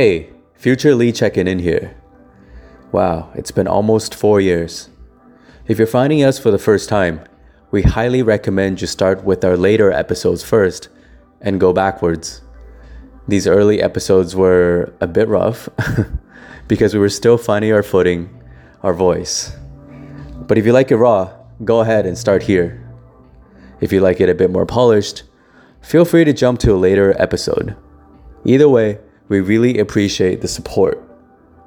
Hey, 0.00 0.30
Future 0.54 0.94
Lee 0.94 1.10
checking 1.10 1.48
in 1.48 1.58
here. 1.58 1.96
Wow, 2.92 3.32
it's 3.34 3.50
been 3.50 3.66
almost 3.66 4.14
four 4.14 4.40
years. 4.40 4.90
If 5.66 5.76
you're 5.76 5.88
finding 5.88 6.22
us 6.22 6.38
for 6.38 6.52
the 6.52 6.64
first 6.68 6.88
time, 6.88 7.20
we 7.72 7.82
highly 7.82 8.22
recommend 8.22 8.80
you 8.80 8.86
start 8.86 9.24
with 9.24 9.44
our 9.44 9.56
later 9.56 9.90
episodes 9.90 10.44
first 10.44 10.88
and 11.40 11.58
go 11.58 11.72
backwards. 11.72 12.42
These 13.26 13.48
early 13.48 13.82
episodes 13.82 14.36
were 14.36 14.94
a 15.00 15.08
bit 15.08 15.26
rough 15.26 15.68
because 16.68 16.94
we 16.94 17.00
were 17.00 17.08
still 17.08 17.36
finding 17.36 17.72
our 17.72 17.82
footing, 17.82 18.30
our 18.84 18.94
voice. 18.94 19.56
But 20.46 20.58
if 20.58 20.64
you 20.64 20.72
like 20.72 20.92
it 20.92 20.96
raw, 20.96 21.34
go 21.64 21.80
ahead 21.80 22.06
and 22.06 22.16
start 22.16 22.44
here. 22.44 22.88
If 23.80 23.92
you 23.92 24.00
like 24.00 24.20
it 24.20 24.28
a 24.28 24.34
bit 24.36 24.52
more 24.52 24.64
polished, 24.64 25.24
feel 25.82 26.04
free 26.04 26.22
to 26.22 26.32
jump 26.32 26.60
to 26.60 26.72
a 26.72 26.78
later 26.78 27.20
episode. 27.20 27.74
Either 28.44 28.68
way, 28.68 29.00
we 29.28 29.40
really 29.40 29.78
appreciate 29.78 30.40
the 30.40 30.48
support. 30.48 31.02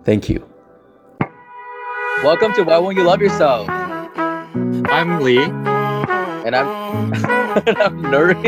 Thank 0.04 0.30
you. 0.30 0.48
Welcome 2.24 2.54
to 2.54 2.64
Why 2.64 2.80
Won't 2.80 2.98
You 2.98 3.04
Love 3.04 3.22
Yourself? 3.22 3.68
I'm 3.70 5.22
Lee. 5.22 5.44
And 5.44 6.56
I'm, 6.56 7.14
and 7.14 7.78
I'm 7.78 8.02
Nuri. 8.02 8.42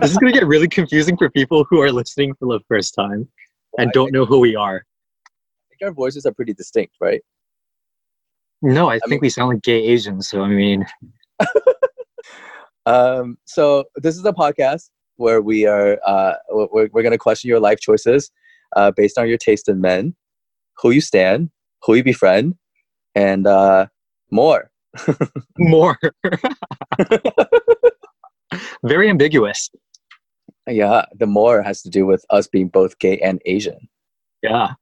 this 0.00 0.10
is 0.10 0.18
going 0.18 0.32
to 0.32 0.38
get 0.38 0.46
really 0.46 0.68
confusing 0.68 1.16
for 1.16 1.30
people 1.30 1.64
who 1.70 1.80
are 1.80 1.90
listening 1.90 2.34
for 2.34 2.52
the 2.52 2.60
first 2.68 2.94
time 2.94 3.26
and 3.78 3.90
don't 3.92 4.12
know 4.12 4.26
who 4.26 4.38
we 4.38 4.54
are. 4.54 4.84
I 5.26 5.68
think 5.70 5.88
our 5.88 5.92
voices 5.92 6.26
are 6.26 6.32
pretty 6.32 6.52
distinct, 6.52 6.96
right? 7.00 7.22
No, 8.60 8.90
I, 8.90 8.96
I 8.96 8.98
think 9.00 9.10
mean, 9.10 9.20
we 9.22 9.30
sound 9.30 9.54
like 9.54 9.62
gay 9.62 9.82
Asians. 9.82 10.28
So, 10.28 10.42
I 10.42 10.48
mean. 10.48 10.84
um, 12.86 13.38
so, 13.46 13.84
this 13.96 14.16
is 14.16 14.24
a 14.24 14.32
podcast 14.32 14.90
where 15.16 15.40
we 15.40 15.66
are 15.66 15.98
uh, 16.06 16.34
we're, 16.50 16.88
we're 16.92 17.02
going 17.02 17.12
to 17.12 17.18
question 17.18 17.48
your 17.48 17.60
life 17.60 17.80
choices 17.80 18.30
uh, 18.74 18.90
based 18.90 19.18
on 19.18 19.28
your 19.28 19.38
taste 19.38 19.68
in 19.68 19.80
men, 19.80 20.14
who 20.78 20.90
you 20.90 21.00
stand, 21.00 21.50
who 21.82 21.94
you 21.94 22.04
befriend, 22.04 22.54
and 23.14 23.46
uh, 23.46 23.86
more. 24.30 24.70
more. 25.58 25.98
Very 28.84 29.08
ambiguous. 29.08 29.70
Yeah, 30.68 31.04
the 31.14 31.26
more 31.26 31.62
has 31.62 31.82
to 31.82 31.90
do 31.90 32.06
with 32.06 32.24
us 32.30 32.48
being 32.48 32.68
both 32.68 32.98
gay 32.98 33.18
and 33.18 33.40
Asian. 33.46 33.88
Yeah. 34.42 34.72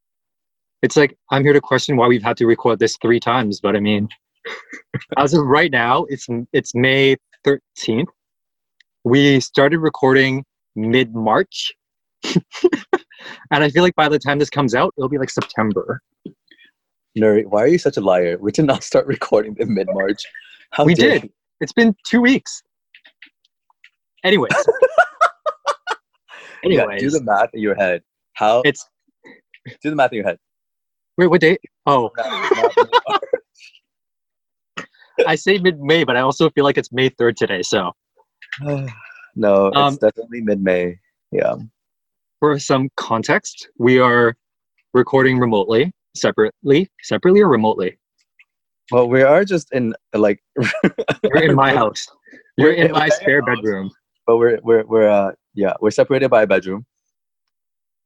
It's 0.83 0.97
like 0.97 1.17
I'm 1.31 1.43
here 1.43 1.53
to 1.53 1.61
question 1.61 1.97
why 1.97 2.07
we've 2.07 2.23
had 2.23 2.37
to 2.39 2.47
record 2.47 2.79
this 2.79 2.97
three 3.01 3.21
times, 3.21 3.61
but 3.61 3.77
I 3.77 3.81
mean, 3.81 4.09
as 5.17 5.35
of 5.35 5.45
right 5.47 5.71
now, 5.71 6.05
it's 6.05 6.27
it's 6.53 6.75
May 6.75 7.17
13th. 7.47 8.07
We 9.05 9.39
started 9.41 9.81
recording 9.81 10.47
mid 10.75 11.15
March, 11.15 11.71
and 12.25 12.43
I 13.51 13.69
feel 13.69 13.83
like 13.83 13.95
by 13.97 14.09
the 14.09 14.19
time 14.19 14.39
this 14.39 14.49
comes 14.49 14.75
out, 14.75 14.95
it'll 14.97 15.11
be 15.11 15.19
like 15.19 15.29
September. 15.29 16.01
Nuri, 17.19 17.45
why 17.45 17.63
are 17.63 17.67
you 17.67 17.77
such 17.77 17.99
a 17.99 18.01
liar? 18.01 18.39
We 18.41 18.51
did 18.51 18.65
not 18.65 18.83
start 18.83 19.07
recording 19.07 19.57
in 19.59 19.75
mid 19.75 19.89
March. 19.93 20.23
We 20.83 20.95
did. 20.95 21.25
You? 21.25 21.31
It's 21.61 21.73
been 21.73 21.95
two 22.07 22.23
weeks. 22.23 22.63
Anyways. 24.25 24.53
Anyways. 26.65 26.87
Yeah, 26.91 26.99
do 26.99 27.11
the 27.11 27.23
math 27.23 27.51
in 27.53 27.61
your 27.61 27.75
head. 27.75 28.03
How? 28.33 28.63
It's. 28.65 28.89
Do 29.83 29.91
the 29.91 29.97
math 29.97 30.13
in 30.13 30.17
your 30.17 30.27
head. 30.27 30.39
Wait, 31.19 31.27
what 31.27 31.43
date? 31.43 31.61
Oh. 31.85 32.11
I 35.27 35.37
say 35.37 35.59
mid 35.59 35.79
May, 35.79 36.05
but 36.05 36.17
I 36.17 36.21
also 36.21 36.49
feel 36.49 36.65
like 36.65 36.79
it's 36.79 36.91
May 36.91 37.11
3rd 37.11 37.37
today, 37.37 37.63
so. 37.63 37.93
no, 39.37 39.67
it's 39.67 39.77
um, 39.77 39.97
definitely 39.97 40.41
mid 40.41 40.63
May. 40.63 40.99
Yeah. 41.33 41.57
For 42.41 42.59
some 42.59 42.89
context, 42.97 43.69
we 43.79 43.99
are 43.99 44.37
recording 44.93 45.39
remotely 45.39 45.93
separately, 46.15 46.91
separately 47.03 47.41
or 47.41 47.49
remotely? 47.49 47.99
Well, 48.91 49.09
we 49.09 49.23
are 49.23 49.45
just 49.45 49.73
in 49.73 49.95
like 50.15 50.43
we're 51.25 51.43
in 51.43 51.55
my 51.55 51.75
house. 51.75 52.07
We're 52.59 52.73
in 52.73 52.93
my 52.93 53.09
spare 53.09 53.43
bedroom. 53.43 53.91
But 54.27 54.37
we're 54.37 54.59
we're 54.63 54.85
we're 54.85 55.09
uh 55.09 55.33
yeah, 55.55 55.75
we're 55.81 55.91
separated 55.91 56.31
by 56.31 56.43
a 56.43 56.47
bedroom. 56.47 56.87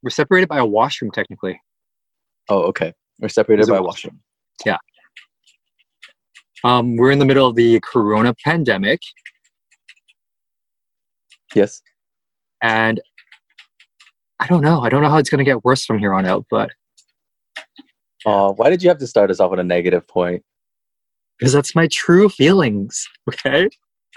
We're 0.03 0.11
separated 0.11 0.49
by 0.49 0.59
a 0.59 0.67
washroom 0.67 1.11
technically. 1.11 1.61
Oh, 2.49 2.63
okay. 2.65 2.93
We're 3.21 3.29
separated 3.29 3.67
by 3.67 3.79
a 3.79 3.83
washroom. 3.83 4.21
Yeah. 4.65 4.79
Um, 6.65 6.97
we're 6.97 7.11
in 7.11 7.19
the 7.19 7.25
middle 7.25 7.47
of 7.47 7.57
the 7.57 7.81
corona 7.81 8.35
pandemic. 8.45 9.01
Yes. 11.55 11.83
And 12.63 13.01
I 14.41 14.47
don't 14.47 14.63
know. 14.63 14.81
I 14.81 14.89
don't 14.89 15.03
know 15.03 15.09
how 15.09 15.19
it's 15.19 15.31
going 15.31 15.39
to 15.39 15.45
get 15.45 15.65
worse 15.65 15.85
from 15.85 15.99
here 15.99 16.15
on 16.15 16.27
out, 16.27 16.47
but 16.51 16.71
Oh, 18.27 18.53
why 18.55 18.69
did 18.71 18.83
you 18.83 18.89
have 18.89 18.99
to 18.99 19.07
start 19.07 19.31
us 19.31 19.41
off 19.41 19.51
with 19.51 19.61
a 19.61 19.65
negative 19.65 20.07
point? 20.07 20.43
Because 21.39 21.53
that's 21.53 21.75
my 21.75 21.89
true 21.91 22.29
feelings. 22.29 23.07
Okay. 23.29 23.69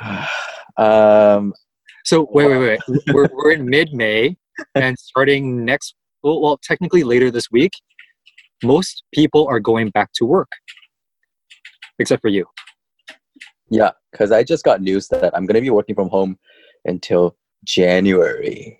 um. 0.77 1.53
So 2.03 2.27
wait, 2.31 2.47
wait, 2.47 2.79
wait. 2.87 3.03
we're 3.13 3.29
we're 3.31 3.51
in 3.51 3.69
mid 3.69 3.93
May, 3.93 4.35
and 4.73 4.97
starting 4.97 5.63
next, 5.63 5.93
well, 6.23 6.41
well, 6.41 6.59
technically 6.63 7.03
later 7.03 7.29
this 7.29 7.51
week, 7.51 7.73
most 8.63 9.03
people 9.13 9.47
are 9.47 9.59
going 9.59 9.89
back 9.91 10.11
to 10.13 10.25
work, 10.25 10.51
except 11.99 12.23
for 12.23 12.29
you. 12.29 12.47
Yeah, 13.69 13.91
because 14.11 14.31
I 14.31 14.43
just 14.43 14.63
got 14.63 14.81
news 14.81 15.07
that 15.09 15.31
I'm 15.35 15.45
going 15.45 15.55
to 15.55 15.61
be 15.61 15.69
working 15.69 15.93
from 15.93 16.09
home 16.09 16.37
until 16.85 17.35
January, 17.63 18.79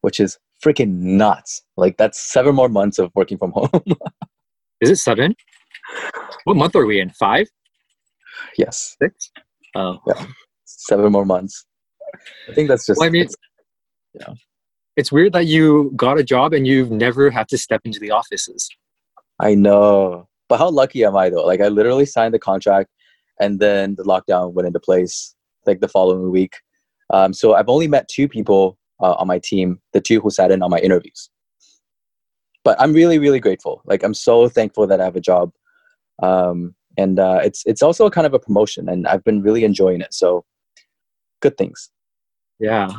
which 0.00 0.20
is 0.20 0.38
freaking 0.64 0.98
nuts. 0.98 1.62
Like 1.76 1.96
that's 1.96 2.20
seven 2.20 2.54
more 2.54 2.68
months 2.68 2.98
of 2.98 3.10
working 3.14 3.38
from 3.38 3.52
home. 3.52 3.70
Is 4.80 4.90
it 4.90 4.96
seven? 4.96 5.34
What 6.44 6.56
month 6.56 6.74
are 6.74 6.86
we 6.86 7.00
in? 7.00 7.10
Five? 7.10 7.48
Yes. 8.56 8.96
Six? 9.00 9.30
Oh. 9.74 9.98
Yeah. 10.06 10.26
Seven 10.64 11.12
more 11.12 11.26
months. 11.26 11.64
I 12.48 12.54
think 12.54 12.68
that's 12.68 12.86
just. 12.86 12.98
Well, 12.98 13.08
I 13.08 13.10
mean, 13.10 13.28
yeah. 14.14 14.32
It's 14.96 15.12
weird 15.12 15.32
that 15.34 15.46
you 15.46 15.92
got 15.96 16.18
a 16.18 16.24
job 16.24 16.52
and 16.52 16.66
you've 16.66 16.90
never 16.90 17.30
had 17.30 17.48
to 17.48 17.58
step 17.58 17.82
into 17.84 18.00
the 18.00 18.10
offices. 18.10 18.68
I 19.40 19.54
know. 19.54 20.28
But 20.48 20.58
how 20.58 20.70
lucky 20.70 21.04
am 21.04 21.16
I 21.16 21.30
though? 21.30 21.46
Like, 21.46 21.60
I 21.60 21.68
literally 21.68 22.06
signed 22.06 22.34
the 22.34 22.38
contract 22.38 22.90
and 23.40 23.60
then 23.60 23.94
the 23.96 24.02
lockdown 24.02 24.52
went 24.52 24.66
into 24.66 24.80
place 24.80 25.34
like 25.66 25.80
the 25.80 25.88
following 25.88 26.30
week. 26.30 26.56
Um, 27.12 27.32
so 27.32 27.54
I've 27.54 27.68
only 27.68 27.88
met 27.88 28.08
two 28.08 28.28
people 28.28 28.78
uh, 29.00 29.12
on 29.12 29.26
my 29.26 29.38
team, 29.38 29.80
the 29.92 30.00
two 30.00 30.20
who 30.20 30.30
sat 30.30 30.50
in 30.50 30.62
on 30.62 30.70
my 30.70 30.78
interviews 30.78 31.30
but 32.64 32.80
I'm 32.80 32.92
really, 32.92 33.18
really 33.18 33.40
grateful. 33.40 33.82
Like 33.84 34.02
I'm 34.02 34.14
so 34.14 34.48
thankful 34.48 34.86
that 34.86 35.00
I 35.00 35.04
have 35.04 35.16
a 35.16 35.20
job. 35.20 35.52
Um, 36.22 36.74
and 36.98 37.18
uh, 37.18 37.40
it's 37.42 37.62
it's 37.66 37.82
also 37.82 38.10
kind 38.10 38.26
of 38.26 38.34
a 38.34 38.38
promotion, 38.38 38.88
and 38.88 39.06
I've 39.06 39.24
been 39.24 39.42
really 39.42 39.64
enjoying 39.64 40.00
it. 40.00 40.12
So, 40.12 40.44
good 41.40 41.56
things. 41.56 41.90
Yeah, 42.58 42.90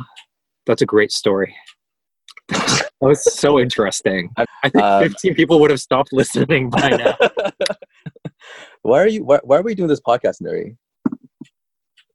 that's 0.66 0.82
a 0.82 0.86
great 0.86 1.12
story. 1.12 1.54
that 2.48 2.90
was 3.00 3.22
so 3.38 3.60
interesting. 3.60 4.30
I 4.36 4.68
think 4.70 4.82
um, 4.82 5.02
15 5.04 5.34
people 5.34 5.60
would 5.60 5.70
have 5.70 5.80
stopped 5.80 6.12
listening 6.12 6.70
by 6.70 6.90
now. 6.90 7.16
why 8.82 9.00
are 9.00 9.08
you? 9.08 9.24
Why, 9.24 9.38
why, 9.44 9.58
are 9.58 9.62
we 9.62 9.74
doing 9.74 9.88
this 9.88 10.00
podcast, 10.00 10.42
Nuri? 10.42 10.76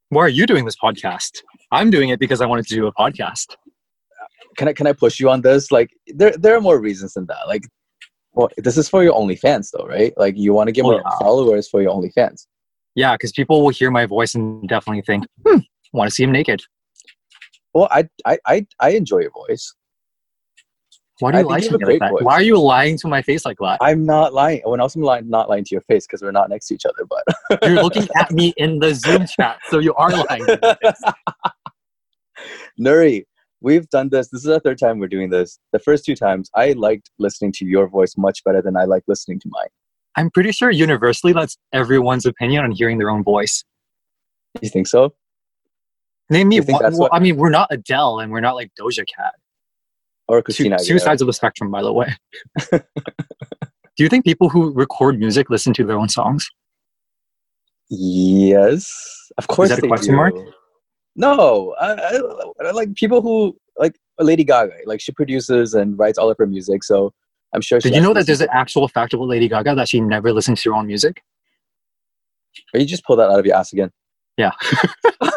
Why 0.10 0.24
are 0.24 0.30
you 0.30 0.46
doing 0.46 0.66
this 0.66 0.76
podcast? 0.76 1.42
I'm 1.72 1.90
doing 1.90 2.10
it 2.10 2.20
because 2.20 2.42
I 2.42 2.46
wanted 2.46 2.68
to 2.68 2.76
do 2.76 2.88
a 2.88 2.94
podcast 2.94 3.56
can 4.58 4.68
I 4.68 4.74
can 4.74 4.88
I 4.88 4.94
push 4.94 5.20
you 5.20 5.30
on 5.30 5.42
this? 5.42 5.72
Like 5.72 5.92
there 6.08 6.32
there 6.32 6.56
are 6.56 6.62
more 6.62 6.80
reasons 6.80 7.14
than 7.14 7.28
that. 7.28 7.48
Like 7.48 7.64
well, 8.34 8.50
this 8.58 8.78
is 8.78 8.90
for 8.90 9.04
your 9.04 9.14
OnlyFans 9.14 9.70
though, 9.72 9.86
right? 9.86 10.14
Like 10.18 10.38
you 10.38 10.54
want 10.54 10.68
to 10.68 10.72
get 10.72 10.84
oh, 10.84 10.92
more 10.92 11.02
yeah. 11.04 11.18
followers 11.20 11.70
for 11.70 11.82
your 11.82 11.94
OnlyFans. 11.96 12.46
Yeah, 12.96 13.14
because 13.14 13.32
people 13.32 13.62
will 13.64 13.70
hear 13.70 13.92
my 13.92 14.06
voice 14.06 14.36
and 14.36 14.68
definitely 14.68 15.04
think, 15.04 15.26
hmm, 15.46 15.60
want 15.94 16.10
to 16.10 16.14
see 16.14 16.24
him 16.24 16.32
naked. 16.32 16.62
Well, 17.74 17.88
I 17.92 18.10
I 18.26 18.40
I, 18.46 18.68
I 18.80 18.90
enjoy 18.90 19.20
your 19.20 19.32
voice. 19.32 19.74
Why 21.20 21.32
do 21.32 21.40
you 21.40 21.46
lie 21.46 21.60
to 21.62 21.78
me 21.78 21.84
like 21.84 22.00
that? 22.00 22.12
Voice. 22.12 22.24
Why 22.24 22.34
are 22.34 22.44
you 22.44 22.60
lying 22.60 22.96
to 23.00 23.08
my 23.08 23.24
face 23.24 23.44
like 23.44 23.58
that? 23.60 23.80
I'm 23.82 24.06
not 24.06 24.36
lying. 24.36 24.62
When 24.66 24.80
else 24.80 24.96
am 24.96 25.08
I 25.10 25.22
not 25.22 25.50
lying 25.50 25.64
to 25.64 25.74
your 25.74 25.82
face 25.82 26.06
because 26.06 26.22
we're 26.22 26.32
not 26.32 26.50
next 26.50 26.68
to 26.68 26.76
each 26.76 26.86
other. 26.86 27.08
But 27.10 27.64
you're 27.64 27.82
looking 27.82 28.08
at 28.16 28.32
me 28.32 28.54
in 28.58 28.78
the 28.78 28.94
Zoom 28.94 29.26
chat, 29.26 29.58
so 29.70 29.80
you 29.80 29.96
are 29.96 30.12
lying. 30.12 30.46
Nuri, 32.80 33.24
we've 33.62 33.90
done 33.90 34.10
this. 34.10 34.30
This 34.30 34.42
is 34.42 34.48
the 34.48 34.60
third 34.60 34.78
time 34.78 35.00
we're 35.00 35.08
doing 35.08 35.30
this. 35.30 35.60
The 35.74 35.80
first 35.80 36.06
two 36.06 36.16
times, 36.16 36.50
I 36.56 36.74
liked 36.74 37.12
listening 37.20 37.52
to 37.54 37.66
your 37.66 37.88
voice 37.88 38.16
much 38.18 38.44
better 38.44 38.62
than 38.62 38.78
I 38.78 38.86
like 38.86 39.04
listening 39.08 39.40
to 39.42 39.50
mine. 39.50 39.68
I'm 40.16 40.32
pretty 40.32 40.52
sure 40.52 40.72
universally 40.72 41.34
that's 41.34 41.58
everyone's 41.74 42.26
opinion 42.26 42.64
on 42.64 42.72
hearing 42.72 42.98
their 42.98 43.10
own 43.10 43.24
voice. 43.24 43.64
You 44.62 44.70
think 44.70 44.88
so? 44.88 45.14
Name 46.30 46.50
me 46.50 46.60
one. 46.60 46.82
Well, 46.82 46.92
what, 46.98 47.14
I 47.14 47.20
mean, 47.20 47.38
we're 47.38 47.50
not 47.50 47.68
Adele 47.72 48.20
and 48.20 48.32
we're 48.32 48.42
not 48.42 48.56
like 48.56 48.72
Doja 48.80 49.06
Cat. 49.16 49.34
Or 50.28 50.42
Christina. 50.42 50.78
Two, 50.80 50.86
two 50.86 51.00
sides 51.00 51.22
of 51.22 51.28
the 51.28 51.34
spectrum, 51.34 51.72
by 51.72 51.82
the 51.82 51.94
way. 51.94 52.14
do 52.72 52.80
you 53.98 54.10
think 54.10 54.26
people 54.26 54.50
who 54.50 54.74
record 54.74 55.20
music 55.20 55.50
listen 55.50 55.74
to 55.74 55.86
their 55.86 55.98
own 55.98 56.10
songs? 56.10 56.50
Yes, 57.90 59.32
of 59.38 59.48
course. 59.48 59.70
Is 59.70 59.78
that 59.78 59.86
a 59.86 59.88
question 59.88 60.12
do. 60.12 60.18
mark? 60.18 60.36
No, 61.18 61.76
I, 61.80 61.94
I, 61.94 62.68
I, 62.68 62.72
like 62.72 62.94
people 62.96 63.22
who 63.22 63.58
like 63.78 63.98
Lady 64.20 64.44
Gaga. 64.44 64.74
Like 64.86 65.02
she 65.02 65.12
produces 65.12 65.74
and 65.74 65.98
writes 65.98 66.18
all 66.18 66.30
of 66.30 66.38
her 66.38 66.46
music, 66.46 66.84
so 66.84 67.12
I'm 67.54 67.62
sure. 67.62 67.80
Did 67.80 67.96
you 67.96 68.02
know 68.02 68.14
that 68.14 68.28
there's 68.28 68.42
an 68.42 68.50
actual 68.52 68.88
fact 68.88 69.14
about 69.14 69.28
Lady 69.28 69.50
Gaga 69.50 69.76
that 69.76 69.90
she 69.90 70.00
never 70.00 70.32
listens 70.32 70.62
to 70.62 70.70
her 70.70 70.76
own 70.76 70.88
music? 70.88 71.24
Or 72.74 72.80
you 72.80 72.86
just 72.86 73.04
pull 73.04 73.16
that 73.18 73.30
out 73.30 73.40
of 73.40 73.46
your 73.46 73.56
ass 73.56 73.74
again. 73.74 73.92
Yeah. 74.38 74.52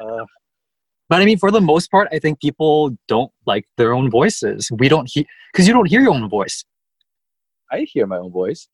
Uh, 0.00 0.24
But 1.08 1.22
I 1.22 1.24
mean, 1.24 1.38
for 1.38 1.52
the 1.52 1.60
most 1.60 1.92
part, 1.92 2.08
I 2.10 2.18
think 2.18 2.40
people 2.40 2.96
don't 3.06 3.30
like 3.46 3.66
their 3.76 3.92
own 3.92 4.10
voices. 4.10 4.68
We 4.72 4.88
don't 4.88 5.08
hear 5.08 5.24
because 5.52 5.68
you 5.68 5.72
don't 5.74 5.86
hear 5.86 6.00
your 6.00 6.12
own 6.12 6.28
voice. 6.28 6.64
I 7.70 7.86
hear 7.88 8.06
my 8.06 8.16
own 8.16 8.32
voice, 8.32 8.66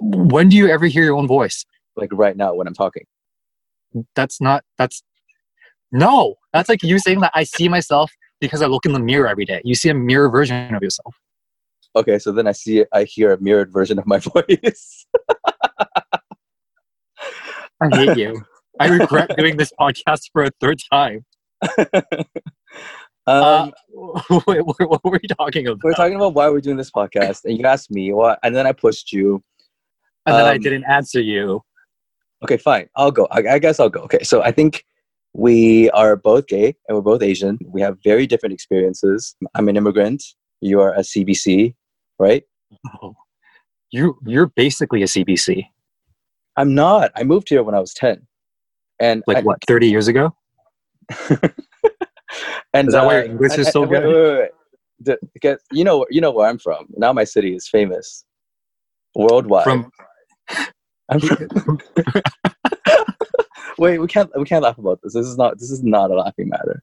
When 0.00 0.48
do 0.48 0.56
you 0.56 0.68
ever 0.68 0.86
hear 0.86 1.04
your 1.04 1.16
own 1.16 1.26
voice? 1.26 1.66
like 1.96 2.08
right 2.12 2.36
now 2.36 2.54
when 2.54 2.66
I'm 2.66 2.74
talking. 2.74 3.04
That's 4.14 4.40
not. 4.40 4.64
That's 4.78 5.02
no. 5.90 6.36
That's 6.52 6.68
like 6.68 6.82
you 6.82 6.98
saying 6.98 7.20
that 7.20 7.32
I 7.34 7.44
see 7.44 7.68
myself 7.68 8.12
because 8.40 8.62
I 8.62 8.66
look 8.66 8.86
in 8.86 8.92
the 8.92 9.00
mirror 9.00 9.28
every 9.28 9.44
day. 9.44 9.60
You 9.64 9.74
see 9.74 9.88
a 9.88 9.94
mirror 9.94 10.30
version 10.30 10.74
of 10.74 10.82
yourself. 10.82 11.14
Okay, 11.94 12.18
so 12.18 12.32
then 12.32 12.46
I 12.46 12.52
see, 12.52 12.84
I 12.92 13.04
hear 13.04 13.32
a 13.32 13.40
mirrored 13.40 13.70
version 13.70 13.98
of 13.98 14.06
my 14.06 14.18
voice. 14.34 15.06
I 17.80 17.88
hate 17.92 18.16
you. 18.16 18.42
I 18.80 18.88
regret 18.88 19.36
doing 19.36 19.56
this 19.56 19.72
podcast 19.78 20.30
for 20.32 20.44
a 20.44 20.50
third 20.60 20.78
time. 20.90 21.24
Uh, 23.26 23.70
um, 23.96 24.42
wait, 24.48 24.66
what, 24.66 24.76
what 24.80 25.04
were 25.04 25.12
we 25.12 25.28
talking 25.38 25.66
about? 25.66 25.80
we're 25.84 25.92
talking 25.92 26.16
about 26.16 26.34
why 26.34 26.48
we're 26.48 26.60
doing 26.60 26.76
this 26.76 26.90
podcast, 26.90 27.44
and 27.44 27.56
you 27.56 27.64
asked 27.64 27.90
me 27.90 28.12
what, 28.12 28.38
and 28.42 28.54
then 28.54 28.66
I 28.66 28.72
pushed 28.72 29.12
you. 29.12 29.42
and 30.26 30.34
then 30.34 30.44
I 30.44 30.56
um, 30.56 30.60
didn't 30.60 30.84
answer 30.84 31.20
you. 31.20 31.62
Okay, 32.44 32.56
fine, 32.56 32.88
I'll 32.96 33.10
go. 33.10 33.26
I, 33.30 33.54
I 33.54 33.58
guess 33.58 33.78
I'll 33.80 33.88
go. 33.88 34.00
Okay, 34.02 34.22
so 34.22 34.42
I 34.42 34.52
think 34.52 34.84
we 35.34 35.90
are 35.90 36.16
both 36.16 36.46
gay 36.46 36.74
and 36.88 36.96
we're 36.96 37.02
both 37.02 37.22
Asian. 37.22 37.58
We 37.66 37.80
have 37.80 37.98
very 38.04 38.26
different 38.26 38.52
experiences. 38.52 39.34
I'm 39.54 39.68
an 39.68 39.76
immigrant. 39.76 40.22
You 40.60 40.80
are 40.80 40.92
a 40.92 41.00
CBC, 41.00 41.74
right? 42.18 42.42
Oh, 43.02 43.14
you 43.90 44.18
you're 44.26 44.46
basically 44.46 45.02
a 45.02 45.06
CBC. 45.06 45.66
I'm 46.56 46.74
not. 46.74 47.10
I 47.16 47.22
moved 47.22 47.48
here 47.48 47.62
when 47.62 47.74
I 47.74 47.80
was 47.80 47.94
ten, 47.94 48.26
and 49.00 49.22
Like 49.26 49.38
I, 49.38 49.40
what? 49.42 49.58
Thirty 49.66 49.88
years 49.88 50.08
ago? 50.08 50.34
And 52.74 52.88
Is 52.88 52.94
that 52.94 53.04
why 53.04 53.14
your 53.14 53.22
uh, 53.22 53.26
English 53.26 53.58
is 53.58 53.70
so 53.70 53.84
good? 53.86 54.04
wait, 54.04 54.14
wait, 54.14 54.38
wait. 54.38 55.18
The- 55.42 55.58
you 55.72 55.84
know, 55.84 56.06
you 56.10 56.20
know 56.20 56.30
where 56.30 56.48
I'm 56.48 56.58
from. 56.58 56.86
Now 56.96 57.12
my 57.12 57.24
city 57.24 57.54
is 57.54 57.68
famous 57.68 58.24
worldwide. 59.14 59.64
From- 59.64 59.90
wait, 63.78 63.98
we 63.98 64.06
can't 64.06 64.30
we 64.36 64.44
can't 64.44 64.62
laugh 64.62 64.78
about 64.78 65.00
this. 65.02 65.14
This 65.14 65.26
is 65.26 65.36
not 65.36 65.58
this 65.58 65.70
is 65.70 65.82
not 65.82 66.10
a 66.10 66.14
laughing 66.14 66.48
matter. 66.48 66.82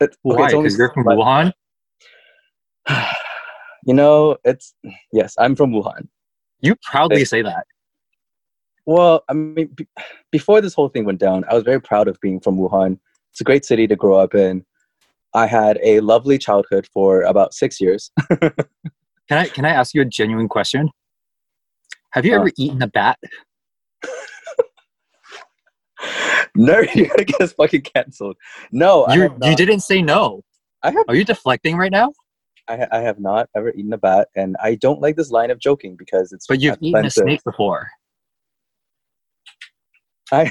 It, 0.00 0.10
okay, 0.10 0.16
why? 0.22 0.46
Because 0.48 0.78
you're 0.78 0.92
from 0.92 1.04
but- 1.04 1.16
Wuhan. 1.16 1.52
You 3.88 3.94
know, 3.94 4.36
it's 4.44 4.74
yes, 5.12 5.36
I'm 5.38 5.54
from 5.54 5.70
Wuhan. 5.70 6.08
You 6.60 6.74
proudly 6.82 7.22
It- 7.22 7.28
say 7.28 7.40
that. 7.42 7.66
Well, 8.84 9.22
I 9.28 9.32
mean, 9.34 9.68
be- 9.76 9.86
before 10.32 10.60
this 10.60 10.74
whole 10.74 10.88
thing 10.88 11.04
went 11.04 11.20
down, 11.20 11.44
I 11.48 11.54
was 11.54 11.62
very 11.62 11.80
proud 11.80 12.08
of 12.08 12.20
being 12.20 12.40
from 12.40 12.56
Wuhan. 12.56 12.98
It's 13.30 13.40
a 13.40 13.44
great 13.44 13.64
city 13.64 13.86
to 13.86 13.94
grow 13.94 14.18
up 14.18 14.34
in. 14.34 14.64
I 15.34 15.46
had 15.46 15.78
a 15.84 16.00
lovely 16.00 16.36
childhood 16.36 16.88
for 16.92 17.22
about 17.22 17.54
six 17.54 17.80
years. 17.80 18.10
Can 19.28 19.38
I 19.38 19.46
can 19.48 19.64
I 19.64 19.70
ask 19.70 19.92
you 19.94 20.02
a 20.02 20.04
genuine 20.04 20.48
question? 20.48 20.90
Have 22.16 22.24
you 22.24 22.32
Uh. 22.34 22.40
ever 22.40 22.50
eaten 22.56 22.82
a 22.82 22.86
bat? 22.86 23.18
no, 26.56 26.80
you're 26.94 27.06
gonna 27.08 27.24
get 27.24 27.40
us 27.42 27.52
fucking 27.52 27.82
canceled. 27.82 28.36
No, 28.72 29.06
You 29.12 29.36
you 29.42 29.54
didn't 29.54 29.80
say 29.80 30.00
no. 30.02 30.42
I 30.82 30.90
have 30.92 31.04
Are 31.08 31.14
you 31.14 31.24
deflecting 31.24 31.76
right 31.76 31.92
now? 31.92 32.12
I, 32.68 32.78
ha- 32.78 32.88
I 32.90 33.00
have 33.00 33.20
not 33.20 33.48
ever 33.54 33.70
eaten 33.70 33.92
a 33.92 33.98
bat, 33.98 34.28
and 34.34 34.56
I 34.62 34.74
don't 34.76 35.00
like 35.00 35.14
this 35.16 35.30
line 35.30 35.50
of 35.50 35.58
joking 35.58 35.94
because 35.96 36.32
it's. 36.32 36.46
But 36.46 36.60
you've 36.60 36.78
eaten 36.80 36.96
a 36.96 37.00
offensive. 37.00 37.22
snake 37.24 37.44
before. 37.44 37.88
I 40.32 40.50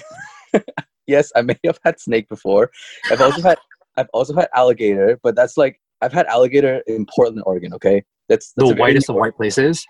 Yes, 1.08 1.32
I 1.36 1.42
may 1.42 1.58
have 1.66 1.80
had 1.84 2.00
snake 2.00 2.30
before. 2.30 2.72
I've 3.12 3.22
also 3.22 3.42
had 3.42 3.58
I've 3.98 4.08
also 4.14 4.36
had 4.36 4.50
alligator, 4.54 5.20
but 5.24 5.36
that's 5.36 5.58
like 5.58 5.82
I've 6.02 6.14
had 6.14 6.28
alligator 6.28 6.84
in 6.88 7.06
Portland, 7.16 7.42
Oregon. 7.46 7.74
Okay, 7.74 8.04
that's, 8.30 8.54
that's 8.56 8.70
The 8.70 8.76
whitest 8.76 9.10
of 9.10 9.16
white 9.16 9.36
places. 9.36 9.84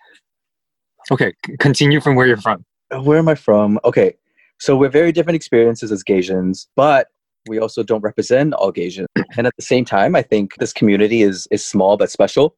Okay, 1.11 1.33
continue 1.59 2.01
from 2.01 2.15
where 2.15 2.25
you're 2.25 2.37
from. 2.37 2.65
Where 2.91 3.19
am 3.19 3.27
I 3.27 3.35
from? 3.35 3.79
Okay, 3.83 4.15
so 4.59 4.75
we're 4.75 4.89
very 4.89 5.11
different 5.11 5.35
experiences 5.35 5.91
as 5.91 6.03
Gaysians, 6.03 6.67
but 6.75 7.07
we 7.47 7.59
also 7.59 7.83
don't 7.83 8.01
represent 8.01 8.53
all 8.53 8.71
Gaysians. 8.71 9.05
And 9.37 9.47
at 9.47 9.55
the 9.57 9.63
same 9.63 9.83
time, 9.85 10.15
I 10.15 10.21
think 10.21 10.55
this 10.57 10.71
community 10.73 11.21
is 11.21 11.47
is 11.51 11.65
small 11.65 11.97
but 11.97 12.09
special. 12.09 12.55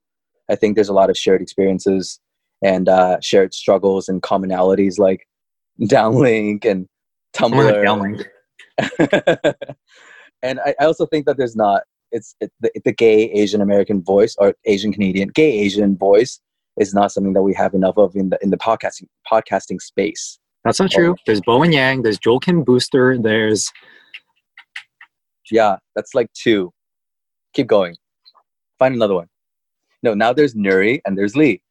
I 0.50 0.56
think 0.56 0.76
there's 0.76 0.90
a 0.90 0.94
lot 0.94 1.10
of 1.10 1.18
shared 1.18 1.42
experiences 1.42 2.20
and 2.64 2.88
uh, 2.88 3.20
shared 3.20 3.54
struggles 3.54 4.08
and 4.08 4.22
commonalities 4.22 5.00
like 5.00 5.28
Downelink 5.82 6.66
and 6.66 6.88
Tumblr. 7.34 7.84
Downelink. 7.84 8.26
and 10.44 10.60
I, 10.60 10.76
I 10.80 10.86
also 10.86 11.06
think 11.06 11.26
that 11.26 11.38
there's 11.38 11.56
not 11.56 11.84
it's 12.12 12.36
it, 12.40 12.52
the, 12.62 12.72
the 12.86 12.94
gay 12.94 13.30
Asian 13.32 13.62
American 13.62 14.02
voice 14.02 14.36
or 14.40 14.54
Asian 14.66 14.94
Canadian 14.94 15.30
gay 15.30 15.60
Asian 15.60 15.98
voice 15.98 16.40
is 16.78 16.94
not 16.94 17.12
something 17.12 17.34
that 17.34 17.42
we 17.42 17.54
have 17.54 17.74
enough 17.74 17.98
of 17.98 18.16
in 18.16 18.30
the 18.30 18.38
in 18.42 18.50
the 18.50 18.58
podcasting 18.58 19.08
podcasting 19.32 19.82
space. 19.82 20.40
That's 20.64 20.80
not 20.80 20.92
true. 20.92 21.16
There's 21.26 21.42
Bowen 21.42 21.72
Yang. 21.72 22.04
There's 22.04 22.18
Joel 22.18 22.40
Kim 22.40 22.64
Booster. 22.64 23.18
There's 23.18 23.72
Yeah, 25.52 25.78
that's 25.96 26.14
like 26.14 26.32
two. 26.34 26.74
Keep 27.54 27.68
going. 27.68 27.96
Find 28.80 28.94
another 28.94 29.16
one. 29.16 29.28
No, 30.04 30.14
now 30.14 30.34
there's 30.34 30.54
Nuri 30.54 31.02
and 31.06 31.18
there's 31.18 31.36
Lee. 31.36 31.62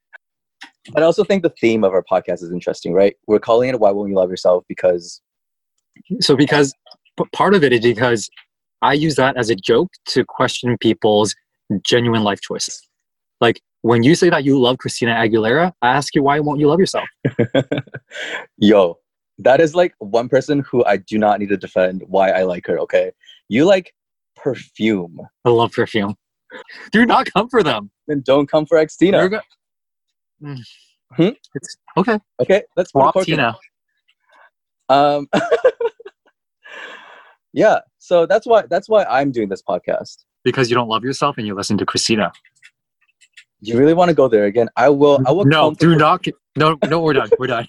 But 0.92 1.02
I 1.02 1.06
also 1.06 1.24
think 1.24 1.42
the 1.42 1.52
theme 1.60 1.84
of 1.84 1.92
our 1.92 2.02
podcast 2.02 2.42
is 2.42 2.52
interesting, 2.52 2.92
right? 2.92 3.16
We're 3.26 3.38
calling 3.38 3.68
it 3.68 3.78
"Why 3.78 3.90
Won't 3.90 4.10
You 4.10 4.16
Love 4.16 4.30
Yourself" 4.30 4.64
because 4.68 5.20
so 6.20 6.36
because 6.36 6.72
part 7.32 7.54
of 7.54 7.64
it 7.64 7.72
is 7.72 7.80
because 7.80 8.30
I 8.82 8.92
use 8.92 9.16
that 9.16 9.36
as 9.36 9.50
a 9.50 9.56
joke 9.56 9.90
to 10.08 10.24
question 10.24 10.76
people's 10.78 11.34
genuine 11.82 12.22
life 12.22 12.40
choices. 12.40 12.86
Like 13.40 13.60
when 13.82 14.02
you 14.02 14.14
say 14.14 14.30
that 14.30 14.44
you 14.44 14.58
love 14.60 14.78
Christina 14.78 15.12
Aguilera, 15.14 15.72
I 15.82 15.88
ask 15.88 16.14
you 16.14 16.22
why 16.22 16.40
won't 16.40 16.60
you 16.60 16.68
love 16.68 16.80
yourself? 16.80 17.06
Yo, 18.58 18.98
that 19.38 19.60
is 19.60 19.74
like 19.74 19.94
one 19.98 20.28
person 20.28 20.60
who 20.60 20.84
I 20.84 20.96
do 20.96 21.18
not 21.18 21.38
need 21.40 21.50
to 21.50 21.56
defend 21.56 22.02
why 22.06 22.30
I 22.30 22.42
like 22.44 22.66
her, 22.66 22.78
okay? 22.80 23.12
You 23.48 23.64
like 23.64 23.94
perfume. 24.34 25.20
I 25.44 25.50
love 25.50 25.72
perfume. 25.72 26.14
Do 26.92 27.04
not 27.06 27.30
come 27.32 27.48
for 27.48 27.62
them. 27.62 27.90
Then 28.06 28.22
don't 28.25 28.50
come 28.50 28.66
for 28.66 28.78
Xtina. 28.78 29.30
go- 29.30 29.40
Mm. 30.42 30.58
Hmm? 31.12 31.28
It's 31.54 31.76
okay. 31.96 32.18
Okay, 32.40 32.62
let's 32.76 32.90
Swap. 32.90 33.14
Tina. 33.25 33.56
Um 34.90 35.26
Yeah, 37.54 37.78
so 37.99 38.26
that's 38.26 38.46
why 38.46 38.64
that's 38.68 38.87
why 38.88 39.04
I'm 39.04 39.32
doing 39.32 39.49
this 39.49 39.62
podcast. 39.62 40.25
Because 40.44 40.68
you 40.68 40.75
don't 40.76 40.88
love 40.88 41.04
yourself 41.04 41.38
and 41.38 41.46
you 41.46 41.54
listen 41.54 41.78
to 41.78 41.87
Christina. 41.87 42.32
You 43.66 43.78
really 43.78 43.94
want 43.94 44.08
to 44.11 44.14
go 44.14 44.28
there 44.28 44.44
again? 44.44 44.68
I 44.76 44.88
will 44.88 45.20
I 45.26 45.32
will 45.32 45.44
No, 45.44 45.73
do 45.75 45.96
not. 45.96 46.25
No, 46.56 46.78
no, 46.88 47.00
we're 47.00 47.14
done. 47.14 47.30
We're 47.38 47.49
done. 47.49 47.66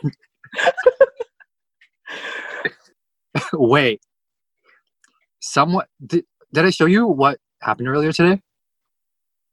Wait. 3.54 4.02
Somewhat. 5.40 5.88
Did, 6.06 6.26
did 6.54 6.66
I 6.66 6.70
show 6.70 6.86
you 6.86 7.08
what 7.08 7.40
happened 7.62 7.88
earlier 7.88 8.12
today? 8.12 8.42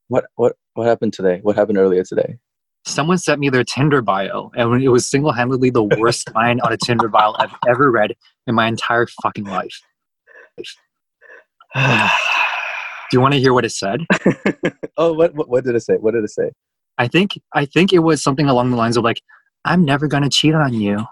What 0.09 0.27
what 0.37 0.57
what 0.75 0.87
happened 0.87 1.13
today? 1.15 1.41
What 1.43 1.57
happened 1.57 1.79
earlier 1.79 2.05
today? 2.05 2.39
Someone 2.87 3.17
sent 3.17 3.41
me 3.41 3.49
their 3.49 3.65
Tinder 3.65 4.03
bio, 4.03 4.51
and 4.55 4.83
it 4.83 4.91
was 4.91 5.09
single 5.09 5.33
handedly 5.33 5.71
the 5.71 5.83
worst 5.83 6.35
line 6.35 6.61
on 6.61 6.73
a 6.73 6.77
Tinder 6.77 7.09
bio 7.09 7.33
I've 7.39 7.55
ever 7.67 7.91
read 7.91 8.15
in 8.47 8.55
my 8.55 8.69
entire 8.69 9.07
fucking 9.23 9.45
life. 9.45 9.81
Do 13.11 13.17
you 13.17 13.21
want 13.21 13.35
to 13.35 13.41
hear 13.41 13.53
what 13.53 13.65
it 13.65 13.71
said? 13.71 14.01
oh, 14.97 15.13
what, 15.13 15.35
what 15.35 15.49
what 15.49 15.65
did 15.65 15.75
it 15.75 15.81
say? 15.81 15.95
What 15.95 16.15
did 16.15 16.25
it 16.25 16.31
say? 16.31 16.51
I 16.99 17.09
think 17.09 17.39
I 17.53 17.67
think 17.67 17.93
it 17.93 18.01
was 18.01 18.23
something 18.23 18.49
along 18.49 18.71
the 18.71 18.77
lines 18.77 18.97
of 18.97 19.05
like, 19.05 19.21
"I'm 19.65 19.85
never 19.85 20.07
gonna 20.07 20.31
cheat 20.31 20.55
on 20.55 20.73
you." 20.75 21.05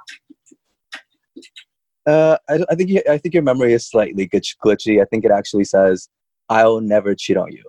Uh, 2.07 2.37
I, 2.49 2.65
I 2.69 2.75
think 2.75 2.91
you, 2.91 3.03
I 3.09 3.19
think 3.19 3.35
your 3.35 3.43
memory 3.43 3.73
is 3.75 3.89
slightly 3.89 4.29
glitch, 4.29 4.57
glitchy. 4.65 5.01
I 5.01 5.05
think 5.05 5.25
it 5.25 5.31
actually 5.31 5.65
says, 5.65 6.09
"I'll 6.49 6.81
never 6.81 7.15
cheat 7.15 7.37
on 7.37 7.53
you." 7.53 7.65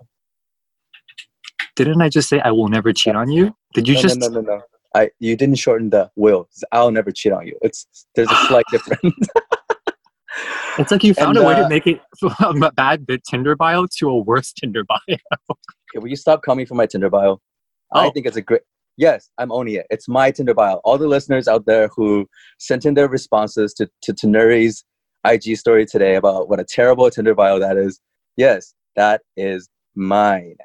Didn't 1.75 2.01
I 2.01 2.09
just 2.09 2.29
say 2.29 2.39
I 2.39 2.51
will 2.51 2.69
never 2.69 2.93
cheat 2.93 3.15
on 3.15 3.31
you? 3.31 3.55
Did 3.73 3.87
you 3.87 3.95
no, 3.95 4.01
just 4.01 4.19
no, 4.19 4.27
no, 4.27 4.41
no, 4.41 4.55
no. 4.55 4.61
I 4.95 5.09
you 5.19 5.35
didn't 5.35 5.55
shorten 5.55 5.89
the 5.89 6.11
will. 6.15 6.47
I'll 6.71 6.91
never 6.91 7.11
cheat 7.11 7.31
on 7.31 7.47
you. 7.47 7.57
It's 7.61 7.87
there's 8.15 8.29
a 8.29 8.35
slight 8.47 8.65
difference. 8.71 9.27
It's 10.79 10.91
like 10.91 11.03
you 11.03 11.13
found 11.13 11.37
And, 11.37 11.45
a 11.45 11.47
way 11.47 11.53
uh, 11.55 11.63
to 11.63 11.69
make 11.69 11.85
it 11.87 12.01
from 12.19 12.63
a 12.63 12.71
bad 12.71 13.05
bit 13.05 13.23
Tinder 13.29 13.55
bio 13.55 13.85
to 13.99 14.09
a 14.09 14.17
worse 14.17 14.53
Tinder 14.53 14.83
bio. 14.83 14.99
Okay, 15.95 16.01
will 16.01 16.09
you 16.09 16.15
stop 16.15 16.41
coming 16.41 16.65
for 16.65 16.73
my 16.73 16.87
Tinder 16.87 17.09
bio? 17.11 17.39
I 17.93 18.07
Oh. 18.07 18.11
think 18.11 18.25
it's 18.25 18.37
a 18.37 18.41
great. 18.41 18.61
Yes, 18.97 19.29
I'm 19.37 19.51
owning 19.51 19.75
it. 19.75 19.85
It's 19.91 20.07
my 20.07 20.31
Tinder 20.31 20.55
bio. 20.55 20.77
All 20.83 20.97
the 20.97 21.07
listeners 21.07 21.47
out 21.47 21.67
there 21.67 21.87
who 21.95 22.27
sent 22.57 22.83
in 22.85 22.95
their 22.95 23.07
responses 23.07 23.73
to 23.75 23.87
to, 24.01 24.13
to 24.13 24.25
Nuri's 24.27 24.83
IG 25.25 25.55
story 25.57 25.85
today 25.85 26.15
about 26.15 26.49
what 26.49 26.59
a 26.59 26.63
terrible 26.63 27.09
Tinder 27.11 27.35
bio 27.35 27.59
that 27.59 27.77
is. 27.77 27.99
Yes, 28.37 28.73
that 28.95 29.21
is 29.37 29.69
mine. 29.95 30.55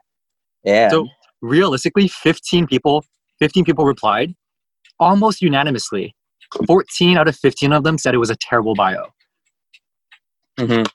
And 0.65 0.91
So 0.91 1.07
realistically, 1.43 2.09
15 2.09 2.67
people, 2.67 3.05
15 3.39 3.65
people 3.67 3.85
replied 3.85 4.35
almost 4.99 5.43
unanimously. 5.43 6.15
14 6.67 7.19
out 7.19 7.29
of 7.29 7.37
15 7.37 7.73
of 7.75 7.85
them 7.85 7.99
said 7.99 8.15
it 8.15 8.19
was 8.19 8.31
a 8.31 8.37
terrible 8.37 8.75
bio. 8.75 9.07
Mhm. 10.59 10.87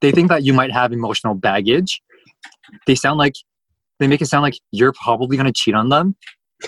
They 0.00 0.10
think 0.10 0.28
that 0.28 0.42
you 0.42 0.52
might 0.52 0.72
have 0.72 0.92
emotional 0.92 1.34
baggage. 1.34 2.02
They 2.86 2.94
sound 2.94 3.18
like 3.18 3.34
they 3.98 4.08
make 4.08 4.20
it 4.20 4.26
sound 4.26 4.42
like 4.42 4.58
you're 4.72 4.92
probably 4.92 5.36
going 5.36 5.46
to 5.46 5.52
cheat 5.52 5.74
on 5.74 5.88
them 5.88 6.16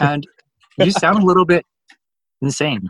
and 0.01 0.27
you 0.79 0.91
sound 0.91 1.23
a 1.23 1.27
little 1.27 1.45
bit 1.45 1.67
insane. 2.41 2.89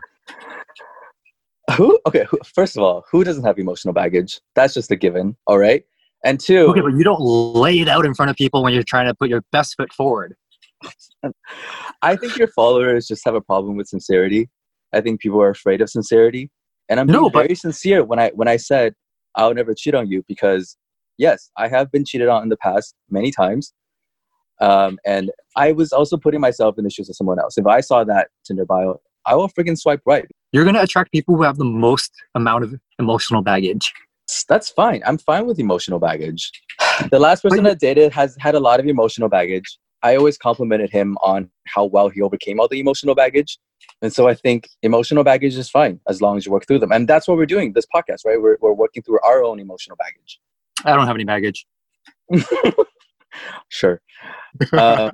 who 1.75 1.99
okay, 2.05 2.25
who, 2.29 2.37
first 2.53 2.77
of 2.77 2.83
all, 2.83 3.03
who 3.11 3.23
doesn't 3.23 3.43
have 3.43 3.57
emotional 3.57 3.93
baggage? 3.93 4.39
That's 4.55 4.73
just 4.73 4.91
a 4.91 4.95
given, 4.95 5.35
all 5.47 5.57
right? 5.57 5.83
And 6.23 6.39
two, 6.39 6.67
Okay, 6.69 6.81
but 6.81 6.93
you 6.93 7.03
don't 7.03 7.21
lay 7.21 7.79
it 7.79 7.87
out 7.87 8.05
in 8.05 8.13
front 8.13 8.29
of 8.31 8.37
people 8.37 8.63
when 8.63 8.73
you're 8.73 8.83
trying 8.83 9.07
to 9.07 9.13
put 9.13 9.29
your 9.29 9.43
best 9.51 9.75
foot 9.75 9.91
forward. 9.93 10.35
I 12.01 12.15
think 12.15 12.37
your 12.37 12.47
followers 12.49 13.07
just 13.07 13.23
have 13.25 13.35
a 13.35 13.41
problem 13.41 13.75
with 13.77 13.87
sincerity. 13.87 14.49
I 14.93 15.01
think 15.01 15.21
people 15.21 15.41
are 15.41 15.49
afraid 15.49 15.81
of 15.81 15.89
sincerity. 15.89 16.51
And 16.89 16.99
I'm 16.99 17.07
being 17.07 17.21
No, 17.21 17.29
but- 17.29 17.43
very 17.43 17.55
sincere 17.55 18.03
when 18.03 18.19
I 18.19 18.31
when 18.35 18.47
I 18.47 18.57
said 18.57 18.93
I'll 19.35 19.53
never 19.53 19.73
cheat 19.73 19.95
on 19.95 20.09
you 20.09 20.23
because 20.27 20.77
yes, 21.17 21.49
I 21.57 21.67
have 21.67 21.91
been 21.91 22.05
cheated 22.05 22.27
on 22.27 22.43
in 22.43 22.49
the 22.49 22.57
past 22.57 22.95
many 23.09 23.31
times. 23.31 23.73
Um, 24.61 24.97
and 25.05 25.31
I 25.57 25.73
was 25.73 25.91
also 25.91 26.15
putting 26.17 26.39
myself 26.39 26.77
in 26.77 26.85
the 26.85 26.89
shoes 26.89 27.09
of 27.09 27.15
someone 27.15 27.39
else. 27.39 27.57
If 27.57 27.65
I 27.67 27.81
saw 27.81 28.03
that 28.05 28.29
Tinder 28.45 28.65
bio, 28.65 29.01
I 29.25 29.35
will 29.35 29.49
freaking 29.49 29.77
swipe 29.77 30.01
right. 30.05 30.25
You're 30.53 30.63
going 30.63 30.75
to 30.75 30.81
attract 30.81 31.11
people 31.11 31.35
who 31.35 31.43
have 31.43 31.57
the 31.57 31.65
most 31.65 32.11
amount 32.35 32.63
of 32.63 32.73
emotional 32.97 33.41
baggage. 33.41 33.91
That's 34.47 34.69
fine. 34.69 35.03
I'm 35.05 35.17
fine 35.17 35.45
with 35.45 35.59
emotional 35.59 35.99
baggage. 35.99 36.49
The 37.11 37.19
last 37.19 37.43
person 37.43 37.67
I 37.67 37.73
dated 37.73 38.13
has 38.13 38.37
had 38.39 38.55
a 38.55 38.59
lot 38.59 38.79
of 38.79 38.87
emotional 38.87 39.27
baggage. 39.27 39.77
I 40.01 40.15
always 40.15 40.37
complimented 40.37 40.89
him 40.89 41.17
on 41.21 41.49
how 41.67 41.85
well 41.85 42.07
he 42.09 42.21
overcame 42.21 42.59
all 42.59 42.67
the 42.69 42.79
emotional 42.79 43.15
baggage. 43.15 43.57
And 44.01 44.13
so 44.13 44.27
I 44.27 44.33
think 44.33 44.69
emotional 44.83 45.23
baggage 45.23 45.55
is 45.55 45.69
fine 45.69 45.99
as 46.07 46.21
long 46.21 46.37
as 46.37 46.45
you 46.45 46.51
work 46.51 46.67
through 46.67 46.79
them. 46.79 46.91
And 46.91 47.07
that's 47.07 47.27
what 47.27 47.37
we're 47.37 47.45
doing 47.45 47.73
this 47.73 47.85
podcast, 47.93 48.25
right? 48.25 48.41
We're, 48.41 48.57
we're 48.61 48.73
working 48.73 49.03
through 49.03 49.19
our 49.23 49.43
own 49.43 49.59
emotional 49.59 49.97
baggage. 49.97 50.39
I 50.83 50.95
don't 50.95 51.07
have 51.07 51.15
any 51.15 51.23
baggage. 51.23 51.65
Sure. 53.69 54.01
Um, 54.73 55.11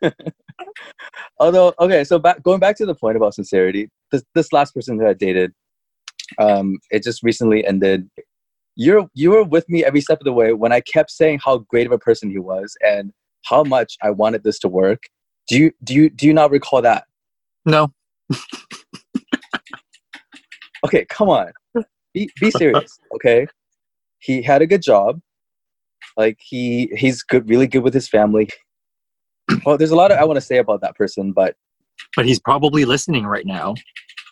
although, 1.40 1.74
okay, 1.80 2.04
so 2.04 2.18
back, 2.18 2.42
going 2.42 2.60
back 2.60 2.76
to 2.76 2.86
the 2.86 2.94
point 2.94 3.16
about 3.16 3.34
sincerity, 3.34 3.90
this, 4.12 4.22
this 4.34 4.52
last 4.52 4.74
person 4.74 4.96
that 4.98 5.08
I 5.08 5.14
dated, 5.14 5.52
um, 6.38 6.78
it 6.90 7.02
just 7.02 7.22
recently 7.22 7.66
ended. 7.66 8.08
You're 8.76 9.08
you 9.14 9.30
were 9.30 9.42
with 9.42 9.68
me 9.68 9.84
every 9.84 10.00
step 10.00 10.20
of 10.20 10.24
the 10.24 10.32
way 10.32 10.52
when 10.52 10.72
I 10.72 10.80
kept 10.80 11.10
saying 11.10 11.40
how 11.44 11.58
great 11.58 11.86
of 11.86 11.92
a 11.92 11.98
person 11.98 12.30
he 12.30 12.38
was 12.38 12.76
and 12.80 13.12
how 13.44 13.64
much 13.64 13.96
I 14.02 14.10
wanted 14.10 14.44
this 14.44 14.58
to 14.60 14.68
work. 14.68 15.04
Do 15.48 15.58
you 15.58 15.72
do 15.82 15.94
you 15.94 16.10
do 16.10 16.26
you 16.26 16.32
not 16.32 16.52
recall 16.52 16.82
that? 16.82 17.04
No. 17.68 17.92
Okay, 20.84 21.04
come 21.06 21.28
on, 21.28 21.50
be 22.14 22.30
be 22.40 22.50
serious. 22.52 22.98
Okay, 23.16 23.46
he 24.20 24.42
had 24.42 24.62
a 24.62 24.66
good 24.66 24.80
job. 24.80 25.20
Like 26.16 26.38
he 26.40 26.92
he's 26.96 27.22
good, 27.24 27.48
really 27.48 27.66
good 27.66 27.80
with 27.82 27.94
his 27.94 28.08
family. 28.08 28.48
Well, 29.66 29.76
there's 29.78 29.90
a 29.90 29.96
lot 29.96 30.12
of 30.12 30.18
I 30.18 30.24
want 30.24 30.36
to 30.36 30.40
say 30.42 30.58
about 30.58 30.82
that 30.82 30.94
person, 30.94 31.32
but 31.32 31.56
But 32.14 32.26
he's 32.26 32.38
probably 32.38 32.84
listening 32.84 33.26
right 33.26 33.44
now. 33.46 33.74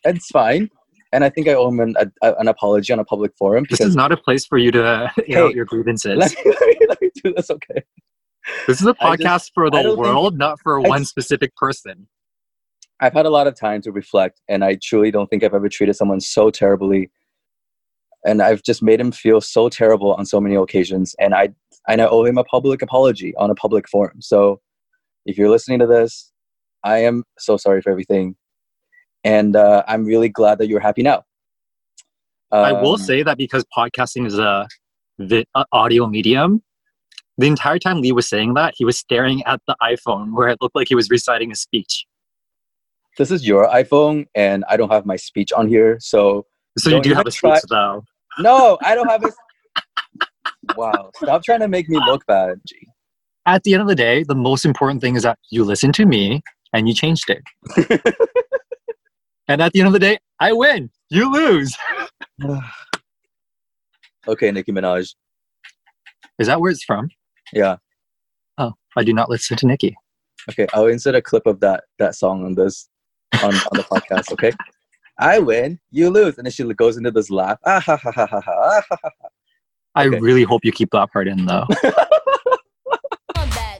it's 0.05 0.28
fine. 0.28 0.71
And 1.12 1.25
I 1.25 1.31
think 1.31 1.49
I 1.49 1.55
owe 1.55 1.69
him 1.69 1.81
an, 1.81 1.95
a, 2.23 2.35
an 2.35 2.47
apology 2.49 2.93
on 2.93 2.99
a 3.00 3.05
public 3.05 3.33
forum 3.38 3.64
This 3.71 3.81
is 3.81 3.97
not 3.97 4.12
a 4.12 4.16
place 4.16 4.45
for 4.47 4.59
you 4.59 4.71
to 4.73 4.85
uh, 4.85 5.09
air 5.19 5.25
Hey, 5.26 5.37
out 5.38 5.55
your 5.55 5.64
grievances. 5.64 6.16
let, 6.19 6.31
me, 6.33 6.52
let, 6.61 6.61
me, 6.69 6.87
let 6.88 7.00
me 7.02 7.11
do 7.25 7.33
this. 7.35 7.50
Okay. 7.50 7.83
This 8.69 8.81
is 8.81 8.87
a 8.87 8.95
podcast 8.95 9.19
just- 9.23 9.55
for 9.55 9.69
the 9.71 9.83
don't 9.83 9.97
think- 9.97 9.99
world, 9.99 10.37
not 10.38 10.61
for 10.62 10.81
one 10.81 11.05
specific 11.05 11.57
person. 11.57 12.07
I've 13.00 13.12
had 13.12 13.26
a 13.26 13.31
lot 13.31 13.47
of 13.47 13.55
time 13.55 13.83
to 13.83 13.93
reflect, 13.93 14.41
and 14.49 14.65
I 14.65 14.79
truly 14.83 15.11
don't 15.11 15.29
think 15.29 15.45
I've 15.45 15.55
ever 15.55 15.69
treated 15.69 15.95
someone 15.97 16.21
so 16.21 16.50
terribly. 16.50 17.11
And 18.25 18.43
I've 18.43 18.62
just 18.62 18.83
made 18.83 19.00
him 19.00 19.12
feel 19.12 19.41
so 19.41 19.69
terrible 19.69 20.15
on 20.15 20.26
so 20.26 20.41
many 20.41 20.55
occasions, 20.57 21.15
and 21.21 21.35
I 21.35 21.50
and 21.88 22.00
I 22.00 22.07
owe 22.07 22.25
him 22.25 22.38
a 22.38 22.45
public 22.45 22.83
apology 22.83 23.35
on 23.37 23.50
a 23.50 23.55
public 23.55 23.88
forum. 23.88 24.21
So, 24.21 24.61
if 25.26 25.38
you're 25.38 25.50
listening 25.50 25.79
to 25.81 25.87
this, 25.87 26.33
I 26.83 26.99
am 26.99 27.23
so 27.38 27.57
sorry 27.57 27.83
for 27.83 27.91
everything, 27.91 28.35
and 29.23 29.55
uh, 29.55 29.85
I'm 29.87 30.05
really 30.05 30.29
glad 30.29 30.59
that 30.59 30.69
you're 30.69 30.81
happy 30.81 31.03
now. 31.03 31.25
I 32.50 32.73
will 32.73 32.93
Um, 32.95 32.99
say 32.99 33.23
that 33.23 33.37
because 33.37 33.65
podcasting 33.76 34.26
is 34.26 34.38
a 34.38 34.67
vi- 35.19 35.45
uh, 35.55 35.65
audio 35.73 36.07
medium, 36.07 36.62
the 37.38 37.47
entire 37.47 37.79
time 37.79 38.00
Lee 38.00 38.12
was 38.12 38.29
saying 38.29 38.55
that, 38.55 38.75
he 38.76 38.85
was 38.85 38.99
staring 38.99 39.43
at 39.45 39.61
the 39.67 39.76
iPhone 39.83 40.35
where 40.35 40.49
it 40.49 40.59
looked 40.61 40.75
like 40.75 40.88
he 40.88 40.95
was 40.95 41.11
reciting 41.11 41.53
a 41.53 41.57
speech. 41.57 42.07
This 43.16 43.30
is 43.30 43.46
your 43.46 43.66
iPhone, 43.68 44.26
and 44.35 44.64
I 44.68 44.76
don't 44.76 44.92
have 44.92 45.06
my 45.06 45.16
speech 45.16 45.52
on 45.52 45.68
here, 45.68 45.96
so 46.00 46.46
So 46.78 46.90
you 46.90 47.00
do 47.00 47.14
have 47.14 47.26
a 47.26 47.30
try- 47.30 47.56
speech, 47.58 47.70
though. 47.70 48.04
no, 48.38 48.78
I 48.82 48.94
don't 48.94 49.08
have 49.08 49.25
a. 49.25 49.32
wow! 50.76 51.11
Stop 51.16 51.42
trying 51.42 51.61
to 51.61 51.68
make 51.68 51.88
me 51.88 51.99
look 52.06 52.26
bad. 52.26 52.61
Gee. 52.66 52.87
At 53.46 53.62
the 53.62 53.73
end 53.75 53.82
of 53.82 53.88
the 53.88 53.94
day, 53.94 54.23
the 54.23 54.35
most 54.35 54.64
important 54.64 55.00
thing 55.00 55.16
is 55.16 55.23
that 55.23 55.38
you 55.50 55.64
listen 55.64 55.92
to 55.92 56.04
me 56.04 56.42
and 56.73 56.88
you 56.88 56.94
changed 56.94 57.30
it. 57.30 57.42
and 59.49 59.62
at 59.62 59.73
the 59.73 59.78
end 59.80 59.87
of 59.87 59.92
the 59.92 59.99
day, 60.00 60.18
I 60.40 60.52
win. 60.52 60.90
You 61.11 61.32
lose. 61.32 61.76
okay, 64.28 64.50
Nicki 64.50 64.73
Minaj. 64.73 65.14
Is 66.38 66.49
that 66.49 66.61
where 66.61 66.70
it's 66.70 66.85
from? 66.85 67.08
Yeah. 67.52 67.76
Oh, 68.58 68.73
I 68.96 69.04
do 69.04 69.14
not 69.14 69.30
listen 69.30 69.56
to 69.58 69.66
Nicki. 69.66 69.96
Okay, 70.50 70.66
I'll 70.75 70.87
insert 70.87 71.14
a 71.14 71.23
clip 71.23 71.46
of 71.46 71.61
that 71.61 71.85
that 71.99 72.14
song 72.14 72.44
on 72.44 72.54
this 72.54 72.88
on, 73.43 73.55
on 73.55 73.73
the 73.73 73.85
podcast. 73.90 74.33
Okay, 74.33 74.52
I 75.19 75.38
win, 75.38 75.78
you 75.90 76.11
lose, 76.11 76.37
and 76.38 76.47
then 76.47 76.52
she 76.52 76.62
goes 76.75 76.97
into 76.97 77.11
this 77.11 77.31
laugh. 77.31 77.59
Ah 77.64 77.81
ha 77.81 77.97
ha 77.97 78.11
ha 78.11 78.26
ha 78.26 78.40
ha. 78.40 78.83
ha, 78.88 78.97
ha. 79.02 79.11
I 79.95 80.07
Okay. 80.09 80.19
really 80.21 80.43
hope 80.43 80.64
you 80.64 80.73
keep 80.73 80.90
that 80.90 81.11
part 81.12 81.26
in, 81.28 81.47
though. 81.47 81.66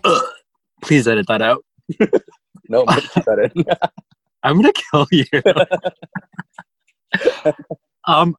Please 0.82 1.06
edit 1.08 1.26
that 1.28 1.42
out. 1.42 1.64
No, 2.68 2.80
I'm 2.80 2.86
gonna 2.86 3.00
keep 3.02 3.25
that 3.26 3.50
in. 3.54 3.64
I'm 4.42 4.56
gonna 4.56 4.72
kill 4.72 5.06
you. 5.12 5.25
um, 8.08 8.34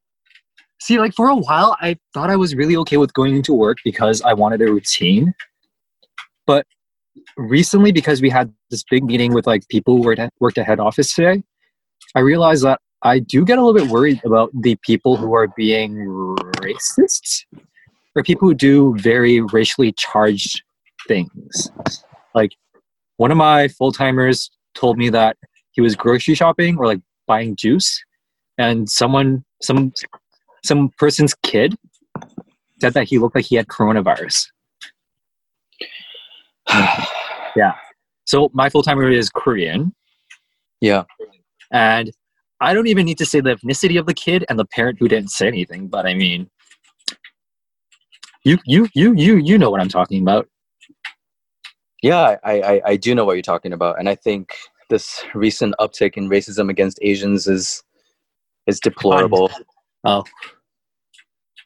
see, 0.82 1.00
like 1.00 1.14
for 1.14 1.30
a 1.30 1.36
while, 1.36 1.78
I 1.80 1.98
thought 2.14 2.30
I 2.30 2.36
was 2.36 2.54
really 2.54 2.76
okay 2.76 2.98
with 2.98 3.14
going 3.14 3.38
into 3.38 3.54
work 3.54 3.78
because 3.86 4.22
I 4.24 4.34
wanted 4.34 4.62
a 4.62 4.66
routine. 4.66 5.34
But 6.46 6.68
recently, 7.38 7.92
because 7.92 8.22
we 8.22 8.30
had 8.30 8.54
this 8.70 8.84
big 8.90 9.04
meeting 9.04 9.34
with 9.34 9.48
like 9.48 9.68
people 9.70 9.96
who 9.96 10.04
worked 10.40 10.58
at, 10.58 10.66
head 10.66 10.80
office 10.80 11.14
today, 11.14 11.44
I 12.16 12.20
realized 12.20 12.64
that 12.64 12.80
I 13.04 13.20
do 13.20 13.46
get 13.46 13.58
a 13.58 13.64
little 13.64 13.80
bit 13.80 13.92
worried 13.92 14.22
about 14.26 14.50
the 14.60 14.76
people 14.84 15.18
who 15.18 15.34
are 15.36 15.48
being 15.56 15.96
racist 16.58 17.46
or 18.16 18.24
people 18.24 18.48
who 18.48 18.56
do 18.56 18.96
very 18.98 19.42
racially 19.42 19.94
charged 19.94 20.64
things. 21.08 21.72
Like 22.34 22.52
one 23.18 23.32
of 23.32 23.38
my 23.38 23.68
full 23.68 23.92
timers 23.92 24.50
told 24.74 24.98
me 24.98 25.10
that 25.10 25.38
he 25.72 25.82
was 25.82 25.96
grocery 25.96 26.36
shopping 26.36 26.78
or 26.78 26.88
like 26.88 27.00
buying 27.28 27.56
juice 27.56 28.04
and 28.58 28.90
someone 28.90 29.44
some 29.62 29.92
some 30.64 30.90
person's 30.98 31.36
kid 31.44 31.76
said 32.82 32.94
that 32.94 33.08
he 33.08 33.18
looked 33.20 33.36
like 33.36 33.46
he 33.46 33.56
had 33.56 33.68
coronavirus 33.68 34.48
so 38.26 38.50
my 38.54 38.70
full-timer 38.70 39.10
is 39.10 39.30
korean 39.30 39.94
yeah, 40.82 41.04
and 41.72 42.12
i 42.62 42.74
don't 42.74 42.88
even 42.88 43.06
need 43.06 43.18
to 43.18 43.26
say 43.26 43.40
the 43.40 43.56
ethnicity 43.56 44.00
of 44.00 44.06
the 44.06 44.14
kid 44.14 44.46
and 44.50 44.60
the 44.60 44.66
parent 44.66 44.98
who 45.00 45.08
didn't 45.08 45.32
say 45.32 45.48
anything 45.48 45.88
but 45.88 46.06
i 46.06 46.14
mean 46.14 46.50
you 48.44 48.58
you 48.66 48.88
you 48.94 49.14
you 49.16 49.38
you 49.38 49.58
know 49.58 49.70
what 49.70 49.82
i'm 49.82 49.90
talking 49.90 50.22
about 50.22 50.48
yeah, 52.04 52.38
I, 52.44 52.62
I 52.62 52.82
I 52.86 52.96
do 52.96 53.16
know 53.16 53.26
what 53.26 53.34
you're 53.34 53.42
talking 53.42 53.74
about, 53.74 54.00
and 54.00 54.08
I 54.08 54.16
think 54.16 54.54
this 54.90 55.24
recent 55.34 55.74
uptick 55.80 56.16
in 56.16 56.30
racism 56.30 56.70
against 56.70 57.00
Asians 57.02 57.48
is 57.48 57.84
is 58.68 58.80
deplorable. 58.80 59.50
Oh. 60.04 60.24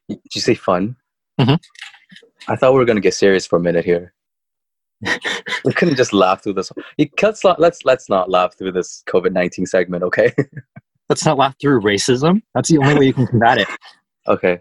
Did 0.08 0.20
you 0.34 0.42
say 0.42 0.56
fun? 0.56 0.96
Mhm. 1.40 1.60
I 2.48 2.56
thought 2.56 2.74
we 2.74 2.80
were 2.80 2.86
gonna 2.86 3.02
get 3.02 3.14
serious 3.14 3.46
for 3.46 3.58
a 3.58 3.62
minute 3.62 3.86
here. 3.86 4.14
we 5.66 5.74
couldn't 5.74 5.96
just 5.96 6.14
laugh 6.14 6.44
through 6.44 6.54
this. 6.54 6.72
Let's 7.22 7.44
not 7.44 7.60
let's 7.60 7.86
let's 7.86 8.10
not 8.10 8.30
laugh 8.30 8.58
through 8.58 8.74
this 8.74 9.04
COVID 9.08 9.32
nineteen 9.32 9.66
segment, 9.66 10.04
okay? 10.04 10.34
let's 11.10 11.26
not 11.26 11.38
laugh 11.38 11.54
through 11.60 11.82
racism 11.82 12.42
that's 12.56 12.70
the 12.70 12.78
only 12.78 12.98
way 12.98 13.06
you 13.06 13.12
can 13.14 13.28
combat 13.28 13.58
it 13.58 13.68
okay. 14.30 14.58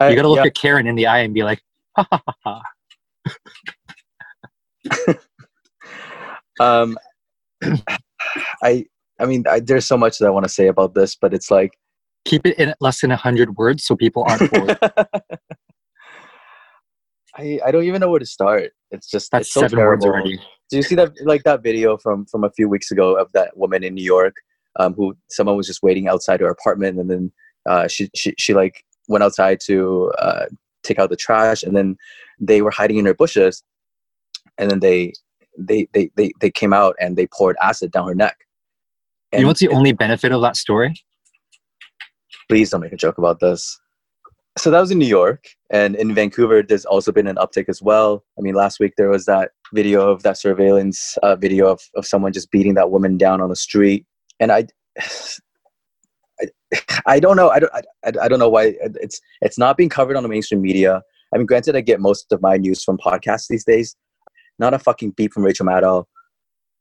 you 0.00 0.16
gotta 0.16 0.26
look 0.26 0.38
yeah, 0.38 0.46
at 0.46 0.54
karen 0.54 0.86
in 0.86 0.94
the 0.94 1.06
eye 1.06 1.18
and 1.18 1.34
be 1.34 1.42
like 1.42 1.60
ha 1.94 2.06
ha 2.10 2.22
ha 2.26 2.34
ha 2.44 2.62
um, 6.60 6.96
I 8.62 8.86
I 9.20 9.26
mean 9.26 9.44
I, 9.48 9.60
there's 9.60 9.86
so 9.86 9.96
much 9.96 10.18
that 10.18 10.26
I 10.26 10.30
want 10.30 10.44
to 10.44 10.48
say 10.48 10.68
about 10.68 10.94
this, 10.94 11.16
but 11.16 11.34
it's 11.34 11.50
like 11.50 11.76
keep 12.24 12.46
it 12.46 12.58
in 12.58 12.74
less 12.80 13.00
than 13.00 13.10
100 13.10 13.56
words 13.56 13.84
so 13.84 13.96
people 13.96 14.24
aren't 14.28 14.50
bored 14.50 14.78
I, 17.36 17.60
I 17.64 17.70
don't 17.70 17.84
even 17.84 18.00
know 18.00 18.10
where 18.10 18.20
to 18.20 18.26
start. 18.26 18.72
It's 18.90 19.08
just 19.08 19.30
That's 19.30 19.46
it's 19.46 19.54
so 19.54 19.60
seven 19.62 19.78
words 19.78 20.04
terrible. 20.04 20.20
already. 20.20 20.40
Do 20.70 20.76
you 20.76 20.82
see 20.82 20.94
that 20.96 21.12
like 21.24 21.44
that 21.44 21.62
video 21.62 21.96
from 21.96 22.26
from 22.26 22.44
a 22.44 22.50
few 22.50 22.68
weeks 22.68 22.90
ago 22.90 23.16
of 23.16 23.30
that 23.32 23.56
woman 23.56 23.84
in 23.84 23.94
New 23.94 24.04
York, 24.04 24.36
um, 24.78 24.94
who 24.94 25.16
someone 25.28 25.56
was 25.56 25.66
just 25.66 25.82
waiting 25.82 26.08
outside 26.08 26.40
her 26.40 26.48
apartment, 26.48 26.98
and 26.98 27.10
then 27.10 27.32
uh, 27.68 27.86
she 27.88 28.10
she 28.14 28.34
she 28.38 28.54
like 28.54 28.84
went 29.08 29.22
outside 29.22 29.60
to 29.66 30.12
uh, 30.18 30.46
take 30.82 30.98
out 30.98 31.10
the 31.10 31.16
trash, 31.16 31.62
and 31.62 31.76
then 31.76 31.96
they 32.40 32.62
were 32.62 32.72
hiding 32.72 32.98
in 32.98 33.06
her 33.06 33.14
bushes, 33.14 33.62
and 34.58 34.70
then 34.70 34.80
they 34.80 35.12
they 35.56 35.88
they 35.92 36.10
they, 36.16 36.32
they 36.40 36.50
came 36.50 36.72
out 36.72 36.96
and 37.00 37.16
they 37.16 37.26
poured 37.28 37.56
acid 37.62 37.92
down 37.92 38.08
her 38.08 38.14
neck. 38.14 38.38
you 39.32 39.40
know 39.40 39.46
what's 39.46 39.60
the 39.60 39.68
only 39.68 39.92
benefit 39.92 40.32
of 40.32 40.42
that 40.42 40.56
story? 40.56 40.94
please 42.48 42.70
don't 42.70 42.80
make 42.80 42.92
a 42.92 42.96
joke 42.96 43.18
about 43.18 43.40
this. 43.40 43.78
So 44.58 44.70
that 44.70 44.80
was 44.80 44.90
in 44.90 44.98
New 44.98 45.06
York, 45.06 45.48
and 45.70 45.94
in 45.94 46.14
Vancouver, 46.14 46.62
there's 46.62 46.86
also 46.86 47.12
been 47.12 47.26
an 47.26 47.36
uptick 47.36 47.66
as 47.68 47.82
well. 47.82 48.24
I 48.38 48.40
mean, 48.40 48.54
last 48.54 48.80
week 48.80 48.94
there 48.96 49.10
was 49.10 49.26
that 49.26 49.50
video 49.74 50.08
of 50.10 50.22
that 50.22 50.38
surveillance 50.38 51.18
uh, 51.22 51.36
video 51.36 51.66
of, 51.68 51.80
of 51.94 52.06
someone 52.06 52.32
just 52.32 52.50
beating 52.50 52.72
that 52.74 52.90
woman 52.90 53.18
down 53.18 53.42
on 53.42 53.50
the 53.50 53.56
street, 53.56 54.06
and 54.40 54.50
I, 54.50 54.66
I, 56.40 56.46
I 57.06 57.20
don't 57.20 57.36
know, 57.36 57.50
I 57.50 57.58
don't, 57.58 57.72
I, 57.74 57.82
I- 58.22 58.28
don't 58.28 58.38
know 58.38 58.48
why 58.48 58.74
it's 58.80 59.20
it's 59.42 59.58
not 59.58 59.76
being 59.76 59.90
covered 59.90 60.16
on 60.16 60.22
the 60.22 60.28
mainstream 60.28 60.62
media. 60.62 61.02
I 61.34 61.38
mean, 61.38 61.46
granted, 61.46 61.76
I 61.76 61.80
get 61.82 62.00
most 62.00 62.32
of 62.32 62.40
my 62.40 62.56
news 62.56 62.82
from 62.82 62.96
podcasts 62.98 63.48
these 63.48 63.64
days. 63.64 63.94
Not 64.58 64.72
a 64.72 64.78
fucking 64.78 65.10
beep 65.10 65.34
from 65.34 65.44
Rachel 65.44 65.66
Maddow, 65.66 66.06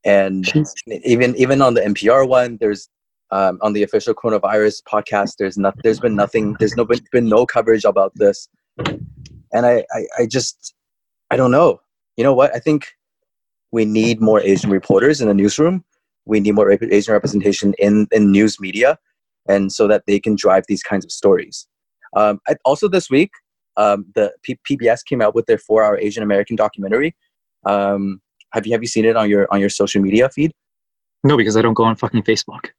and 0.05 0.45
even 0.87 1.35
even 1.35 1.61
on 1.61 1.73
the 1.73 1.81
NPR 1.81 2.25
one, 2.25 2.57
there's 2.61 2.87
um, 3.31 3.59
on 3.61 3.73
the 3.73 3.83
official 3.83 4.13
coronavirus 4.13 4.83
podcast. 4.83 5.33
There's 5.37 5.57
not. 5.57 5.75
There's 5.83 5.99
been 5.99 6.15
nothing. 6.15 6.55
There's 6.59 6.75
no 6.75 6.85
been, 6.85 6.99
been 7.11 7.29
no 7.29 7.45
coverage 7.45 7.85
about 7.85 8.13
this, 8.15 8.47
and 8.77 9.65
I, 9.65 9.85
I 9.93 10.05
I 10.19 10.25
just 10.25 10.73
I 11.31 11.37
don't 11.37 11.51
know. 11.51 11.81
You 12.17 12.23
know 12.23 12.33
what? 12.33 12.55
I 12.55 12.59
think 12.59 12.87
we 13.71 13.85
need 13.85 14.21
more 14.21 14.39
Asian 14.41 14.69
reporters 14.69 15.21
in 15.21 15.27
the 15.27 15.33
newsroom. 15.33 15.83
We 16.25 16.39
need 16.39 16.53
more 16.53 16.71
Asian 16.71 17.13
representation 17.13 17.73
in 17.77 18.07
in 18.11 18.31
news 18.31 18.59
media, 18.59 18.97
and 19.47 19.71
so 19.71 19.87
that 19.87 20.03
they 20.07 20.19
can 20.19 20.35
drive 20.35 20.65
these 20.67 20.83
kinds 20.83 21.05
of 21.05 21.11
stories. 21.11 21.67
Um, 22.15 22.39
I, 22.47 22.55
also, 22.63 22.87
this 22.87 23.09
week, 23.09 23.31
um, 23.77 24.05
the 24.15 24.33
P- 24.43 24.59
PBS 24.69 25.03
came 25.05 25.21
out 25.21 25.35
with 25.35 25.47
their 25.47 25.57
four-hour 25.57 25.97
Asian 25.99 26.23
American 26.23 26.55
documentary. 26.55 27.15
Um, 27.65 28.21
have 28.53 28.65
you 28.65 28.71
have 28.71 28.81
you 28.81 28.87
seen 28.87 29.05
it 29.05 29.15
on 29.15 29.29
your 29.29 29.47
on 29.51 29.59
your 29.59 29.69
social 29.69 30.01
media 30.01 30.29
feed? 30.29 30.53
No, 31.23 31.35
because 31.37 31.57
I 31.57 31.61
don't 31.61 31.73
go 31.73 31.83
on 31.83 31.95
fucking 31.95 32.23
Facebook. 32.23 32.69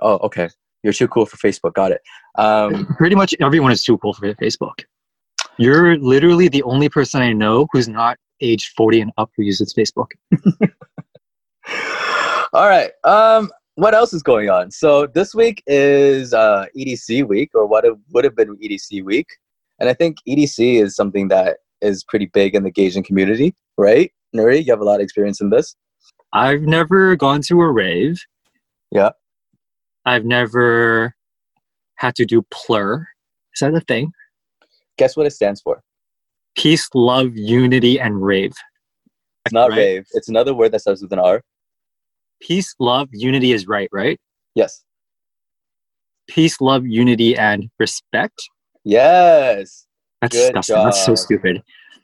Oh, 0.00 0.18
okay. 0.18 0.48
You're 0.82 0.92
too 0.92 1.08
cool 1.08 1.26
for 1.26 1.36
Facebook. 1.36 1.74
Got 1.74 1.92
it. 1.92 2.00
Um, 2.36 2.86
Pretty 2.98 3.16
much 3.16 3.34
everyone 3.40 3.72
is 3.72 3.82
too 3.82 3.98
cool 3.98 4.12
for 4.12 4.32
Facebook. 4.34 4.84
You're 5.56 5.96
literally 5.98 6.48
the 6.48 6.62
only 6.64 6.88
person 6.88 7.22
I 7.22 7.32
know 7.32 7.66
who's 7.72 7.88
not 7.88 8.18
age 8.40 8.72
40 8.76 9.00
and 9.00 9.12
up 9.16 9.30
who 9.36 9.44
uses 9.44 9.72
Facebook. 9.72 10.08
all 12.52 12.68
right. 12.68 12.90
Um, 13.04 13.50
what 13.76 13.94
else 13.94 14.12
is 14.12 14.22
going 14.22 14.50
on? 14.50 14.70
So 14.70 15.06
this 15.06 15.34
week 15.34 15.62
is 15.66 16.34
uh, 16.34 16.66
EDC 16.76 17.26
week, 17.26 17.50
or 17.54 17.66
what 17.66 17.84
it 17.84 17.94
would 18.12 18.24
have 18.24 18.36
been 18.36 18.56
EDC 18.56 19.04
week, 19.04 19.26
and 19.80 19.88
I 19.88 19.94
think 19.94 20.18
EDC 20.28 20.80
is 20.80 20.94
something 20.94 21.28
that 21.28 21.58
is 21.80 22.04
pretty 22.04 22.26
big 22.26 22.54
in 22.54 22.62
the 22.62 22.70
Gaysian 22.70 23.04
community, 23.04 23.54
right? 23.76 24.12
Nuri, 24.34 24.64
you 24.64 24.72
have 24.72 24.80
a 24.80 24.84
lot 24.84 24.96
of 24.96 25.00
experience 25.00 25.40
in 25.40 25.50
this. 25.50 25.74
I've 26.32 26.62
never 26.62 27.16
gone 27.16 27.42
to 27.42 27.60
a 27.60 27.70
rave. 27.70 28.20
Yeah. 28.90 29.10
I've 30.04 30.24
never 30.24 31.14
had 31.96 32.14
to 32.16 32.24
do 32.26 32.42
plur. 32.50 33.06
Is 33.54 33.60
that 33.60 33.74
a 33.74 33.80
thing? 33.80 34.12
Guess 34.98 35.16
what 35.16 35.26
it 35.26 35.30
stands 35.30 35.60
for? 35.60 35.82
Peace, 36.56 36.88
love, 36.94 37.30
unity, 37.34 37.98
and 37.98 38.22
rave. 38.22 38.52
It's 39.46 39.52
not 39.52 39.70
Right. 39.70 39.78
rave. 39.78 40.06
It's 40.12 40.28
another 40.28 40.54
word 40.54 40.72
that 40.72 40.80
starts 40.80 41.02
with 41.02 41.12
an 41.12 41.18
R. 41.18 41.42
Peace, 42.40 42.74
love, 42.78 43.08
unity 43.12 43.52
is 43.52 43.66
right, 43.66 43.88
right? 43.92 44.20
Yes. 44.54 44.84
Peace, 46.28 46.60
love, 46.60 46.86
unity, 46.86 47.36
and 47.36 47.70
respect. 47.78 48.48
Yes. 48.84 49.86
That's 50.20 50.36
Good 50.36 50.54
disgusting. 50.54 50.84
That's 50.84 51.04
so 51.04 51.14
stupid. 51.14 51.62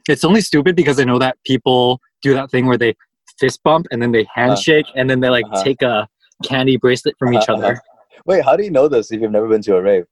It's 0.09 0.25
only 0.25 0.41
stupid 0.41 0.77
because 0.77 0.99
I 0.99 1.05
know 1.05 1.19
that 1.19 1.37
people 1.45 2.01
do 2.23 2.35
that 2.35 2.51
thing 2.51 2.67
where 2.67 2.79
they 2.79 2.95
fist 3.39 3.63
bump 3.63 3.87
and 3.91 4.03
then 4.03 4.13
they 4.13 4.27
handshake 4.35 4.87
and 4.97 5.09
then 5.09 5.21
they 5.21 5.29
like 5.31 5.47
Uh-huh. 5.47 5.63
take 5.65 5.83
a 5.83 6.09
candy 6.43 6.77
bracelet 6.77 7.17
from 7.19 7.33
each 7.35 7.49
Uh-huh, 7.49 7.55
other. 7.59 7.73
uh-huh. 7.77 7.90
Wait, 8.27 8.45
how 8.45 8.57
do 8.57 8.63
you 8.65 8.71
know 8.71 8.89
this 8.89 9.11
if 9.11 9.21
you've 9.21 9.31
never 9.31 9.49
been 9.49 9.63
to 9.63 9.77
a 9.77 9.83
rave? 9.83 10.05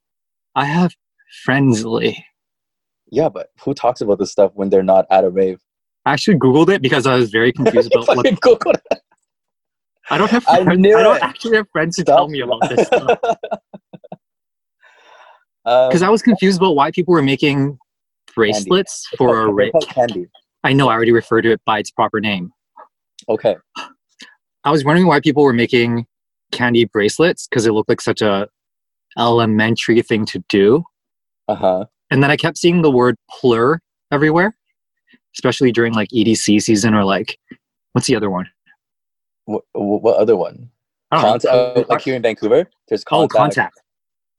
I 0.54 0.64
have 0.64 0.94
friendsly. 1.44 2.24
Yeah, 3.10 3.28
but 3.28 3.48
who 3.62 3.74
talks 3.74 4.00
about 4.00 4.18
this 4.18 4.30
stuff 4.32 4.52
when 4.54 4.70
they're 4.70 4.82
not 4.82 5.06
at 5.10 5.24
a 5.24 5.30
rave? 5.30 5.60
I 6.04 6.12
actually 6.12 6.38
googled 6.38 6.68
it 6.70 6.82
because 6.82 7.06
I 7.06 7.16
was 7.16 7.30
very 7.30 7.52
confused 7.52 7.92
about 7.92 8.08
what 8.08 8.16
Fucking 8.18 8.38
Google 8.40 8.72
it. 8.72 9.00
I 10.10 10.16
don't 10.18 10.30
have 10.30 10.46
I 10.48 10.64
friends, 10.64 10.78
knew 10.80 10.96
I 10.96 11.02
don't 11.02 11.16
it. 11.16 11.22
actually 11.22 11.56
have 11.56 11.68
friends 11.70 11.96
who 11.96 12.02
Stop. 12.02 12.16
tell 12.16 12.28
me 12.28 12.40
about 12.40 12.68
this 12.68 12.86
stuff. 12.86 13.18
Um, 15.64 15.88
Because 15.90 16.00
I 16.02 16.08
was 16.08 16.22
confused 16.22 16.58
about 16.62 16.76
why 16.76 16.90
people 16.90 17.12
were 17.12 17.20
making 17.22 17.78
bracelets 18.34 19.06
It's 19.12 19.18
for 19.18 19.34
called- 19.34 19.50
a 19.50 19.52
rave. 19.52 19.72
candy. 19.82 20.26
I 20.64 20.72
know 20.72 20.88
I 20.88 20.94
already 20.94 21.12
referred 21.12 21.42
to 21.42 21.50
it 21.50 21.60
by 21.66 21.78
its 21.78 21.90
proper 21.90 22.20
name. 22.20 22.52
Okay. 23.28 23.54
I 24.64 24.70
was 24.70 24.82
wondering 24.84 25.06
why 25.06 25.20
people 25.20 25.42
were 25.42 25.52
making 25.52 26.06
candy 26.52 26.84
bracelets 26.84 27.46
because 27.48 27.66
it 27.66 27.72
looked 27.72 27.88
like 27.88 28.00
such 28.00 28.20
a 28.20 28.48
elementary 29.18 30.00
thing 30.02 30.24
to 30.26 30.42
do. 30.48 30.84
Uh 31.48 31.54
huh. 31.54 31.84
And 32.10 32.22
then 32.22 32.30
I 32.30 32.36
kept 32.36 32.58
seeing 32.58 32.82
the 32.82 32.90
word 32.90 33.16
plur 33.30 33.78
everywhere, 34.12 34.56
especially 35.36 35.72
during 35.72 35.92
like 35.94 36.08
EDC 36.10 36.62
season 36.62 36.94
or 36.94 37.04
like 37.04 37.38
what's 37.92 38.06
the 38.06 38.16
other 38.16 38.30
one? 38.30 38.48
What, 39.46 39.64
what 39.74 40.16
other 40.16 40.36
one? 40.36 40.70
I 41.10 41.22
don't 41.22 41.30
Contact, 41.42 41.44
know. 41.76 41.82
uh, 41.82 41.84
like 41.88 42.02
here 42.02 42.14
in 42.16 42.22
Vancouver, 42.22 42.68
there's 42.88 43.02
oh, 43.10 43.26
contact, 43.26 43.34
contact. 43.54 43.80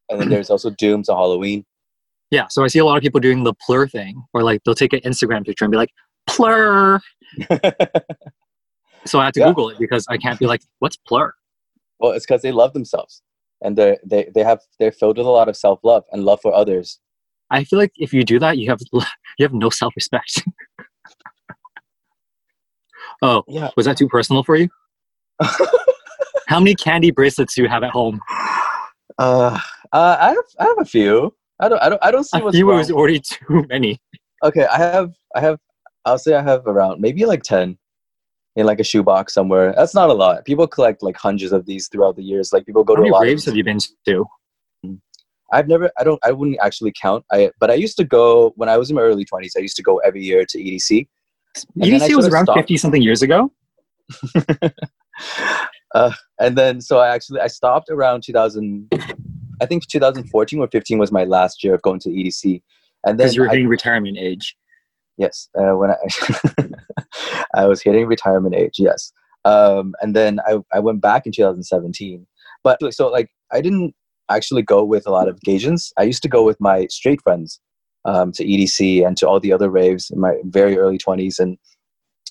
and 0.10 0.22
then 0.22 0.30
there's 0.30 0.50
also 0.52 0.69
Dooms 0.69 1.10
on 1.10 1.17
Halloween. 1.17 1.65
Yeah, 2.30 2.45
so 2.50 2.63
I 2.63 2.67
see 2.67 2.78
a 2.78 2.86
lot 2.86 2.95
of 2.95 3.02
people 3.02 3.19
doing 3.19 3.43
the 3.43 3.56
plur 3.56 3.88
thing, 3.88 4.24
or 4.34 4.43
like 4.43 4.62
they'll 4.63 4.76
take 4.76 4.93
an 4.93 5.00
Instagram 5.00 5.43
picture 5.43 5.65
and 5.65 5.72
be 5.72 5.78
like 5.78 5.89
plur. 6.28 7.00
So 9.06 9.19
I 9.19 9.26
had 9.26 9.34
to 9.36 9.39
Yeah. 9.39 9.48
Google 9.48 9.69
it 9.69 9.80
because 9.80 10.06
I 10.10 10.17
can't 10.17 10.38
be 10.39 10.45
like, 10.45 10.62
what's 10.80 10.98
plur? 10.98 11.34
Well, 11.99 12.12
it's 12.12 12.25
because 12.25 12.41
they 12.41 12.51
love 12.51 12.73
themselves, 12.73 13.21
and 13.62 13.77
they 13.77 13.97
they 14.05 14.29
they 14.33 14.43
have 14.43 14.59
they're 14.79 14.91
filled 14.91 15.17
with 15.17 15.27
a 15.27 15.31
lot 15.31 15.49
of 15.49 15.57
self 15.57 15.79
love 15.83 16.03
and 16.12 16.23
love 16.23 16.39
for 16.41 16.53
others. 16.53 16.99
I 17.51 17.63
feel 17.63 17.79
like 17.79 17.91
if 17.97 18.13
you 18.13 18.23
do 18.23 18.39
that, 18.39 18.57
you 18.57 18.69
have 18.69 18.79
you 18.93 19.43
have 19.43 19.53
no 19.53 19.69
self 19.69 19.93
respect. 19.95 20.43
oh, 23.21 23.43
Yeah. 23.47 23.69
was 23.75 23.85
that 23.85 23.97
too 23.97 24.07
personal 24.07 24.43
for 24.43 24.55
you? 24.55 24.69
How 26.47 26.59
many 26.59 26.75
candy 26.75 27.12
bracelets 27.12 27.55
do 27.55 27.63
you 27.63 27.69
have 27.69 27.83
at 27.83 27.91
home? 27.91 28.19
Uh, 29.17 29.59
uh, 29.91 30.17
I 30.19 30.29
have 30.29 30.45
I 30.59 30.63
have 30.65 30.79
a 30.79 30.85
few. 30.85 31.33
I 31.59 31.69
don't 31.69 31.81
I 31.81 31.89
don't 31.89 32.03
I 32.03 32.12
don't 32.12 32.23
see 32.23 32.39
A 32.39 32.43
what's 32.43 32.55
few 32.55 32.69
wrong. 32.69 32.79
was 32.79 32.91
already 32.91 33.19
too 33.19 33.65
many. 33.69 33.99
Okay, 34.43 34.65
I 34.65 34.77
have 34.77 35.12
I 35.35 35.41
have 35.41 35.59
I'll 36.05 36.17
say 36.17 36.33
I 36.35 36.41
have 36.41 36.65
around 36.65 37.01
maybe 37.01 37.25
like 37.25 37.43
ten 37.43 37.77
in 38.60 38.65
like 38.65 38.80
a 38.80 38.84
shoebox 38.84 39.34
somewhere. 39.34 39.74
That's 39.76 39.95
not 39.95 40.10
a 40.10 40.13
lot. 40.13 40.45
People 40.45 40.67
collect 40.67 41.02
like 41.02 41.17
hundreds 41.17 41.52
of 41.52 41.65
these 41.65 41.88
throughout 41.88 42.15
the 42.15 42.24
years. 42.24 42.52
Like 42.52 42.65
people 42.65 42.84
go 42.84 42.95
How 42.95 43.04
to 43.04 43.10
a 43.10 43.12
lot. 43.12 43.22
raves 43.24 43.48
of 43.48 43.52
have 43.52 43.58
you 43.58 43.63
been 43.63 43.80
to? 44.06 44.26
I've 45.52 45.67
never 45.67 45.89
I 45.98 46.04
don't 46.04 46.19
I 46.24 46.32
wouldn't 46.32 46.60
actually 46.62 46.93
count. 47.00 47.26
I 47.32 47.52
but 47.60 47.72
I 47.72 47.74
used 47.74 47.98
to 47.98 48.04
go 48.04 48.54
when 48.56 48.69
I 48.69 48.78
was 48.78 48.89
in 48.89 48.95
my 48.95 49.02
early 49.02 49.26
twenties. 49.26 49.54
I 49.58 49.62
used 49.62 49.78
to 49.78 49.84
go 49.84 49.98
every 50.00 50.24
year 50.24 50.45
to 50.45 50.58
EDC. 50.58 51.08
EDC 51.78 52.15
was 52.15 52.28
around 52.28 52.50
fifty 52.54 52.78
something 52.78 53.02
years 53.02 53.22
ago. 53.22 53.52
uh, 55.95 56.12
and 56.39 56.58
then 56.58 56.82
so 56.82 57.00
I 57.00 57.10
actually 57.10 57.39
I 57.39 57.48
stopped 57.48 57.89
around 57.89 58.24
2000. 58.24 58.89
I 59.62 59.65
think 59.65 59.86
2014 59.88 60.60
or 60.60 60.67
15 60.67 61.00
was 61.00 61.12
my 61.12 61.26
last 61.26 61.63
year 61.63 61.74
of 61.74 61.82
going 61.82 62.00
to 62.02 62.10
EDC. 62.10 62.62
And 63.06 63.19
then 63.19 63.26
Because 63.26 63.36
you 63.36 63.41
were 63.41 63.50
hitting 63.50 63.67
retirement 63.67 64.17
age. 64.17 64.56
Yes, 65.19 65.49
uh, 65.55 65.75
when 65.75 65.91
I 65.91 66.67
I 67.62 67.65
was 67.67 67.82
hitting 67.82 68.08
retirement 68.08 68.55
age. 68.55 68.75
Yes, 68.79 69.12
um, 69.45 69.93
and 70.01 70.15
then 70.15 70.39
I 70.47 70.60
I 70.73 70.79
went 70.79 71.01
back 71.01 71.25
in 71.25 71.34
2017. 71.34 72.25
But 72.63 72.79
so 72.93 73.10
like 73.10 73.29
I 73.51 73.62
didn't 73.62 73.93
actually 74.29 74.62
go 74.62 74.84
with 74.84 75.05
a 75.05 75.12
lot 75.12 75.27
of 75.27 75.39
Gaysians. 75.45 75.91
I 75.97 76.03
used 76.03 76.23
to 76.23 76.29
go 76.29 76.43
with 76.43 76.60
my 76.62 76.88
straight 76.88 77.21
friends 77.21 77.60
um, 78.05 78.32
to 78.34 78.45
EDC 78.45 79.05
and 79.05 79.17
to 79.17 79.27
all 79.27 79.39
the 79.39 79.51
other 79.51 79.69
raves 79.69 80.10
in 80.10 80.19
my 80.19 80.36
very 80.45 80.77
early 80.77 80.97
20s. 80.97 81.38
And 81.38 81.58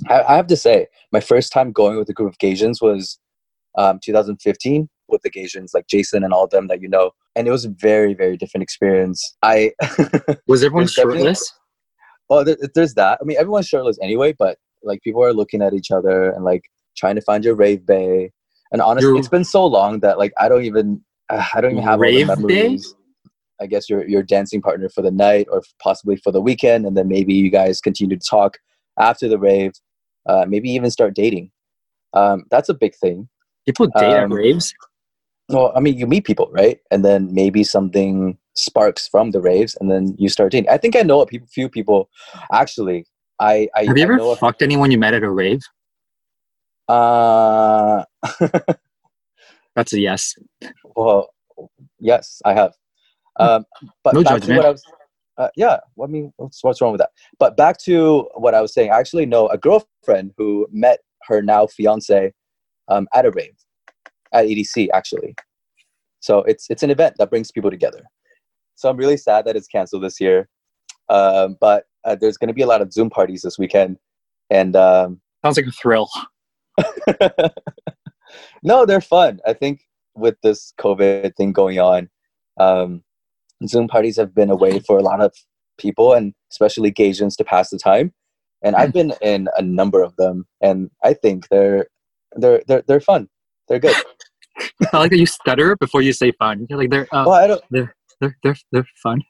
I, 0.08 0.22
I 0.22 0.36
have 0.36 0.46
to 0.46 0.56
say, 0.56 0.86
my 1.12 1.20
first 1.20 1.52
time 1.52 1.72
going 1.72 1.98
with 1.98 2.08
a 2.08 2.12
group 2.12 2.32
of 2.32 2.38
Gaysians 2.38 2.80
was 2.80 3.18
um, 3.76 4.00
2015 4.02 4.88
with 5.08 5.22
the 5.22 5.30
Gaysians 5.30 5.70
like 5.74 5.88
Jason 5.88 6.24
and 6.24 6.32
all 6.32 6.44
of 6.44 6.50
them 6.50 6.68
that 6.68 6.80
you 6.80 6.88
know. 6.88 7.10
And 7.36 7.46
it 7.46 7.50
was 7.50 7.64
a 7.64 7.70
very 7.70 8.14
very 8.14 8.36
different 8.36 8.62
experience. 8.62 9.36
I 9.42 9.72
Was 10.46 10.64
everyone 10.64 10.88
shirtless? 10.88 11.52
Well, 12.28 12.44
there, 12.44 12.56
there's 12.74 12.94
that. 12.94 13.18
I 13.20 13.24
mean, 13.24 13.38
everyone's 13.38 13.68
shirtless 13.68 13.98
anyway, 14.02 14.32
but 14.32 14.58
like 14.82 15.02
people 15.02 15.22
are 15.24 15.32
looking 15.32 15.62
at 15.62 15.72
each 15.74 15.90
other 15.90 16.30
and 16.30 16.44
like 16.44 16.64
trying 16.96 17.14
to 17.16 17.20
find 17.22 17.44
your 17.44 17.54
rave 17.54 17.86
bae. 17.86 18.30
And 18.72 18.82
honestly, 18.82 19.08
Your- 19.10 19.18
it's 19.18 19.28
been 19.28 19.44
so 19.44 19.64
long 19.64 20.00
that 20.00 20.18
like 20.18 20.32
I 20.38 20.48
don't 20.48 20.64
even 20.64 21.02
uh, 21.30 21.44
I 21.54 21.60
don't 21.60 21.72
even 21.72 21.84
have 21.84 22.00
Rave 22.00 22.28
all 22.28 22.36
the 22.36 22.46
bay? 22.46 22.62
memories. 22.62 22.94
I 23.60 23.66
guess 23.66 23.88
your 23.90 24.06
your 24.06 24.22
dancing 24.22 24.62
partner 24.62 24.88
for 24.88 25.02
the 25.02 25.10
night 25.10 25.48
or 25.50 25.62
possibly 25.82 26.16
for 26.16 26.30
the 26.30 26.40
weekend, 26.40 26.86
and 26.86 26.96
then 26.96 27.08
maybe 27.08 27.34
you 27.34 27.50
guys 27.50 27.80
continue 27.80 28.16
to 28.16 28.24
talk 28.28 28.58
after 29.00 29.28
the 29.28 29.38
rave. 29.38 29.72
Uh, 30.26 30.44
maybe 30.46 30.70
even 30.70 30.90
start 30.90 31.14
dating. 31.14 31.50
Um, 32.12 32.44
that's 32.50 32.68
a 32.68 32.74
big 32.74 32.94
thing. 32.94 33.28
People 33.66 33.86
date 33.96 34.14
Um, 34.14 34.30
at 34.32 34.36
raves. 34.36 34.74
Well, 35.48 35.72
I 35.74 35.80
mean, 35.80 35.96
you 35.96 36.06
meet 36.06 36.24
people, 36.24 36.48
right? 36.52 36.78
And 36.90 37.04
then 37.04 37.32
maybe 37.32 37.64
something 37.64 38.36
sparks 38.58 39.08
from 39.08 39.30
the 39.30 39.40
raves, 39.40 39.76
and 39.80 39.90
then 39.90 40.14
you 40.18 40.28
start 40.28 40.52
dating. 40.52 40.68
I 40.70 40.76
think 40.78 40.96
I 40.96 41.02
know 41.02 41.20
a 41.22 41.26
few 41.50 41.68
people. 41.68 42.08
Actually, 42.52 43.06
I 43.40 43.68
I 43.76 43.84
Have 43.84 43.96
you 43.96 44.02
I 44.02 44.06
ever 44.06 44.16
know 44.16 44.30
a- 44.30 44.36
fucked 44.36 44.62
anyone 44.62 44.90
you 44.90 44.98
met 44.98 45.14
at 45.14 45.22
a 45.22 45.30
rave? 45.30 45.60
uh, 46.88 48.04
That's 49.76 49.92
a 49.92 50.00
yes. 50.00 50.34
well, 50.96 51.28
yes, 52.00 52.40
I 52.44 52.54
have. 52.54 52.72
Um, 53.38 53.64
but 54.02 54.14
No 54.14 54.22
back 54.24 54.32
to 54.34 54.40
judgment. 54.40 54.56
what 54.58 54.66
I 54.66 54.70
was. 54.70 54.84
Uh, 55.36 55.48
yeah, 55.54 55.78
I 56.02 56.06
mean, 56.06 56.32
what's, 56.36 56.64
what's 56.64 56.80
wrong 56.80 56.90
with 56.90 56.98
that? 56.98 57.10
But 57.38 57.56
back 57.56 57.78
to 57.84 58.28
what 58.34 58.54
I 58.54 58.60
was 58.60 58.74
saying. 58.74 58.90
I 58.90 58.98
actually 58.98 59.24
know 59.24 59.46
a 59.48 59.56
girlfriend 59.56 60.32
who 60.36 60.66
met 60.72 60.98
her 61.28 61.40
now 61.42 61.68
fiance 61.68 62.32
um, 62.88 63.06
at 63.14 63.24
a 63.24 63.30
rave 63.30 63.54
at 64.32 64.46
EDC, 64.46 64.88
actually. 64.92 65.36
So 66.20 66.38
it's 66.40 66.66
it's 66.70 66.82
an 66.82 66.90
event 66.90 67.14
that 67.18 67.30
brings 67.30 67.52
people 67.52 67.70
together. 67.70 68.02
So 68.78 68.88
I'm 68.88 68.96
really 68.96 69.16
sad 69.16 69.44
that 69.44 69.56
it's 69.56 69.66
canceled 69.66 70.04
this 70.04 70.20
year. 70.20 70.48
Um, 71.08 71.56
but 71.60 71.86
uh, 72.04 72.14
there's 72.14 72.36
going 72.36 72.48
to 72.48 72.54
be 72.54 72.62
a 72.62 72.66
lot 72.66 72.80
of 72.80 72.92
Zoom 72.92 73.10
parties 73.10 73.42
this 73.42 73.58
weekend, 73.58 73.98
and 74.50 74.76
um, 74.76 75.20
Sounds 75.44 75.56
like 75.56 75.66
a 75.66 75.72
thrill. 75.72 76.08
no, 78.62 78.86
they're 78.86 79.00
fun. 79.00 79.40
I 79.46 79.52
think 79.52 79.80
with 80.14 80.36
this 80.42 80.72
COVID 80.78 81.34
thing 81.34 81.52
going 81.52 81.80
on, 81.80 82.08
um, 82.60 83.02
Zoom 83.66 83.88
parties 83.88 84.16
have 84.16 84.32
been 84.32 84.50
a 84.50 84.56
way 84.56 84.78
for 84.78 84.96
a 84.96 85.02
lot 85.02 85.20
of 85.20 85.34
people, 85.76 86.12
and 86.12 86.32
especially 86.52 86.92
Gaysians, 86.92 87.36
to 87.38 87.44
pass 87.44 87.70
the 87.70 87.78
time. 87.78 88.12
And 88.62 88.76
I've 88.76 88.92
been 88.92 89.12
in 89.22 89.48
a 89.56 89.62
number 89.62 90.02
of 90.02 90.14
them, 90.16 90.46
and 90.60 90.90
I 91.02 91.14
think 91.14 91.48
they're 91.48 91.88
they're 92.36 92.62
they're 92.68 92.82
they're 92.86 93.00
fun. 93.00 93.28
They're 93.68 93.80
good. 93.80 93.96
I 94.92 94.98
like 94.98 95.10
that 95.10 95.18
you 95.18 95.26
stutter 95.26 95.76
before 95.76 96.02
you 96.02 96.12
say 96.12 96.32
fun. 96.32 96.66
You're 96.68 96.78
like 96.78 96.90
they're 96.90 97.08
uh, 97.12 97.24
Well, 97.26 97.32
I 97.32 97.46
don't. 97.48 97.62
they're 97.70 97.94
they're 98.20 98.36
they're 98.42 98.56
they're 98.72 98.86
fun. 99.02 99.22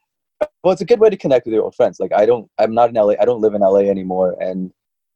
Well, 0.63 0.71
it's 0.71 0.81
a 0.81 0.85
good 0.85 0.99
way 0.99 1.09
to 1.09 1.17
connect 1.17 1.45
with 1.45 1.53
your 1.53 1.63
old 1.63 1.75
friends. 1.75 1.99
Like 1.99 2.13
I 2.13 2.25
don't. 2.25 2.49
I'm 2.59 2.73
not 2.73 2.89
in 2.89 2.95
LA. 2.95 3.13
I 3.19 3.25
don't 3.25 3.41
live 3.41 3.53
in 3.53 3.61
LA 3.61 3.79
anymore, 3.81 4.35
and 4.39 4.71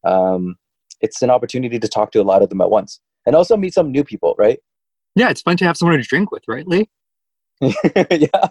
um, 0.05 0.55
it's 1.01 1.21
an 1.21 1.29
opportunity 1.29 1.79
to 1.79 1.88
talk 1.88 2.12
to 2.12 2.21
a 2.21 2.23
lot 2.23 2.41
of 2.41 2.49
them 2.49 2.62
at 2.62 2.69
once, 2.69 2.99
and 3.25 3.36
also 3.36 3.55
meet 3.57 3.73
some 3.73 3.91
new 3.91 4.03
people. 4.03 4.36
Right? 4.38 4.59
Yeah, 5.15 5.29
it's 5.29 5.41
fun 5.41 5.57
to 5.57 5.65
have 5.65 5.77
someone 5.77 5.97
to 5.97 6.03
drink 6.03 6.31
with, 6.31 6.43
right, 6.47 6.67
Lee? 6.67 6.89
yeah, 7.62 8.47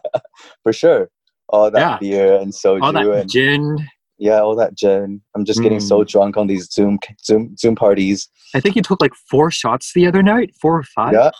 for 0.62 0.72
sure. 0.72 1.10
All 1.48 1.70
that 1.70 1.78
Yeah. 1.78 1.98
beer 1.98 2.34
and 2.36 2.52
soju 2.52 2.82
All 2.82 2.92
that 2.92 3.06
and 3.06 3.28
gin. 3.30 3.76
yeah, 4.18 4.40
all 4.40 4.54
that 4.56 4.74
gin. 4.76 5.20
I'm 5.34 5.44
just 5.44 5.60
getting 5.60 5.80
so 5.80 6.02
Mm. 6.02 6.08
drunk 6.08 6.36
on 6.36 6.46
these 6.46 6.70
Zoom 6.72 6.98
Zoom 7.24 7.56
Zoom 7.58 7.74
parties. 7.74 8.28
I 8.54 8.60
think 8.60 8.76
you 8.76 8.82
took 8.82 9.00
like 9.02 9.12
four 9.28 9.50
shots 9.50 9.92
the 9.92 10.06
other 10.06 10.22
night, 10.22 10.54
four 10.60 10.78
or 10.78 10.84
five. 10.84 11.12
Yeah, 11.14 11.30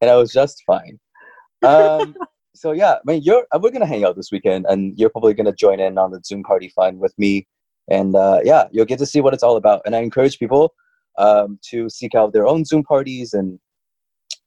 and 0.00 0.10
I 0.10 0.14
was 0.16 0.32
just 0.32 0.62
fine. 0.66 0.98
Um, 1.62 2.14
so 2.54 2.72
yeah, 2.72 2.94
I 2.94 3.00
mean, 3.04 3.22
you're 3.22 3.46
we're 3.60 3.70
gonna 3.70 3.86
hang 3.86 4.04
out 4.04 4.16
this 4.16 4.30
weekend, 4.32 4.66
and 4.68 4.98
you're 4.98 5.10
probably 5.10 5.34
gonna 5.34 5.52
join 5.52 5.80
in 5.80 5.98
on 5.98 6.10
the 6.10 6.20
Zoom 6.24 6.42
party 6.42 6.68
fun 6.68 6.98
with 6.98 7.16
me, 7.18 7.46
and 7.88 8.14
uh, 8.14 8.40
yeah, 8.44 8.64
you'll 8.72 8.84
get 8.84 8.98
to 8.98 9.06
see 9.06 9.20
what 9.20 9.34
it's 9.34 9.42
all 9.42 9.56
about. 9.56 9.82
And 9.84 9.94
I 9.94 10.00
encourage 10.00 10.38
people 10.38 10.74
um, 11.18 11.58
to 11.70 11.88
seek 11.88 12.14
out 12.14 12.32
their 12.32 12.46
own 12.46 12.64
Zoom 12.64 12.82
parties, 12.82 13.32
and 13.32 13.58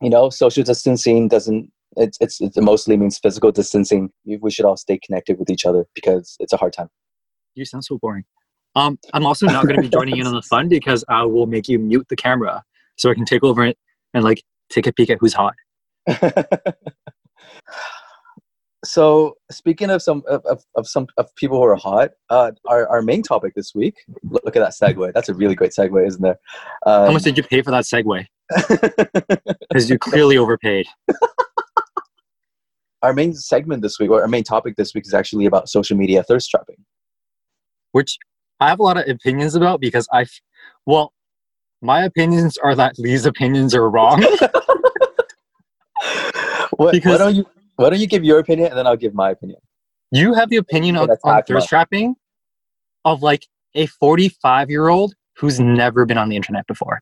you 0.01 0.09
know, 0.09 0.29
social 0.29 0.63
distancing 0.63 1.27
doesn't. 1.27 1.71
It's, 1.97 2.17
it's 2.21 2.39
it 2.39 2.53
mostly 2.57 2.95
means 2.95 3.17
physical 3.17 3.51
distancing. 3.51 4.11
We 4.25 4.37
we 4.37 4.51
should 4.51 4.65
all 4.65 4.77
stay 4.77 4.97
connected 4.97 5.37
with 5.39 5.49
each 5.49 5.65
other 5.65 5.85
because 5.93 6.37
it's 6.39 6.53
a 6.53 6.57
hard 6.57 6.73
time. 6.73 6.89
You 7.55 7.65
sound 7.65 7.83
so 7.83 7.97
boring. 7.97 8.23
Um, 8.75 8.97
I'm 9.13 9.25
also 9.25 9.47
not 9.47 9.65
going 9.65 9.75
to 9.75 9.81
be 9.81 9.89
joining 9.89 10.17
in 10.17 10.25
on 10.25 10.33
the 10.33 10.41
fun 10.41 10.69
because 10.69 11.03
I 11.09 11.23
will 11.23 11.45
make 11.45 11.67
you 11.67 11.77
mute 11.77 12.07
the 12.09 12.15
camera 12.15 12.63
so 12.97 13.11
I 13.11 13.13
can 13.13 13.25
take 13.25 13.43
over 13.43 13.65
it 13.65 13.77
and 14.13 14.23
like 14.23 14.43
take 14.69 14.87
a 14.87 14.93
peek 14.93 15.09
at 15.09 15.17
who's 15.19 15.33
hot. 15.33 15.55
so 18.83 19.35
speaking 19.51 19.91
of 19.91 20.01
some 20.01 20.23
of, 20.27 20.43
of, 20.45 20.63
of 20.75 20.87
some 20.87 21.05
of 21.17 21.33
people 21.35 21.57
who 21.57 21.63
are 21.63 21.75
hot 21.75 22.09
uh 22.29 22.51
our, 22.67 22.87
our 22.87 23.01
main 23.01 23.21
topic 23.21 23.53
this 23.53 23.75
week 23.75 23.95
look, 24.29 24.43
look 24.43 24.55
at 24.55 24.59
that 24.59 24.73
segue 24.73 25.13
that's 25.13 25.29
a 25.29 25.33
really 25.33 25.53
great 25.53 25.71
segue 25.71 26.07
isn't 26.07 26.21
there 26.21 26.39
um, 26.85 27.05
How 27.05 27.11
much 27.11 27.23
did 27.23 27.37
you 27.37 27.43
pay 27.43 27.61
for 27.61 27.71
that 27.71 27.83
segue? 27.83 28.25
Because 29.69 29.89
you 29.89 29.97
clearly 29.97 30.37
overpaid. 30.37 30.85
our 33.01 33.13
main 33.13 33.33
segment 33.33 33.81
this 33.81 33.97
week 33.99 34.09
or 34.09 34.21
our 34.21 34.27
main 34.27 34.43
topic 34.43 34.75
this 34.75 34.93
week 34.93 35.05
is 35.05 35.13
actually 35.13 35.45
about 35.45 35.69
social 35.69 35.95
media 35.95 36.23
thirst 36.23 36.49
trapping 36.49 36.75
which 37.93 38.17
I 38.59 38.69
have 38.69 38.79
a 38.79 38.83
lot 38.83 38.97
of 38.97 39.07
opinions 39.07 39.55
about 39.55 39.81
because 39.81 40.07
i 40.13 40.25
well, 40.85 41.13
my 41.81 42.03
opinions 42.03 42.57
are 42.57 42.75
that 42.75 42.97
Lee's 42.99 43.25
opinions 43.25 43.73
are 43.73 43.89
wrong. 43.89 44.23
what, 46.81 46.87
why 46.87 46.91
Because- 46.93 47.19
don't 47.19 47.35
you 47.35 47.45
why 47.75 47.89
don't 47.89 47.99
you 47.99 48.07
give 48.07 48.23
your 48.23 48.39
opinion 48.39 48.69
and 48.69 48.77
then 48.77 48.85
i'll 48.87 48.97
give 48.97 49.13
my 49.13 49.31
opinion? 49.31 49.59
You 50.11 50.33
have 50.33 50.49
the 50.49 50.57
opinion 50.57 50.97
of, 50.97 51.09
on 51.23 51.43
thirst 51.43 51.69
trapping 51.69 52.15
of 53.05 53.21
like 53.21 53.45
a 53.75 53.85
45 53.85 54.69
year 54.69 54.89
old 54.89 55.13
who's 55.37 55.59
never 55.59 56.05
been 56.05 56.17
on 56.17 56.27
the 56.29 56.35
internet 56.35 56.67
before. 56.67 57.01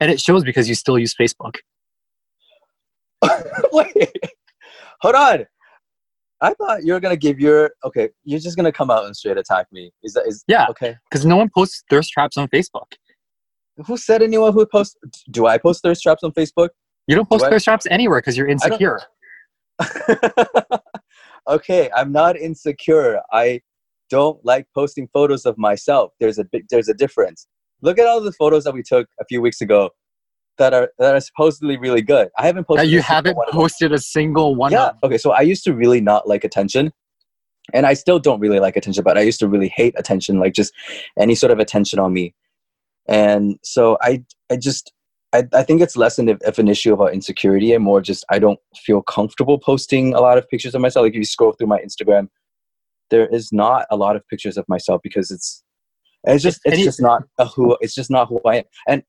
And 0.00 0.10
it 0.10 0.20
shows 0.20 0.42
because 0.42 0.68
you 0.68 0.74
still 0.74 0.98
use 0.98 1.14
Facebook. 1.14 1.56
wait. 3.72 4.10
Hold 5.02 5.14
on. 5.14 5.46
I 6.40 6.54
thought 6.54 6.84
you 6.84 6.92
were 6.92 7.00
gonna 7.00 7.16
give 7.16 7.38
your 7.40 7.70
okay 7.84 8.10
you're 8.24 8.40
just 8.40 8.56
gonna 8.56 8.72
come 8.72 8.90
out 8.90 9.04
and 9.04 9.16
straight 9.16 9.38
attack 9.38 9.66
me. 9.72 9.92
Is 10.02 10.14
that 10.14 10.26
is 10.26 10.44
Yeah, 10.48 10.66
okay. 10.70 10.96
because 11.10 11.24
no 11.24 11.36
one 11.36 11.50
posts 11.54 11.84
thirst 11.90 12.10
traps 12.10 12.36
on 12.36 12.48
Facebook. 12.48 12.90
who 13.86 13.96
said 13.96 14.22
anyone 14.22 14.52
who 14.52 14.64
posts 14.66 14.96
do 15.30 15.46
i 15.46 15.58
post 15.58 15.82
thirst 15.82 16.00
traps 16.02 16.22
on 16.22 16.30
facebook 16.32 16.68
You 17.06 17.16
don't 17.16 17.28
post 17.28 17.44
Do 17.50 17.58
traps 17.58 17.86
anywhere 17.90 18.18
because 18.20 18.36
you're 18.36 18.48
insecure. 18.48 19.00
okay, 21.48 21.90
I'm 21.94 22.12
not 22.12 22.36
insecure. 22.36 23.20
I 23.32 23.60
don't 24.10 24.42
like 24.44 24.66
posting 24.74 25.08
photos 25.12 25.44
of 25.44 25.58
myself. 25.58 26.12
There's 26.20 26.38
a 26.38 26.44
big 26.44 26.66
there's 26.70 26.88
a 26.88 26.94
difference. 26.94 27.46
Look 27.82 27.98
at 27.98 28.06
all 28.06 28.20
the 28.20 28.32
photos 28.32 28.64
that 28.64 28.74
we 28.74 28.82
took 28.82 29.08
a 29.20 29.24
few 29.26 29.42
weeks 29.42 29.60
ago 29.60 29.90
that 30.58 30.72
are 30.72 30.90
that 30.98 31.14
are 31.14 31.20
supposedly 31.20 31.76
really 31.76 32.02
good. 32.02 32.28
I 32.38 32.46
haven't 32.46 32.66
posted 32.66 32.86
That 32.86 32.90
you 32.92 33.02
haven't 33.02 33.36
one 33.36 33.48
of 33.48 33.52
them. 33.52 33.60
posted 33.60 33.92
a 33.92 33.98
single 33.98 34.54
one 34.54 34.72
Yeah. 34.72 34.86
of. 34.88 34.96
Okay, 35.04 35.18
so 35.18 35.32
I 35.32 35.40
used 35.40 35.64
to 35.64 35.74
really 35.74 36.00
not 36.00 36.28
like 36.28 36.44
attention. 36.44 36.92
And 37.72 37.86
I 37.86 37.94
still 37.94 38.18
don't 38.18 38.40
really 38.40 38.60
like 38.60 38.76
attention, 38.76 39.02
but 39.04 39.16
I 39.16 39.22
used 39.22 39.40
to 39.40 39.48
really 39.48 39.72
hate 39.74 39.94
attention, 39.96 40.38
like 40.38 40.52
just 40.52 40.70
any 41.18 41.34
sort 41.34 41.50
of 41.50 41.58
attention 41.58 41.98
on 41.98 42.12
me. 42.12 42.34
And 43.08 43.56
so 43.62 43.96
I 44.02 44.22
I 44.50 44.56
just 44.56 44.92
I, 45.34 45.42
I 45.52 45.64
think 45.64 45.80
it's 45.80 45.96
less 45.96 46.18
an, 46.20 46.28
of 46.28 46.58
an 46.60 46.68
issue 46.68 46.94
about 46.94 47.12
insecurity 47.12 47.72
and 47.74 47.82
more 47.82 48.00
just 48.00 48.24
I 48.30 48.38
don't 48.38 48.60
feel 48.76 49.02
comfortable 49.02 49.58
posting 49.58 50.14
a 50.14 50.20
lot 50.20 50.38
of 50.38 50.48
pictures 50.48 50.76
of 50.76 50.80
myself. 50.80 51.02
Like 51.02 51.14
if 51.14 51.18
you 51.18 51.24
scroll 51.24 51.52
through 51.52 51.66
my 51.66 51.80
Instagram, 51.80 52.28
there 53.10 53.26
is 53.26 53.52
not 53.52 53.86
a 53.90 53.96
lot 53.96 54.14
of 54.14 54.26
pictures 54.28 54.56
of 54.56 54.64
myself 54.68 55.00
because 55.02 55.32
it's 55.32 55.64
it's 56.22 56.42
just 56.42 56.60
it's 56.64 56.84
just 56.84 57.02
not 57.02 57.24
a 57.38 57.46
who 57.46 57.76
it's 57.80 57.96
just 57.96 58.12
not 58.12 58.28
who 58.28 58.40
I 58.46 58.58
am. 58.58 58.64
And 58.86 59.02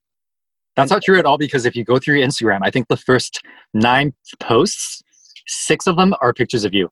That's 0.74 0.90
not 0.90 1.04
true 1.04 1.16
at 1.16 1.26
all 1.26 1.38
because 1.38 1.64
if 1.64 1.76
you 1.76 1.84
go 1.84 1.98
through 1.98 2.18
your 2.18 2.26
Instagram, 2.26 2.60
I 2.62 2.70
think 2.70 2.88
the 2.88 2.96
first 2.96 3.40
nine 3.72 4.12
posts, 4.40 5.02
six 5.46 5.86
of 5.86 5.96
them 5.96 6.12
are 6.20 6.34
pictures 6.34 6.64
of 6.64 6.74
you. 6.74 6.90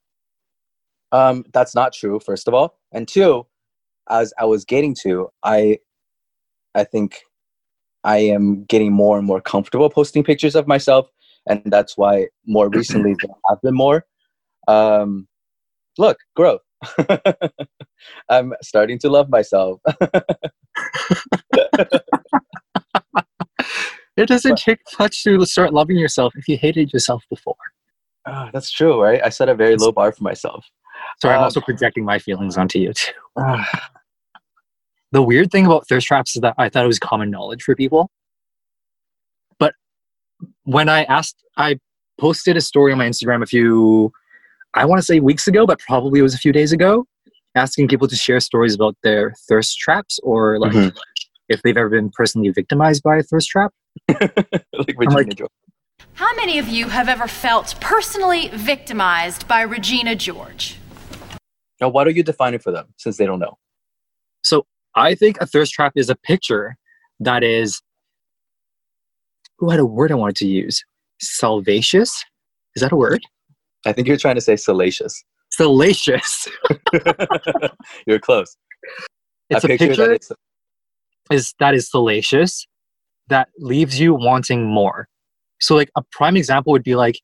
Um, 1.11 1.45
that's 1.53 1.75
not 1.75 1.93
true, 1.93 2.21
first 2.21 2.47
of 2.47 2.55
all. 2.55 2.79
And 2.93 3.09
two, 3.09 3.47
as 4.09 4.33
I 4.39 4.45
was 4.45 4.65
getting 4.65 4.95
to, 5.03 5.29
I 5.43 5.79
I 6.77 6.85
think 6.85 7.21
I 8.05 8.19
am 8.19 8.65
getting 8.65 8.93
more 8.93 9.19
and 9.19 9.27
more 9.27 9.41
comfortable 9.41 9.91
posting 9.91 10.23
pictures 10.23 10.55
of 10.55 10.67
myself, 10.67 11.09
and 11.49 11.63
that's 11.67 11.97
why 11.97 12.29
more 12.47 12.69
recently 12.69 13.15
there 13.21 13.31
have 13.49 13.61
been 13.63 13.75
more. 13.75 14.05
Um, 14.69 15.27
look, 15.99 16.19
growth. 16.37 16.61
I'm 18.29 18.53
starting 18.63 18.99
to 19.01 19.09
love 19.09 19.29
myself. 19.29 19.81
It 24.17 24.29
doesn't 24.29 24.59
take 24.59 24.79
much 24.99 25.25
to 25.25 25.45
start 25.45 25.75
loving 25.75 25.97
yourself 25.97 26.35
if 26.37 26.47
you 26.47 26.57
hated 26.57 26.93
yourself 26.93 27.25
before. 27.29 27.57
Ah, 28.27 28.49
that's 28.53 28.71
true, 28.71 29.03
right? 29.03 29.21
I 29.25 29.29
set 29.29 29.49
a 29.49 29.55
very 29.55 29.77
low 29.77 29.91
bar 29.91 30.13
for 30.13 30.23
myself. 30.23 30.65
Sorry, 31.21 31.35
I'm 31.35 31.41
Um, 31.41 31.45
also 31.45 31.61
projecting 31.61 32.05
my 32.05 32.19
feelings 32.19 32.57
onto 32.57 32.79
you 32.79 32.93
too. 32.93 33.13
Ah, 33.37 33.91
The 35.15 35.23
weird 35.23 35.53
thing 35.53 35.65
about 35.65 35.87
thirst 35.87 36.09
traps 36.09 36.35
is 36.35 36.43
that 36.43 36.55
I 36.59 36.69
thought 36.69 36.83
it 36.83 36.89
was 36.89 36.99
common 36.99 37.31
knowledge 37.31 37.63
for 37.63 37.77
people. 37.77 38.11
But 39.61 39.75
when 40.65 40.89
I 40.89 41.05
asked, 41.05 41.37
I 41.57 41.79
posted 42.19 42.57
a 42.57 42.61
story 42.61 42.91
on 42.91 42.99
my 42.99 43.07
Instagram 43.09 43.41
a 43.41 43.47
few, 43.47 44.13
I 44.75 44.85
want 44.85 44.99
to 44.99 45.05
say 45.05 45.21
weeks 45.21 45.47
ago, 45.47 45.67
but 45.67 45.79
probably 45.79 46.19
it 46.19 46.25
was 46.25 46.35
a 46.35 46.39
few 46.39 46.51
days 46.51 46.73
ago, 46.73 47.07
asking 47.55 47.87
people 47.87 48.09
to 48.09 48.17
share 48.17 48.41
stories 48.41 48.75
about 48.75 48.97
their 49.05 49.35
thirst 49.49 49.79
traps 49.79 50.19
or 50.25 50.59
like 50.59 50.73
Mhm. 50.73 50.93
if 51.49 51.63
they've 51.63 51.77
ever 51.77 51.91
been 51.91 52.11
personally 52.11 52.49
victimized 52.51 53.05
by 53.05 53.19
a 53.19 53.23
thirst 53.23 53.49
trap. 53.49 53.73
like 54.09 54.97
Regina 54.97 55.15
like- 55.15 55.37
George. 55.37 55.51
How 56.15 56.35
many 56.35 56.59
of 56.59 56.67
you 56.69 56.89
have 56.89 57.09
ever 57.09 57.29
felt 57.29 57.77
personally 57.81 58.49
victimized 58.53 59.47
by 59.47 59.63
Regina 59.63 60.17
George? 60.17 60.77
Now, 61.81 61.89
why 61.89 62.03
don't 62.03 62.17
you 62.17 62.25
define 62.25 62.55
it 62.55 62.65
for 62.65 62.73
them 62.73 62.87
since 62.97 63.17
they 63.17 63.27
don't 63.27 63.39
know? 63.39 63.59
I 64.97 65.15
think 65.15 65.39
a 65.41 65.47
thirst 65.47 65.73
trap 65.73 65.93
is 65.97 66.09
a 66.09 66.15
picture 66.17 66.77
that 67.21 67.43
is, 67.43 67.81
who 69.59 69.71
had 69.71 69.81
a 69.81 69.87
word 69.87 70.13
I 70.13 70.15
wanted 70.15 70.37
to 70.37 70.47
use? 70.47 70.85
Salvacious? 71.21 72.25
Is 72.77 72.83
that 72.83 72.93
a 72.93 72.97
word? 72.97 73.23
I 73.87 73.93
think 73.93 74.09
you're 74.09 74.17
trying 74.17 74.35
to 74.35 74.41
say 74.41 74.57
salacious. 74.57 75.25
Salacious. 75.51 76.49
you're 78.09 78.19
close. 78.19 78.57
It's 79.51 79.63
a 79.63 79.69
picture, 79.69 79.95
that 79.95 80.19
is, 80.21 80.33
is 81.31 81.55
that 81.61 81.75
is 81.75 81.89
salacious 81.89 82.67
that 83.29 83.49
leaves 83.59 84.01
you 84.01 84.15
wanting 84.15 84.67
more. 84.67 85.07
So 85.61 85.77
like 85.77 85.91
a 85.97 86.03
prime 86.11 86.37
example 86.37 86.73
would 86.73 86.83
be 86.83 86.97
like 86.97 87.21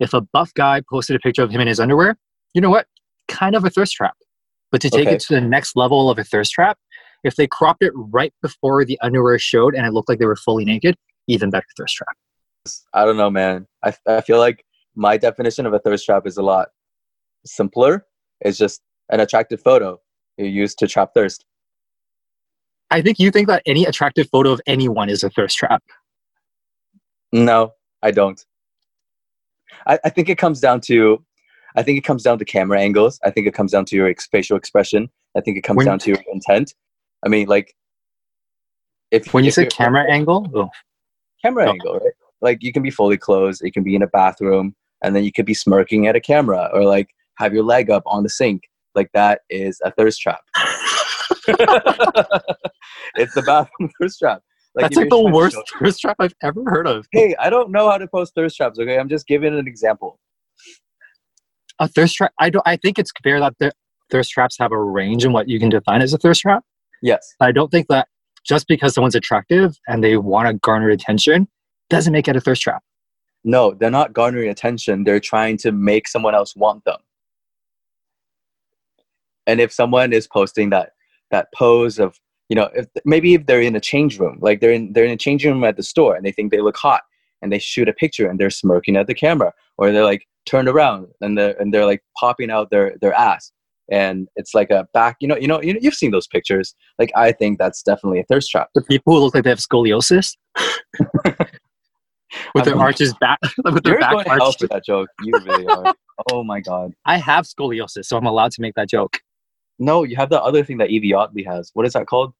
if 0.00 0.14
a 0.14 0.22
buff 0.22 0.54
guy 0.54 0.82
posted 0.90 1.14
a 1.14 1.18
picture 1.18 1.42
of 1.42 1.50
him 1.50 1.60
in 1.60 1.68
his 1.68 1.78
underwear, 1.78 2.16
you 2.54 2.62
know 2.62 2.70
what? 2.70 2.86
Kind 3.28 3.54
of 3.54 3.64
a 3.64 3.70
thirst 3.70 3.92
trap. 3.92 4.14
But 4.72 4.80
to 4.80 4.88
take 4.88 5.06
Okay. 5.08 5.16
it 5.16 5.20
to 5.22 5.34
the 5.34 5.40
next 5.42 5.76
level 5.76 6.08
of 6.08 6.18
a 6.18 6.24
thirst 6.24 6.52
trap, 6.52 6.78
if 7.24 7.36
they 7.36 7.46
cropped 7.46 7.82
it 7.82 7.92
right 7.94 8.32
before 8.42 8.84
the 8.84 8.98
underwear 9.02 9.38
showed 9.38 9.74
and 9.74 9.86
it 9.86 9.92
looked 9.92 10.08
like 10.08 10.18
they 10.18 10.26
were 10.26 10.36
fully 10.36 10.64
naked, 10.64 10.94
even 11.26 11.50
better 11.50 11.66
thirst 11.76 11.96
trap. 11.96 12.16
I 12.92 13.04
don't 13.04 13.16
know, 13.16 13.30
man. 13.30 13.66
I, 13.82 13.94
I 14.06 14.20
feel 14.20 14.38
like 14.38 14.64
my 14.94 15.16
definition 15.16 15.66
of 15.66 15.72
a 15.72 15.78
thirst 15.78 16.06
trap 16.06 16.26
is 16.26 16.36
a 16.36 16.42
lot 16.42 16.68
simpler. 17.44 18.06
It's 18.40 18.58
just 18.58 18.82
an 19.10 19.20
attractive 19.20 19.60
photo 19.60 19.98
you 20.36 20.46
use 20.46 20.74
to 20.76 20.86
trap 20.86 21.10
thirst. 21.14 21.44
I 22.90 23.00
think 23.02 23.18
you 23.18 23.30
think 23.30 23.48
that 23.48 23.62
any 23.66 23.84
attractive 23.84 24.28
photo 24.30 24.52
of 24.52 24.60
anyone 24.66 25.08
is 25.08 25.24
a 25.24 25.30
thirst 25.30 25.56
trap. 25.56 25.82
No, 27.32 27.72
I 28.02 28.10
don't. 28.10 28.44
I, 29.86 29.98
I 30.04 30.10
think 30.10 30.28
it 30.28 30.38
comes 30.38 30.60
down 30.60 30.80
to 30.82 31.24
I 31.76 31.82
think 31.82 31.98
it 31.98 32.02
comes 32.02 32.22
down 32.22 32.38
to 32.38 32.44
camera 32.44 32.80
angles. 32.80 33.18
I 33.24 33.30
think 33.30 33.46
it 33.48 33.54
comes 33.54 33.72
down 33.72 33.84
to 33.86 33.96
your 33.96 34.06
ex- 34.06 34.28
facial 34.28 34.56
expression. 34.56 35.10
I 35.36 35.40
think 35.40 35.56
it 35.56 35.62
comes 35.62 35.78
When- 35.78 35.86
down 35.86 35.98
to 36.00 36.10
your 36.10 36.20
intent. 36.32 36.74
I 37.24 37.28
mean, 37.28 37.46
like 37.48 37.74
if 39.10 39.32
When 39.32 39.44
you 39.44 39.48
if 39.48 39.54
say 39.54 39.66
camera 39.66 40.04
angle, 40.10 40.50
oh, 40.54 40.68
camera 41.42 41.66
Oh. 41.68 41.70
angle, 41.72 41.94
right? 41.94 42.12
Like 42.40 42.62
you 42.62 42.72
can 42.72 42.82
be 42.82 42.90
fully 42.90 43.16
closed. 43.16 43.62
It 43.64 43.72
can 43.72 43.82
be 43.82 43.94
in 43.94 44.02
a 44.02 44.06
bathroom, 44.08 44.74
and 45.02 45.14
then 45.16 45.24
you 45.24 45.32
could 45.32 45.46
be 45.46 45.54
smirking 45.54 46.06
at 46.06 46.16
a 46.16 46.20
camera, 46.20 46.68
or 46.72 46.84
like 46.84 47.08
have 47.36 47.54
your 47.54 47.62
leg 47.64 47.90
up 47.90 48.02
on 48.06 48.22
the 48.22 48.28
sink. 48.28 48.62
Like 48.94 49.10
that 49.14 49.40
is 49.50 49.80
a 49.84 49.90
thirst 49.92 50.20
trap. 50.20 50.40
it's 53.16 53.34
the 53.34 53.42
bathroom 53.42 53.90
thirst 54.00 54.18
trap. 54.18 54.42
that's 54.74 54.96
like 54.96 55.08
the 55.08 55.20
worst 55.20 55.56
thirst 55.78 56.00
trap 56.00 56.16
I've 56.20 56.34
ever 56.42 56.62
heard 56.66 56.86
of. 56.86 57.06
Hey, 57.12 57.34
I 57.38 57.50
don't 57.50 57.70
know 57.70 57.90
how 57.90 57.98
to 57.98 58.06
post 58.06 58.34
thirst 58.34 58.56
traps. 58.56 58.78
Okay, 58.78 58.98
I'm 58.98 59.08
just 59.08 59.26
giving 59.26 59.56
an 59.58 59.66
example. 59.66 60.18
a 61.80 61.88
thirst 61.88 62.14
trap 62.16 62.32
i 62.38 62.48
don't 62.50 62.62
i 62.66 62.76
think 62.76 62.98
it's 63.00 63.10
fair 63.24 63.40
that 63.40 63.54
the 63.58 63.72
thirst 64.10 64.30
traps 64.30 64.56
have 64.60 64.70
a 64.70 64.80
range 64.80 65.24
in 65.24 65.32
what 65.32 65.48
you 65.48 65.58
can 65.58 65.68
define 65.68 66.02
as 66.02 66.12
a 66.14 66.18
thirst 66.18 66.40
trap 66.42 66.62
Yes. 67.04 67.34
i 67.40 67.52
don't 67.52 67.70
think 67.70 67.86
that 67.88 68.08
just 68.44 68.66
because 68.66 68.94
someone's 68.94 69.14
attractive 69.14 69.78
and 69.86 70.02
they 70.02 70.16
want 70.16 70.48
to 70.48 70.54
garner 70.54 70.90
attention 70.90 71.46
doesn't 71.88 72.12
make 72.12 72.26
it 72.26 72.34
a 72.34 72.40
thirst 72.40 72.62
trap 72.62 72.82
No, 73.44 73.74
they're 73.74 73.90
not 73.90 74.14
garnering 74.14 74.48
attention. 74.48 75.04
They're 75.04 75.20
trying 75.20 75.58
to 75.58 75.70
make 75.70 76.08
someone 76.08 76.34
else 76.34 76.56
want 76.56 76.84
them. 76.84 76.96
And 79.46 79.60
if 79.60 79.70
someone 79.70 80.12
is 80.14 80.26
posting 80.26 80.70
that 80.70 80.92
that 81.30 81.48
pose 81.54 81.98
of, 81.98 82.18
you 82.48 82.56
know, 82.56 82.70
if 82.74 82.86
maybe 83.04 83.34
if 83.34 83.44
they're 83.44 83.60
in 83.60 83.76
a 83.76 83.80
change 83.80 84.18
room, 84.18 84.38
like 84.40 84.60
they're 84.60 84.72
in 84.72 84.94
they're 84.94 85.04
in 85.04 85.10
a 85.10 85.16
change 85.18 85.44
room 85.44 85.62
at 85.64 85.76
the 85.76 85.82
store 85.82 86.16
and 86.16 86.24
they 86.24 86.32
think 86.32 86.50
they 86.50 86.62
look 86.62 86.76
hot 86.78 87.02
and 87.42 87.52
they 87.52 87.58
shoot 87.58 87.88
a 87.88 87.92
picture 87.92 88.26
and 88.26 88.40
they're 88.40 88.48
smirking 88.50 88.96
at 88.96 89.06
the 89.06 89.14
camera 89.14 89.52
or 89.76 89.92
they're 89.92 90.04
like 90.04 90.26
turned 90.46 90.68
around 90.68 91.08
and 91.20 91.36
they're 91.36 91.54
and 91.60 91.74
they're 91.74 91.84
like 91.84 92.02
popping 92.18 92.50
out 92.50 92.70
their 92.70 92.96
their 93.02 93.12
ass 93.12 93.52
and 93.90 94.28
it's 94.36 94.54
like 94.54 94.70
a 94.70 94.86
back, 94.94 95.16
you 95.20 95.28
know, 95.28 95.36
you 95.36 95.46
know, 95.46 95.60
you 95.60 95.74
know 95.74 95.80
you've 95.82 95.94
seen 95.94 96.10
those 96.10 96.26
pictures. 96.26 96.74
Like 96.98 97.12
I 97.14 97.32
think 97.32 97.58
that's 97.58 97.82
definitely 97.82 98.20
a 98.20 98.24
thirst 98.24 98.50
trap. 98.50 98.68
the 98.74 98.82
people 98.82 99.14
who 99.14 99.20
look 99.20 99.34
like 99.34 99.44
they 99.44 99.50
have 99.50 99.58
scoliosis 99.58 100.36
with 102.54 102.64
their 102.64 102.76
arches 102.76 103.14
back 103.20 103.38
with 103.64 103.84
their 103.84 103.98
back 103.98 104.26
arched 104.26 104.60
for 104.60 104.66
that 104.68 104.84
joke. 104.84 105.08
You 105.22 105.32
really 105.44 105.66
are. 105.66 105.94
Oh 106.32 106.44
my 106.44 106.60
god. 106.60 106.92
i 107.04 107.16
have 107.16 107.44
scoliosis 107.44 108.04
so 108.06 108.16
i'm 108.16 108.26
allowed 108.26 108.52
to 108.52 108.60
make 108.62 108.74
that 108.74 108.88
joke 108.88 109.18
No, 109.78 110.04
you 110.04 110.16
have 110.16 110.30
the 110.30 110.40
other 110.40 110.62
thing 110.64 110.78
that 110.78 110.90
Evie 110.90 111.12
Oddly 111.12 111.42
has. 111.44 111.70
What 111.74 111.84
is 111.86 111.92
that 111.94 112.06
called? 112.06 112.32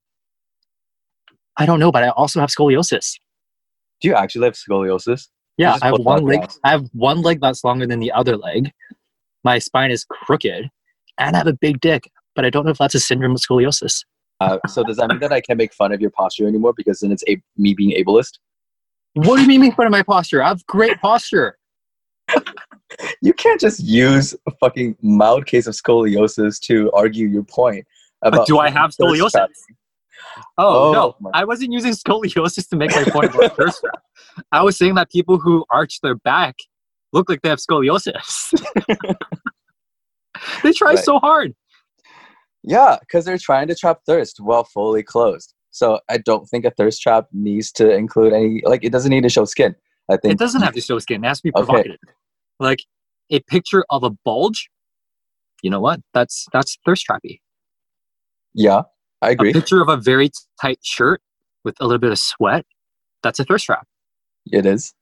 i 1.56 1.66
don't 1.66 1.78
know 1.78 1.92
but 1.92 2.02
i 2.02 2.08
also 2.10 2.40
have 2.40 2.50
scoliosis 2.50 3.18
Do 4.00 4.08
you 4.08 4.14
actually 4.14 4.46
have 4.46 4.54
scoliosis? 4.54 5.28
yeah 5.56 5.76
i 5.82 5.86
have 5.86 5.98
one 6.00 6.24
leg 6.24 6.48
i 6.64 6.70
have 6.70 6.88
one 6.92 7.22
leg 7.22 7.40
that's 7.40 7.62
longer 7.64 7.86
than 7.86 8.00
the 8.00 8.10
other 8.12 8.36
leg 8.36 8.72
my 9.44 9.58
spine 9.58 9.90
is 9.90 10.04
crooked 10.04 10.68
and 11.18 11.34
i 11.36 11.38
have 11.38 11.46
a 11.46 11.52
big 11.52 11.80
dick 11.80 12.10
but 12.34 12.44
i 12.44 12.50
don't 12.50 12.64
know 12.64 12.70
if 12.70 12.78
that's 12.78 12.94
a 12.94 13.00
syndrome 13.00 13.32
of 13.32 13.38
scoliosis 13.38 14.04
Uh, 14.40 14.58
so 14.66 14.82
does 14.82 14.96
that 14.96 15.08
mean 15.08 15.20
that 15.20 15.32
I 15.32 15.40
can't 15.40 15.56
make 15.58 15.72
fun 15.72 15.92
of 15.92 16.00
your 16.00 16.10
posture 16.10 16.46
anymore 16.48 16.72
because 16.76 16.98
then 17.00 17.12
it's 17.12 17.22
a- 17.28 17.40
me 17.56 17.72
being 17.72 17.92
ableist? 18.00 18.40
What 19.14 19.36
do 19.36 19.42
you 19.42 19.48
mean 19.48 19.60
make 19.60 19.76
fun 19.76 19.86
of 19.86 19.92
my 19.92 20.02
posture? 20.02 20.42
I 20.42 20.48
have 20.48 20.66
great 20.66 21.00
posture. 21.00 21.56
You 23.22 23.32
can't 23.32 23.60
just 23.60 23.80
use 23.80 24.34
a 24.48 24.50
fucking 24.60 24.96
mild 25.02 25.46
case 25.46 25.66
of 25.68 25.74
scoliosis 25.74 26.58
to 26.62 26.90
argue 26.92 27.28
your 27.28 27.44
point. 27.44 27.86
About 28.22 28.38
But 28.38 28.46
do 28.48 28.58
I 28.58 28.70
have 28.70 28.90
scoliosis? 28.90 29.30
traps. 29.30 29.64
Oh, 30.58 30.88
Oh, 30.88 30.92
no, 30.92 31.16
my- 31.20 31.30
I 31.32 31.44
wasn't 31.44 31.72
using 31.72 31.92
scoliosis 31.92 32.68
to 32.70 32.76
make 32.76 32.90
my 32.90 33.04
point 33.04 33.32
about 33.34 33.56
thirst 33.60 33.80
trap. 33.80 34.02
I 34.50 34.62
was 34.62 34.76
saying 34.76 34.96
that 34.96 35.10
people 35.10 35.38
who 35.38 35.64
arch 35.70 36.00
their 36.02 36.16
back 36.16 36.56
look 37.12 37.28
like 37.30 37.40
they 37.42 37.50
have 37.50 37.60
scoliosis. 37.60 38.52
they 40.62 40.72
try 40.72 40.94
so 40.94 41.18
hard. 41.18 41.54
Yeah, 42.62 42.96
because 43.00 43.24
they're 43.24 43.38
trying 43.38 43.68
to 43.68 43.74
trap 43.74 44.00
thirst 44.06 44.38
while 44.40 44.64
fully 44.64 45.02
closed. 45.02 45.52
So 45.70 46.00
I 46.08 46.18
don't 46.18 46.46
think 46.46 46.64
a 46.64 46.70
thirst 46.70 47.02
trap 47.02 47.26
needs 47.32 47.70
to 47.72 47.90
include 47.94 48.32
any 48.32 48.62
like 48.64 48.84
it 48.84 48.90
doesn't 48.92 49.10
need 49.10 49.22
to 49.24 49.28
show 49.28 49.44
skin. 49.44 49.74
I 50.10 50.16
think 50.16 50.32
It 50.32 50.38
doesn't 50.38 50.62
have 50.62 50.74
to 50.74 50.80
show 50.80 50.98
skin. 50.98 51.24
It 51.24 51.28
has 51.28 51.40
to 51.40 51.44
be 51.44 51.52
Okay. 51.56 51.96
Like 52.60 52.80
a 53.30 53.40
picture 53.40 53.84
of 53.90 54.02
a 54.04 54.10
bulge. 54.10 54.70
You 55.62 55.70
know 55.70 55.80
what? 55.80 56.00
That's 56.14 56.46
that's 56.52 56.78
thirst 56.86 57.04
trappy. 57.10 57.40
yeah, 58.54 58.82
I 59.22 59.30
agree. 59.30 59.50
A 59.50 59.52
picture 59.52 59.80
of 59.82 59.88
a 59.88 59.96
very 59.96 60.30
tight 60.60 60.78
shirt 60.82 61.20
with 61.64 61.74
a 61.80 61.84
little 61.84 61.98
bit 61.98 62.12
of 62.12 62.18
sweat. 62.18 62.64
That's 63.22 63.38
a 63.40 63.44
thirst 63.44 63.64
trap. 63.66 63.86
It 64.52 64.66
is. 64.66 64.92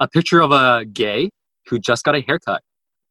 a 0.00 0.06
picture 0.08 0.40
of 0.40 0.52
a 0.52 0.84
gay 0.84 1.30
who 1.66 1.78
just 1.78 2.04
got 2.04 2.14
a 2.14 2.20
haircut, 2.20 2.62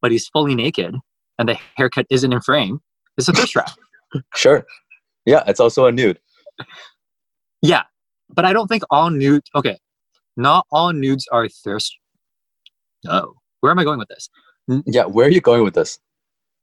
but 0.01 0.11
he's 0.11 0.27
fully 0.27 0.55
naked 0.55 0.95
and 1.39 1.49
the 1.49 1.57
haircut 1.75 2.05
isn't 2.11 2.31
in 2.31 2.41
frame. 2.41 2.79
It's 3.17 3.27
a 3.27 3.33
thirst 3.33 3.53
trap. 3.53 3.71
Sure. 4.33 4.65
Yeah, 5.27 5.43
it's 5.45 5.59
also 5.59 5.85
a 5.85 5.91
nude. 5.91 6.19
Yeah, 7.61 7.83
but 8.27 8.43
I 8.43 8.53
don't 8.53 8.67
think 8.67 8.81
all 8.89 9.11
nude. 9.11 9.43
Okay, 9.53 9.77
not 10.35 10.65
all 10.71 10.93
nudes 10.93 11.27
are 11.31 11.47
thirst. 11.47 11.95
No, 13.03 13.35
where 13.59 13.71
am 13.71 13.77
I 13.77 13.83
going 13.83 13.99
with 13.99 14.07
this? 14.07 14.29
Yeah, 14.87 15.05
where 15.05 15.27
are 15.27 15.29
you 15.29 15.41
going 15.41 15.63
with 15.63 15.75
this? 15.75 15.99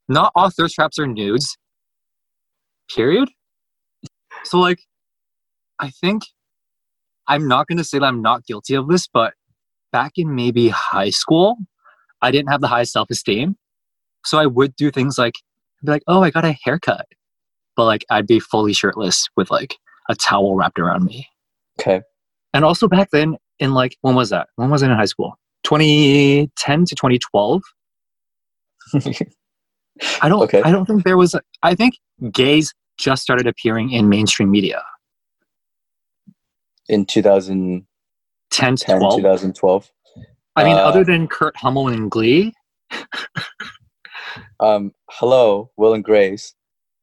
Not 0.09 0.33
all 0.35 0.49
thirst 0.49 0.75
traps 0.75 0.99
are 0.99 1.07
nudes. 1.07 1.57
Period. 2.93 3.29
So 4.43 4.59
like, 4.59 4.79
I 5.79 5.89
think 5.89 6.23
I'm 7.29 7.47
not 7.47 7.67
going 7.67 7.77
to 7.77 7.83
say 7.85 7.99
that 7.99 8.05
I'm 8.05 8.21
not 8.21 8.45
guilty 8.45 8.75
of 8.75 8.89
this, 8.89 9.07
but 9.07 9.33
back 9.93 10.13
in 10.17 10.35
maybe 10.35 10.67
high 10.67 11.11
school, 11.11 11.55
I 12.21 12.31
didn't 12.31 12.49
have 12.49 12.59
the 12.59 12.67
highest 12.67 12.91
self 12.91 13.09
esteem. 13.09 13.55
So 14.27 14.37
I 14.37 14.45
would 14.45 14.75
do 14.75 14.91
things 14.91 15.17
like 15.17 15.35
be 15.85 15.91
like, 15.91 16.03
oh, 16.07 16.21
I 16.21 16.31
got 16.31 16.43
a 16.43 16.51
haircut. 16.51 17.07
But 17.77 17.85
like 17.85 18.03
I'd 18.09 18.27
be 18.27 18.41
fully 18.41 18.73
shirtless 18.73 19.29
with 19.37 19.49
like 19.49 19.77
a 20.09 20.15
towel 20.15 20.55
wrapped 20.55 20.79
around 20.79 21.05
me. 21.05 21.29
Okay. 21.79 22.01
And 22.53 22.65
also 22.65 22.89
back 22.89 23.11
then 23.11 23.37
in 23.59 23.73
like 23.73 23.95
when 24.01 24.15
was 24.15 24.29
that? 24.31 24.49
When 24.57 24.69
was 24.69 24.83
I 24.83 24.87
in 24.87 24.97
high 24.97 25.05
school? 25.05 25.39
2010 25.63 26.85
to 26.85 26.95
2012. 26.95 27.61
I 30.21 30.29
don't 30.29 30.41
Okay. 30.43 30.61
I 30.61 30.71
don't 30.71 30.85
think 30.85 31.05
there 31.05 31.17
was 31.17 31.33
a, 31.33 31.41
I 31.63 31.73
think 31.73 31.95
gays 32.31 32.73
just 32.97 33.23
started 33.23 33.47
appearing 33.47 33.91
in 33.91 34.09
mainstream 34.09 34.51
media. 34.51 34.83
In 36.89 37.05
2010, 37.05 37.85
10 38.51 38.75
to 38.75 38.85
12. 38.85 39.15
2012. 39.17 39.91
I 40.57 40.63
mean 40.65 40.75
Uh, 40.75 40.79
other 40.79 41.05
than 41.05 41.27
Kurt 41.27 41.55
Hummel 41.55 41.87
and 41.87 42.11
Glee, 42.11 42.53
Um, 44.59 44.93
hello, 45.09 45.71
Will 45.77 45.93
and 45.93 46.03
Grace. 46.03 46.53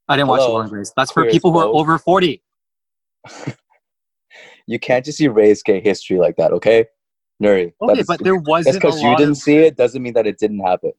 I 0.09 0.17
didn't 0.17 0.29
watch 0.29 0.41
Will 0.41 0.61
and 0.61 0.71
Grace. 0.71 0.93
That's 0.97 1.13
for 1.13 1.31
people 1.31 1.53
who 1.53 1.59
are 1.59 1.67
over 1.67 1.99
40. 1.99 2.43
You 4.67 4.79
can't 4.79 5.05
just 5.05 5.21
erase 5.21 5.63
gay 5.63 5.81
history 5.81 6.19
like 6.19 6.37
that, 6.37 6.53
okay? 6.53 6.87
Nuri. 7.43 7.73
Okay, 7.83 8.03
but 8.07 8.23
there 8.23 8.37
wasn't 8.37 8.77
a 8.77 8.79
because 8.79 9.03
you 9.03 9.17
didn't 9.17 9.33
of, 9.33 9.37
see 9.39 9.57
it 9.57 9.77
doesn't 9.77 10.03
mean 10.03 10.15
that 10.15 10.27
it 10.27 10.39
didn't 10.39 10.61
happen. 10.61 10.93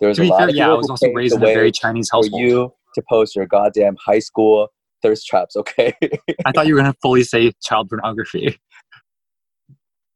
There 0.00 0.08
was 0.08 0.18
a 0.18 0.24
lot 0.24 0.38
fair, 0.38 0.48
of 0.50 0.54
yeah, 0.54 0.70
I 0.70 0.74
was 0.74 0.88
also 0.88 1.08
raised 1.12 1.34
in 1.34 1.42
a 1.42 1.46
very 1.46 1.72
Chinese 1.72 2.08
for 2.10 2.24
you 2.24 2.72
to 2.94 3.02
post 3.08 3.34
your 3.34 3.46
goddamn 3.46 3.96
high 3.96 4.20
school 4.20 4.68
thirst 5.02 5.26
traps, 5.26 5.56
okay? 5.56 5.94
I 6.44 6.52
thought 6.52 6.66
you 6.66 6.74
were 6.74 6.80
going 6.80 6.92
to 6.92 6.98
fully 7.02 7.24
say 7.24 7.52
child 7.62 7.88
pornography. 7.88 8.60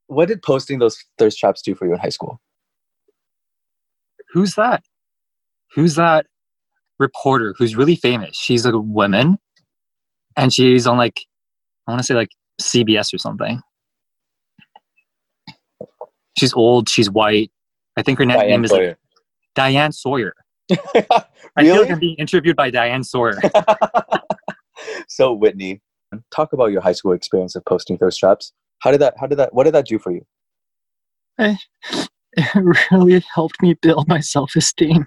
what 0.07 0.29
did 0.29 0.43
posting 0.43 0.79
those 0.79 1.03
thirst 1.19 1.39
traps 1.39 1.63
do 1.63 1.75
for 1.75 1.87
you 1.87 1.95
in 1.95 1.99
high 1.99 2.11
school? 2.11 2.41
Who's 4.33 4.55
that? 4.55 4.85
Who's 5.75 5.95
that 5.97 6.27
reporter 6.99 7.55
who's 7.59 7.77
really 7.77 7.97
famous? 7.97 8.37
She's 8.37 8.65
a 8.65 8.79
woman 8.79 9.39
and 10.37 10.53
she's 10.53 10.87
on 10.87 10.97
like, 10.97 11.21
I 11.87 11.93
want 11.93 12.01
to 12.01 12.05
say 12.05 12.15
like 12.15 12.31
CBS 12.61 13.13
or 13.13 13.19
something. 13.19 13.61
She's 16.39 16.55
old, 16.55 16.89
she's 16.89 17.11
white. 17.11 17.51
I 17.97 18.03
think 18.03 18.19
her 18.19 18.25
na- 18.25 18.41
name 18.41 18.65
is 18.65 18.73
like 18.73 18.97
Diane 19.55 19.93
Sawyer. 19.93 20.35
I 20.71 20.77
feel 20.79 21.25
really? 21.57 21.79
like 21.81 21.91
I'm 21.91 21.99
being 21.99 22.17
interviewed 22.17 22.57
by 22.57 22.71
Diane 22.71 23.05
Sawyer. 23.05 23.39
so 25.09 25.33
Whitney, 25.33 25.83
talk 26.31 26.53
about 26.53 26.73
your 26.73 26.81
high 26.81 26.93
school 26.93 27.13
experience 27.13 27.55
of 27.55 27.65
posting 27.65 27.99
thirst 27.99 28.19
traps. 28.19 28.53
How 28.79 28.91
did 28.91 29.01
that? 29.01 29.15
How 29.19 29.27
did 29.27 29.39
that? 29.39 29.53
What 29.55 29.65
did 29.65 29.75
that 29.75 29.87
do 29.87 29.99
for 29.99 30.13
you? 30.13 30.25
it 31.39 32.87
really 32.91 33.23
helped 33.35 33.61
me 33.63 33.75
build 33.75 34.09
my 34.09 34.21
self 34.21 34.57
esteem. 34.57 35.07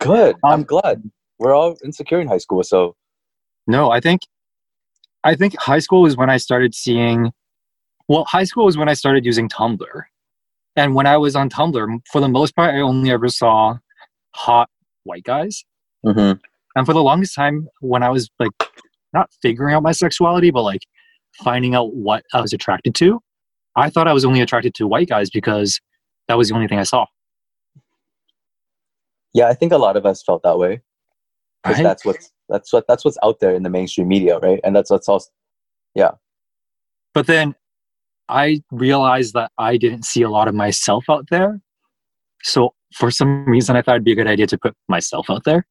Good. 0.00 0.36
I'm 0.44 0.52
Um, 0.60 0.64
glad. 0.64 1.02
We're 1.38 1.54
all 1.54 1.76
insecure 1.84 2.20
in 2.20 2.28
high 2.28 2.38
school, 2.38 2.62
so 2.62 2.96
No, 3.66 3.90
I 3.90 4.00
think 4.00 4.22
I 5.24 5.36
think 5.36 5.56
high 5.58 5.78
school 5.78 6.02
was 6.02 6.16
when 6.16 6.30
I 6.30 6.36
started 6.36 6.74
seeing 6.74 7.32
well, 8.08 8.24
high 8.24 8.44
school 8.44 8.64
was 8.64 8.76
when 8.76 8.88
I 8.88 8.94
started 8.94 9.24
using 9.24 9.48
Tumblr. 9.48 10.02
And 10.74 10.94
when 10.94 11.06
I 11.06 11.16
was 11.16 11.36
on 11.36 11.48
Tumblr, 11.48 12.00
for 12.10 12.20
the 12.20 12.28
most 12.28 12.56
part 12.56 12.74
I 12.74 12.80
only 12.80 13.10
ever 13.10 13.28
saw 13.28 13.78
hot 14.34 14.68
white 15.04 15.22
guys. 15.24 15.64
Mhm. 16.04 16.40
And 16.74 16.86
for 16.86 16.92
the 16.94 17.02
longest 17.02 17.34
time 17.34 17.68
when 17.80 18.02
I 18.02 18.08
was 18.10 18.28
like 18.38 18.50
not 19.12 19.30
figuring 19.42 19.74
out 19.74 19.82
my 19.82 19.92
sexuality, 19.92 20.50
but 20.50 20.62
like 20.62 20.82
finding 21.44 21.74
out 21.74 21.94
what 21.94 22.24
I 22.32 22.40
was 22.40 22.52
attracted 22.52 22.94
to, 22.96 23.20
I 23.76 23.88
thought 23.90 24.08
I 24.08 24.12
was 24.12 24.24
only 24.24 24.40
attracted 24.40 24.74
to 24.76 24.86
white 24.86 25.08
guys 25.08 25.30
because 25.30 25.80
that 26.28 26.36
was 26.36 26.48
the 26.48 26.54
only 26.54 26.66
thing 26.68 26.78
I 26.78 26.84
saw. 26.84 27.06
Yeah, 29.34 29.48
I 29.48 29.54
think 29.54 29.72
a 29.72 29.78
lot 29.78 29.96
of 29.96 30.06
us 30.06 30.22
felt 30.22 30.42
that 30.42 30.58
way 30.58 30.80
because 31.62 31.78
Right? 31.78 31.84
that's 31.84 32.04
what's 32.04 32.32
that's 32.48 32.72
what 32.72 32.84
that's 32.88 33.04
what's 33.04 33.18
out 33.22 33.40
there 33.40 33.54
in 33.54 33.62
the 33.62 33.70
mainstream 33.70 34.08
media, 34.08 34.38
right? 34.38 34.60
And 34.64 34.74
that's 34.74 34.90
what's 34.90 35.08
also 35.08 35.30
yeah. 35.94 36.12
But 37.14 37.26
then 37.26 37.54
I 38.28 38.62
realized 38.70 39.34
that 39.34 39.52
I 39.58 39.76
didn't 39.76 40.04
see 40.04 40.22
a 40.22 40.30
lot 40.30 40.48
of 40.48 40.54
myself 40.54 41.04
out 41.10 41.26
there. 41.30 41.60
So 42.42 42.74
for 42.94 43.10
some 43.10 43.44
reason, 43.44 43.76
I 43.76 43.82
thought 43.82 43.92
it'd 43.96 44.04
be 44.04 44.12
a 44.12 44.16
good 44.16 44.26
idea 44.26 44.46
to 44.48 44.58
put 44.58 44.74
myself 44.88 45.30
out 45.30 45.44
there. 45.44 45.66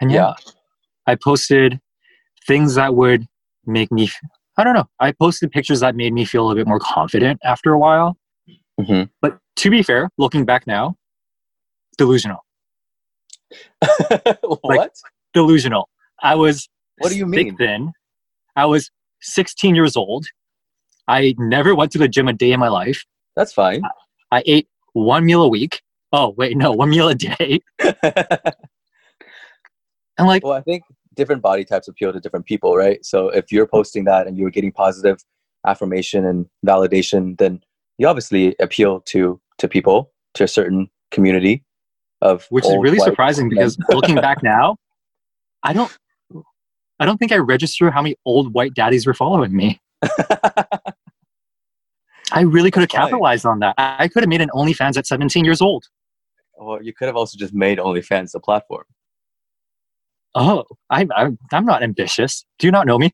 And 0.00 0.10
yeah, 0.10 0.34
yeah. 0.46 0.52
I 1.06 1.14
posted 1.16 1.80
things 2.46 2.74
that 2.74 2.94
would 2.94 3.26
make 3.66 3.90
me, 3.92 4.10
I 4.56 4.64
don't 4.64 4.74
know, 4.74 4.88
I 5.00 5.12
posted 5.12 5.50
pictures 5.50 5.80
that 5.80 5.94
made 5.94 6.12
me 6.12 6.24
feel 6.24 6.42
a 6.42 6.46
little 6.46 6.60
bit 6.60 6.68
more 6.68 6.78
confident 6.78 7.40
after 7.44 7.72
a 7.72 7.78
while. 7.78 8.16
Mhm. 8.80 9.10
But 9.20 9.38
to 9.56 9.70
be 9.70 9.82
fair, 9.82 10.08
looking 10.18 10.44
back 10.44 10.66
now, 10.66 10.96
delusional. 12.00 12.42
what? 14.62 14.94
Delusional. 15.34 15.88
I 16.22 16.34
was 16.34 16.66
What 16.98 17.10
do 17.10 17.18
you 17.18 17.26
mean? 17.26 17.56
thin. 17.58 17.92
I 18.56 18.64
was 18.64 18.90
16 19.20 19.74
years 19.74 19.96
old. 19.96 20.24
I 21.08 21.34
never 21.38 21.74
went 21.74 21.92
to 21.92 21.98
the 21.98 22.08
gym 22.08 22.26
a 22.26 22.32
day 22.32 22.52
in 22.52 22.60
my 22.60 22.68
life. 22.68 23.04
That's 23.36 23.52
fine. 23.52 23.82
I 24.32 24.42
ate 24.46 24.68
one 24.94 25.26
meal 25.26 25.42
a 25.42 25.48
week. 25.48 25.82
Oh, 26.12 26.30
wait, 26.38 26.56
no, 26.56 26.72
one 26.72 26.88
meal 26.90 27.08
a 27.08 27.14
day. 27.14 27.60
And 30.18 30.28
like, 30.28 30.44
well, 30.44 30.52
I 30.52 30.60
think 30.60 30.82
different 31.14 31.40
body 31.40 31.64
types 31.64 31.88
appeal 31.88 32.12
to 32.12 32.20
different 32.20 32.44
people, 32.44 32.76
right? 32.76 33.02
So 33.06 33.30
if 33.30 33.50
you're 33.50 33.66
posting 33.66 34.04
that 34.04 34.26
and 34.26 34.36
you're 34.36 34.50
getting 34.50 34.70
positive 34.70 35.24
affirmation 35.66 36.26
and 36.26 36.44
validation, 36.66 37.38
then 37.38 37.62
you 37.96 38.06
obviously 38.06 38.54
appeal 38.60 39.00
to 39.12 39.40
to 39.56 39.66
people, 39.66 40.12
to 40.34 40.44
a 40.44 40.48
certain 40.48 40.90
community 41.10 41.64
of 42.20 42.46
which 42.50 42.64
is 42.64 42.76
really 42.80 42.98
surprising 42.98 43.48
men. 43.48 43.50
because 43.56 43.78
looking 43.90 44.16
back 44.16 44.42
now, 44.42 44.76
I 45.62 45.72
don't, 45.72 45.96
I 46.98 47.06
don't 47.06 47.18
think 47.18 47.32
I 47.32 47.36
register 47.36 47.90
how 47.90 48.02
many 48.02 48.16
old 48.24 48.52
white 48.54 48.74
daddies 48.74 49.06
were 49.06 49.14
following 49.14 49.54
me. 49.54 49.80
I 52.32 52.42
really 52.42 52.70
could 52.70 52.80
have 52.80 52.90
capitalized 52.90 53.44
on 53.44 53.58
that. 53.60 53.74
I 53.76 54.06
could 54.08 54.22
have 54.22 54.28
made 54.28 54.40
an 54.40 54.50
OnlyFans 54.54 54.96
at 54.96 55.06
17 55.06 55.44
years 55.44 55.60
old. 55.60 55.84
Well, 56.56 56.82
you 56.82 56.92
could 56.92 57.06
have 57.06 57.16
also 57.16 57.36
just 57.36 57.52
made 57.52 57.78
OnlyFans 57.78 58.32
the 58.32 58.40
platform. 58.40 58.84
Oh, 60.34 60.64
I'm, 60.90 61.10
I'm, 61.16 61.38
I'm 61.52 61.64
not 61.64 61.82
ambitious. 61.82 62.44
Do 62.58 62.68
you 62.68 62.70
not 62.70 62.86
know 62.86 62.98
me? 62.98 63.12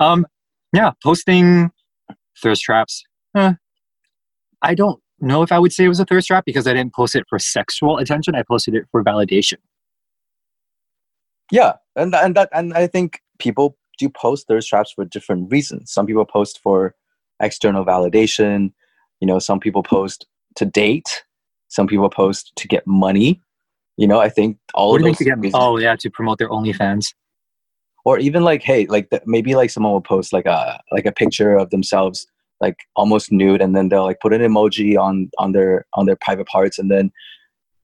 Um, 0.00 0.26
yeah, 0.72 0.92
posting 1.02 1.70
thirst 2.40 2.62
traps. 2.62 3.04
eh, 3.36 3.54
I 4.62 4.74
don't 4.74 5.00
know 5.20 5.42
if 5.42 5.52
I 5.52 5.58
would 5.58 5.72
say 5.72 5.84
it 5.84 5.88
was 5.88 6.00
a 6.00 6.04
thirst 6.04 6.28
trap 6.28 6.44
because 6.44 6.66
I 6.66 6.74
didn't 6.74 6.94
post 6.94 7.14
it 7.14 7.24
for 7.28 7.38
sexual 7.38 7.98
attention. 7.98 8.34
I 8.34 8.42
posted 8.42 8.74
it 8.74 8.84
for 8.90 9.02
validation. 9.04 9.56
Yeah, 11.50 11.74
and 11.96 12.14
and 12.14 12.36
that 12.36 12.48
and 12.52 12.74
I 12.74 12.86
think 12.86 13.20
people 13.38 13.76
do 13.98 14.08
post 14.08 14.46
thirst 14.48 14.68
traps 14.68 14.92
for 14.92 15.04
different 15.04 15.50
reasons. 15.50 15.92
Some 15.92 16.06
people 16.06 16.24
post 16.24 16.60
for 16.62 16.94
external 17.40 17.84
validation. 17.84 18.72
You 19.20 19.26
know, 19.26 19.38
some 19.38 19.60
people 19.60 19.82
post 19.82 20.26
to 20.56 20.64
date. 20.64 21.24
Some 21.68 21.86
people 21.86 22.08
post 22.10 22.52
to 22.56 22.68
get 22.68 22.86
money. 22.86 23.40
You 23.96 24.06
know, 24.06 24.20
I 24.20 24.28
think 24.28 24.58
all 24.74 24.92
What 24.92 25.00
of 25.00 25.06
those 25.06 25.18
to 25.18 25.24
get? 25.24 25.38
Oh 25.54 25.78
yeah, 25.78 25.96
to 25.96 26.10
promote 26.10 26.38
their 26.38 26.50
OnlyFans. 26.50 27.14
or 28.04 28.18
even 28.18 28.42
like 28.42 28.62
hey 28.62 28.86
like 28.86 29.10
the, 29.10 29.20
maybe 29.26 29.54
like 29.54 29.70
someone 29.70 29.92
will 29.92 30.00
post 30.00 30.32
like 30.32 30.46
a 30.46 30.80
like 30.92 31.06
a 31.06 31.12
picture 31.12 31.56
of 31.56 31.70
themselves 31.70 32.26
like 32.60 32.76
almost 32.96 33.30
nude 33.30 33.60
and 33.60 33.76
then 33.76 33.88
they'll 33.88 34.04
like 34.04 34.20
put 34.20 34.32
an 34.32 34.40
emoji 34.40 34.98
on 34.98 35.30
on 35.38 35.52
their 35.52 35.86
on 35.94 36.06
their 36.06 36.16
private 36.16 36.46
parts 36.46 36.78
and 36.78 36.90
then 36.90 37.10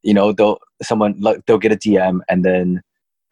you 0.03 0.13
know 0.15 0.33
they'll 0.33 0.59
someone 0.83 1.15
like 1.21 1.45
they'll 1.47 1.59
get 1.59 1.73
a 1.73 1.77
dm 1.77 2.21
and 2.29 2.45
then 2.45 2.83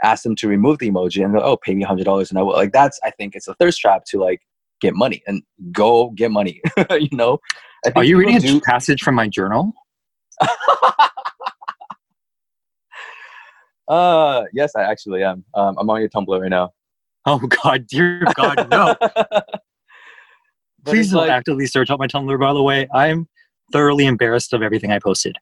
ask 0.05 0.23
them 0.23 0.35
to 0.37 0.49
remove 0.49 0.79
the 0.79 0.91
emoji 0.91 1.25
and 1.25 1.35
they'll 1.35 1.43
oh 1.43 1.57
pay 1.57 1.75
me 1.75 1.83
hundred 1.83 2.05
dollars 2.05 2.31
and 2.31 2.39
i 2.39 2.43
will 2.43 2.53
like 2.53 2.73
that's 2.73 2.99
i 3.05 3.11
think 3.11 3.35
it's 3.35 3.49
a 3.49 3.55
thirst 3.55 3.81
trap 3.81 4.05
to 4.05 4.19
like 4.19 4.41
get 4.81 4.95
money 4.95 5.23
and 5.27 5.43
go 5.71 6.11
get 6.11 6.31
money 6.31 6.61
you 6.91 7.09
know 7.13 7.39
I 7.85 7.89
think 7.89 7.97
Are 7.97 8.05
you 8.05 8.17
reading 8.17 8.37
a 8.37 8.61
passage 8.61 9.03
from 9.03 9.17
my 9.17 9.27
journal? 9.27 9.73
uh 13.89 14.45
yes 14.53 14.77
i 14.77 14.83
actually 14.83 15.25
am 15.25 15.45
um, 15.55 15.77
i'm 15.79 15.91
on 15.91 15.99
your 16.01 16.09
tumblr 16.09 16.41
right 16.41 16.49
now 16.49 16.73
Oh 17.25 17.39
God, 17.39 17.87
dear 17.87 18.25
God, 18.35 18.69
no! 18.71 18.97
But 20.85 20.91
Please 20.93 21.11
don't 21.11 21.23
like- 21.23 21.31
actively 21.31 21.67
search 21.67 21.91
out 21.91 21.99
my 21.99 22.07
Tumblr. 22.07 22.39
By 22.41 22.53
the 22.53 22.63
way, 22.63 22.89
I'm 22.95 23.29
thoroughly 23.73 24.07
embarrassed 24.07 24.53
of 24.53 24.63
everything 24.63 24.91
I 24.93 24.99
posted. 24.99 25.37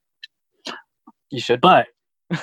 you 1.31 1.41
should 1.41 1.61
But 1.61 1.87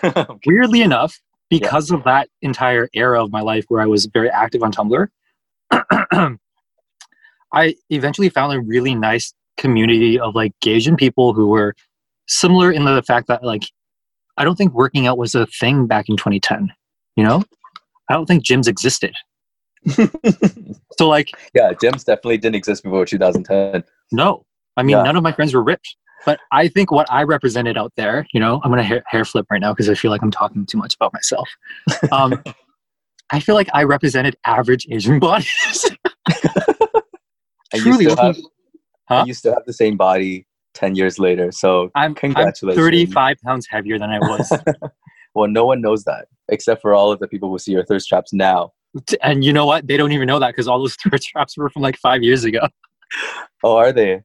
Okay. 0.03 0.25
weirdly 0.45 0.81
enough, 0.81 1.19
because 1.49 1.91
of 1.91 2.03
that 2.03 2.27
entire 2.41 2.89
era 2.93 3.23
of 3.23 3.31
my 3.31 3.41
life 3.41 3.65
where 3.69 3.81
I 3.81 3.85
was 3.85 4.05
very 4.07 4.29
active 4.29 4.63
on 4.63 4.71
Tumblr, 4.71 5.07
I 7.53 7.75
eventually 7.89 8.29
found 8.29 8.53
a 8.53 8.59
really 8.59 8.95
nice 8.95 9.33
community 9.57 10.19
of 10.19 10.35
like 10.35 10.53
Asian 10.65 10.95
people 10.95 11.33
who 11.33 11.47
were 11.47 11.73
similar 12.27 12.71
in 12.71 12.83
the 12.85 13.01
fact 13.03 13.27
that 13.27 13.43
like 13.43 13.63
I 14.37 14.43
don't 14.43 14.55
think 14.55 14.73
working 14.73 15.07
out 15.07 15.17
was 15.17 15.33
a 15.35 15.45
thing 15.47 15.87
back 15.87 16.09
in 16.09 16.17
2010. 16.17 16.71
You 17.15 17.23
know, 17.23 17.43
I 18.09 18.13
don't 18.13 18.25
think 18.25 18.43
gyms 18.45 18.67
existed. 18.67 19.15
So 20.97 21.07
like, 21.07 21.29
yeah, 21.53 21.73
gyms 21.73 22.03
definitely 22.05 22.37
didn't 22.39 22.55
exist 22.55 22.83
before 22.83 23.05
2010. 23.05 23.83
no, 24.11 24.45
I 24.77 24.83
mean 24.83 24.97
Yeah. 24.97 25.03
none 25.03 25.15
of 25.15 25.21
my 25.23 25.31
friends 25.31 25.53
were 25.53 25.63
ripped. 25.63 25.95
But 26.25 26.39
I 26.51 26.67
think 26.67 26.91
what 26.91 27.05
I 27.11 27.21
represented 27.23 27.77
out 27.77 27.93
there, 27.95 28.25
you 28.33 28.39
know, 28.39 28.59
I'm 28.63 28.71
gonna 28.71 28.83
hair, 28.83 29.03
hair 29.07 29.23
flip 29.23 29.45
right 29.51 29.61
now 29.61 29.73
because 29.73 29.89
I 29.89 29.93
feel 29.93 30.09
like 30.11 30.21
I'm 30.23 30.31
talking 30.31 30.65
too 30.65 30.77
much 30.79 30.95
about 30.95 31.13
myself. 31.13 31.47
Um, 32.11 32.43
I 33.31 33.39
feel 33.39 33.55
like 33.55 33.69
I 33.73 33.83
represented 33.83 34.35
average 34.45 34.87
Asian 34.91 35.19
bodies. 35.19 35.85
And 37.73 37.81
Truly 37.81 38.05
you 38.05 38.11
still, 38.11 38.23
have, 38.23 38.37
Huh? 39.09 39.23
you 39.27 39.33
still 39.33 39.53
have 39.53 39.65
the 39.65 39.73
same 39.73 39.97
body 39.97 40.47
10 40.73 40.95
years 40.95 41.19
later. 41.19 41.51
So 41.51 41.91
I'm, 41.95 42.11
I'm 42.11 42.15
Congratulations. 42.15 42.77
35 42.85 43.37
pounds 43.45 43.67
heavier 43.69 43.99
than 43.99 44.09
I 44.09 44.19
was. 44.19 44.51
well, 45.35 45.49
no 45.49 45.65
one 45.65 45.81
knows 45.81 46.03
that 46.05 46.27
except 46.49 46.81
for 46.81 46.93
all 46.93 47.11
of 47.11 47.19
the 47.19 47.27
people 47.27 47.49
who 47.49 47.59
see 47.59 47.73
your 47.73 47.83
thirst 47.85 48.07
traps 48.07 48.31
now. 48.31 48.71
And 49.21 49.43
you 49.43 49.51
know 49.53 49.65
what? 49.65 49.87
They 49.87 49.97
don't 49.97 50.11
even 50.11 50.27
know 50.27 50.39
that 50.39 50.49
because 50.49 50.67
all 50.67 50.79
those 50.79 50.95
thirst 51.09 51.27
traps 51.29 51.57
were 51.57 51.69
from 51.69 51.81
like 51.81 51.97
five 51.97 52.23
years 52.23 52.43
ago. 52.43 52.61
Oh, 53.63 53.77
are 53.77 53.91
they? 53.93 54.21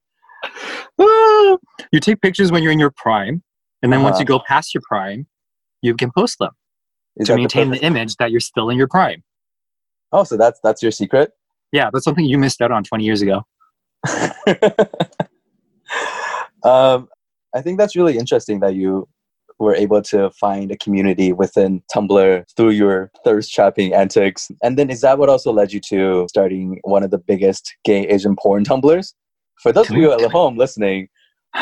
you 0.99 2.01
take 2.01 2.21
pictures 2.21 2.51
when 2.51 2.63
you're 2.65 2.73
in 2.73 2.79
your 2.81 2.91
prime, 2.91 3.43
and 3.83 3.93
then 3.93 4.03
once 4.03 4.15
Uh-huh. 4.15 4.21
you 4.23 4.27
go 4.27 4.41
past 4.47 4.75
your 4.75 4.83
prime, 4.87 5.27
you 5.83 5.95
can 5.95 6.11
post 6.17 6.39
them 6.41 6.51
Is 7.17 7.29
to 7.29 7.37
maintain 7.37 7.69
the, 7.71 7.77
perfect- 7.77 7.85
image 7.85 8.17
that 8.17 8.31
you're 8.33 8.41
still 8.41 8.69
in 8.69 8.77
your 8.77 8.89
prime. 8.89 9.23
Oh, 10.11 10.25
so 10.25 10.37
that's 10.37 10.59
that's 10.65 10.83
your 10.83 10.91
secret. 10.91 11.31
Yeah, 11.71 11.91
that's 11.93 12.05
something 12.05 12.25
you 12.25 12.37
missed 12.39 12.61
out 12.61 12.73
on 12.73 12.83
20 12.85 13.05
years 13.05 13.23
ago. 13.23 13.43
um, 16.65 17.09
I 17.55 17.61
think 17.63 17.79
that's 17.79 17.97
really 17.97 18.19
interesting 18.19 18.61
that 18.61 18.75
you 18.75 19.09
were 19.63 19.75
able 19.75 20.03
to 20.03 20.31
find 20.33 20.71
a 20.71 20.77
community 20.77 21.33
within 21.33 21.83
Tumblr 21.95 22.45
through 22.57 22.71
your 22.71 23.11
thirst 23.25 23.53
trapping 23.53 23.95
antics. 23.95 24.51
And 24.63 24.77
then 24.79 24.91
is 24.91 25.01
that 25.03 25.19
what 25.19 25.29
also 25.29 25.53
led 25.53 25.73
you 25.73 25.81
to 25.89 26.27
starting 26.29 26.81
one 26.83 27.03
of 27.03 27.11
the 27.11 27.19
biggest 27.19 27.75
gay 27.85 28.07
Asian 28.09 28.37
porn 28.37 28.65
Tumblrs? 28.65 29.15
For 29.63 29.73
those 29.73 29.91
of 29.91 29.97
you 29.97 30.13
at 30.13 30.31
home 30.31 30.57
listening 30.57 31.09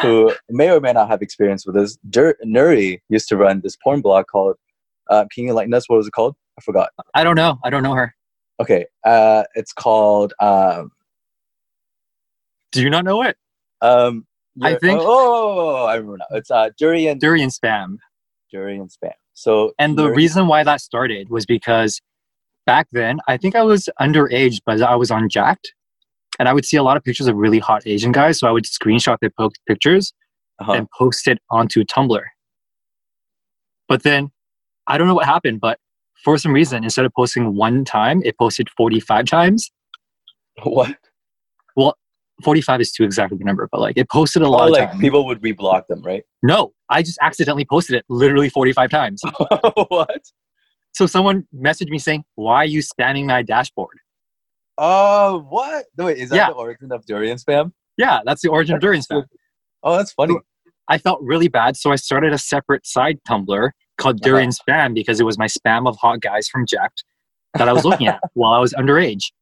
who 0.01 0.33
may 0.49 0.71
or 0.71 0.81
may 0.81 0.93
not 0.93 1.09
have 1.09 1.21
experience 1.21 1.67
with 1.67 1.75
this, 1.75 1.99
Dur- 2.09 2.37
Nuri 2.45 3.01
used 3.09 3.29
to 3.29 3.37
run 3.37 3.61
this 3.63 3.77
porn 3.77 4.01
blog 4.01 4.27
called, 4.27 4.57
uh, 5.11 5.27
can 5.33 5.45
you 5.45 5.51
enlighten 5.51 5.75
us? 5.75 5.89
What 5.89 5.97
was 5.97 6.07
it 6.07 6.13
called? 6.13 6.37
I 6.59 6.63
forgot. 6.63 6.91
I 7.15 7.25
don't 7.25 7.37
know. 7.37 7.59
I 7.65 7.71
don't 7.71 7.83
know 7.83 7.95
her. 7.95 8.15
Okay. 8.61 8.87
Uh, 9.05 9.45
it's 9.55 9.73
called, 9.73 10.33
um, 10.41 10.91
Do 12.73 12.83
you 12.83 12.91
not 12.91 13.05
know 13.05 13.23
it? 13.23 13.37
um, 13.83 14.27
I 14.63 14.75
think- 14.77 15.01
oh, 15.01 15.07
oh, 15.07 15.59
oh, 15.59 15.77
oh, 15.83 15.85
I 15.87 15.95
remember 15.95 16.19
now. 16.19 16.37
It's 16.37 16.51
uh, 16.51 16.71
Durian, 16.79 17.19
Durian 17.19 17.51
spam. 17.51 17.97
Durian 18.51 18.89
spam. 18.89 19.13
So, 19.35 19.73
And 19.79 19.99
the 19.99 20.09
Nuri- 20.09 20.17
reason 20.17 20.47
why 20.49 20.63
that 20.65 20.81
started 20.81 21.31
was 21.31 21.47
because 21.47 22.01
back 22.67 22.89
then, 22.93 23.21
I 23.29 23.37
think 23.37 23.57
I 23.57 23.63
was 23.63 23.89
underage, 24.01 24.61
but 24.67 24.83
I 24.83 24.97
was 24.97 25.11
on 25.11 25.29
Jack'd. 25.29 25.73
And 26.39 26.49
I 26.49 26.53
would 26.53 26.65
see 26.65 26.77
a 26.77 26.83
lot 26.83 26.97
of 26.97 27.05
pictures 27.05 27.27
of 27.27 27.37
really 27.37 27.59
hot 27.59 27.83
Asian 27.87 28.13
guys. 28.13 28.39
So 28.39 28.49
I 28.49 28.51
would 28.51 28.65
screenshot 28.65 29.19
their 29.21 29.31
po- 29.31 29.51
pictures 29.67 30.13
uh-huh. 30.59 30.73
and 30.73 30.91
post 30.91 31.29
it 31.29 31.39
onto 31.51 31.85
Tumblr. 31.85 32.23
But 33.89 34.03
then 34.05 34.31
I 34.87 34.99
don't 34.99 35.07
know 35.07 35.15
what 35.15 35.27
happened, 35.27 35.61
but 35.61 35.79
for 36.25 36.39
some 36.39 36.53
reason, 36.53 36.85
instead 36.85 37.05
of 37.05 37.13
posting 37.15 37.55
one 37.57 37.85
time, 37.85 38.23
it 38.25 38.39
posted 38.39 38.69
45 38.71 39.27
times. 39.27 39.71
What 40.63 40.95
what? 41.75 41.97
45 42.41 42.81
is 42.81 42.93
too 42.93 43.05
exact 43.05 43.33
of 43.33 43.41
a 43.41 43.45
number, 43.45 43.69
but 43.71 43.81
like 43.81 43.97
it 43.97 44.09
posted 44.11 44.43
a 44.43 44.47
Oh, 44.47 44.51
lot 44.51 44.69
of 44.69 44.73
like 44.73 44.99
people 45.01 45.27
would 45.27 45.41
reblog 45.43 45.87
them, 45.89 46.03
right? 46.03 46.23
no, 46.43 46.73
I 46.89 47.03
just 47.03 47.19
accidentally 47.23 47.65
posted 47.65 47.97
it 47.97 48.05
literally 48.09 48.49
45 48.49 48.91
times. 48.91 49.23
what? 49.89 50.21
So 50.93 51.07
someone 51.07 51.47
messaged 51.55 51.89
me 51.91 51.99
saying, 51.99 52.25
Why 52.35 52.57
are 52.57 52.65
you 52.67 52.81
spamming 52.81 53.27
my 53.27 53.43
dashboard? 53.43 53.99
Oh, 54.79 55.47
what? 55.49 55.87
No, 55.99 56.07
wait, 56.07 56.19
is 56.19 56.31
that 56.31 56.37
Yeah. 56.37 56.47
the 56.49 56.55
origin 56.55 56.91
of 56.93 57.05
durian 57.07 57.37
spam? 57.39 57.73
Yeah, 57.97 58.21
that's 58.25 58.41
the 58.43 58.49
origin 58.49 58.75
of 58.77 58.81
Durian 58.81 59.03
spam. 59.03 59.25
Oh, 59.83 59.97
that's 59.97 60.13
funny. 60.13 60.37
I 60.89 60.99
felt 60.99 61.21
really 61.23 61.49
bad, 61.49 61.75
so 61.77 61.91
I 61.91 61.97
started 61.97 62.33
a 62.35 62.39
separate 62.39 62.87
side 62.87 63.19
Tumblr 63.27 63.71
called 63.97 64.17
Uh-huh. 64.17 64.25
Durian 64.31 64.51
Spam 64.51 64.93
because 64.95 65.21
it 65.21 65.25
was 65.25 65.39
my 65.39 65.47
spam 65.47 65.89
of 65.89 65.97
hot 65.97 66.21
guys 66.21 66.49
from 66.49 66.67
Jack'd 66.67 67.03
that 67.55 67.67
I 67.69 67.73
was 67.73 67.85
looking 67.87 68.07
at 68.07 68.21
while 68.35 68.53
I 68.53 68.59
was 68.59 68.75
underage. 68.75 69.33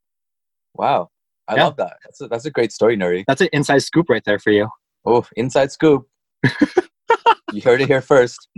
Wow, 0.75 1.11
I 1.49 1.57
Yeah. 1.57 1.65
love 1.65 1.77
that. 1.77 1.97
That's 2.05 2.21
a, 2.21 2.29
that's 2.29 2.45
a 2.45 2.51
great 2.51 2.73
story, 2.73 2.97
Nuri. 2.97 3.25
That's 3.27 3.41
an 3.41 3.49
inside 3.53 3.79
scoop 3.79 4.09
right 4.09 4.23
there 4.25 4.39
for 4.39 4.51
you. 4.51 4.69
Oh, 5.07 5.25
inside 5.37 5.73
scoop. 5.73 6.07
you 7.53 7.63
heard 7.63 7.81
it 7.81 7.89
here 7.89 8.03
first. 8.03 8.49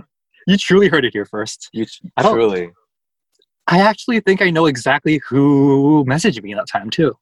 You 0.47 0.57
truly 0.57 0.89
heard 0.89 1.05
it 1.05 1.13
here 1.13 1.25
first. 1.25 1.69
You 1.73 1.85
tr- 1.87 2.07
I 2.17 2.23
truly. 2.31 2.71
I 3.69 3.79
actually 3.81 4.21
think 4.21 4.43
I 4.43 4.51
know 4.51 4.67
exactly 4.67 5.21
who 5.29 6.05
messaged 6.09 6.43
me 6.43 6.55
that 6.55 6.67
time 6.67 6.91
too. 6.91 7.15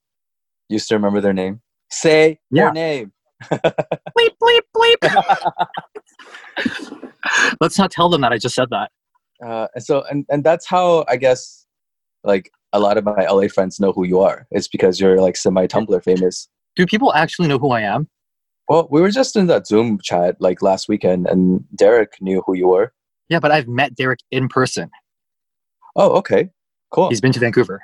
You 0.71 0.79
still 0.79 0.97
remember 0.97 1.21
their 1.21 1.35
name? 1.35 1.61
Say 1.91 2.39
Yeah. 2.51 2.65
their 2.65 2.73
name. 2.73 3.13
Bleep, 3.53 4.31
bleep, 4.43 4.61
bleep. 4.75 5.53
Let's 7.61 7.79
not 7.79 7.91
tell 7.91 8.09
them 8.09 8.21
that 8.23 8.33
I 8.33 8.39
just 8.39 8.55
said 8.55 8.69
that. 8.71 8.91
Uh, 9.45 9.69
so, 9.79 10.03
and 10.11 10.25
and 10.29 10.43
that's 10.43 10.67
how 10.67 11.05
I 11.09 11.17
guess, 11.17 11.67
like 12.25 12.51
a 12.73 12.81
lot 12.81 12.99
of 12.99 13.05
my 13.05 13.27
LA 13.27 13.49
friends 13.49 13.81
know 13.81 13.93
who 13.93 14.05
you 14.07 14.21
are. 14.21 14.47
It's 14.51 14.69
because 14.69 15.01
you're 15.01 15.21
like 15.21 15.37
semi 15.37 15.67
Tumblr 15.67 16.03
famous. 16.05 16.49
Do 16.77 16.87
people 16.87 17.13
actually 17.15 17.49
know 17.49 17.59
who 17.59 17.71
I 17.71 17.81
am? 17.83 18.09
Well, 18.69 18.87
we 18.91 19.01
were 19.01 19.11
just 19.11 19.35
in 19.37 19.47
that 19.47 19.67
Zoom 19.67 19.99
chat 20.03 20.37
like 20.41 20.61
last 20.63 20.89
weekend, 20.89 21.27
and 21.27 21.65
Derek 21.75 22.13
knew 22.21 22.43
who 22.47 22.55
you 22.55 22.69
were. 22.69 22.93
Yeah, 23.29 23.41
but 23.41 23.51
I've 23.51 23.69
met 23.69 23.95
Derek 23.95 24.21
in 24.31 24.49
person. 24.49 24.91
Oh, 25.97 26.11
okay, 26.19 26.51
cool. 26.91 27.09
He's 27.09 27.21
been 27.21 27.33
to 27.33 27.41
Vancouver. 27.41 27.81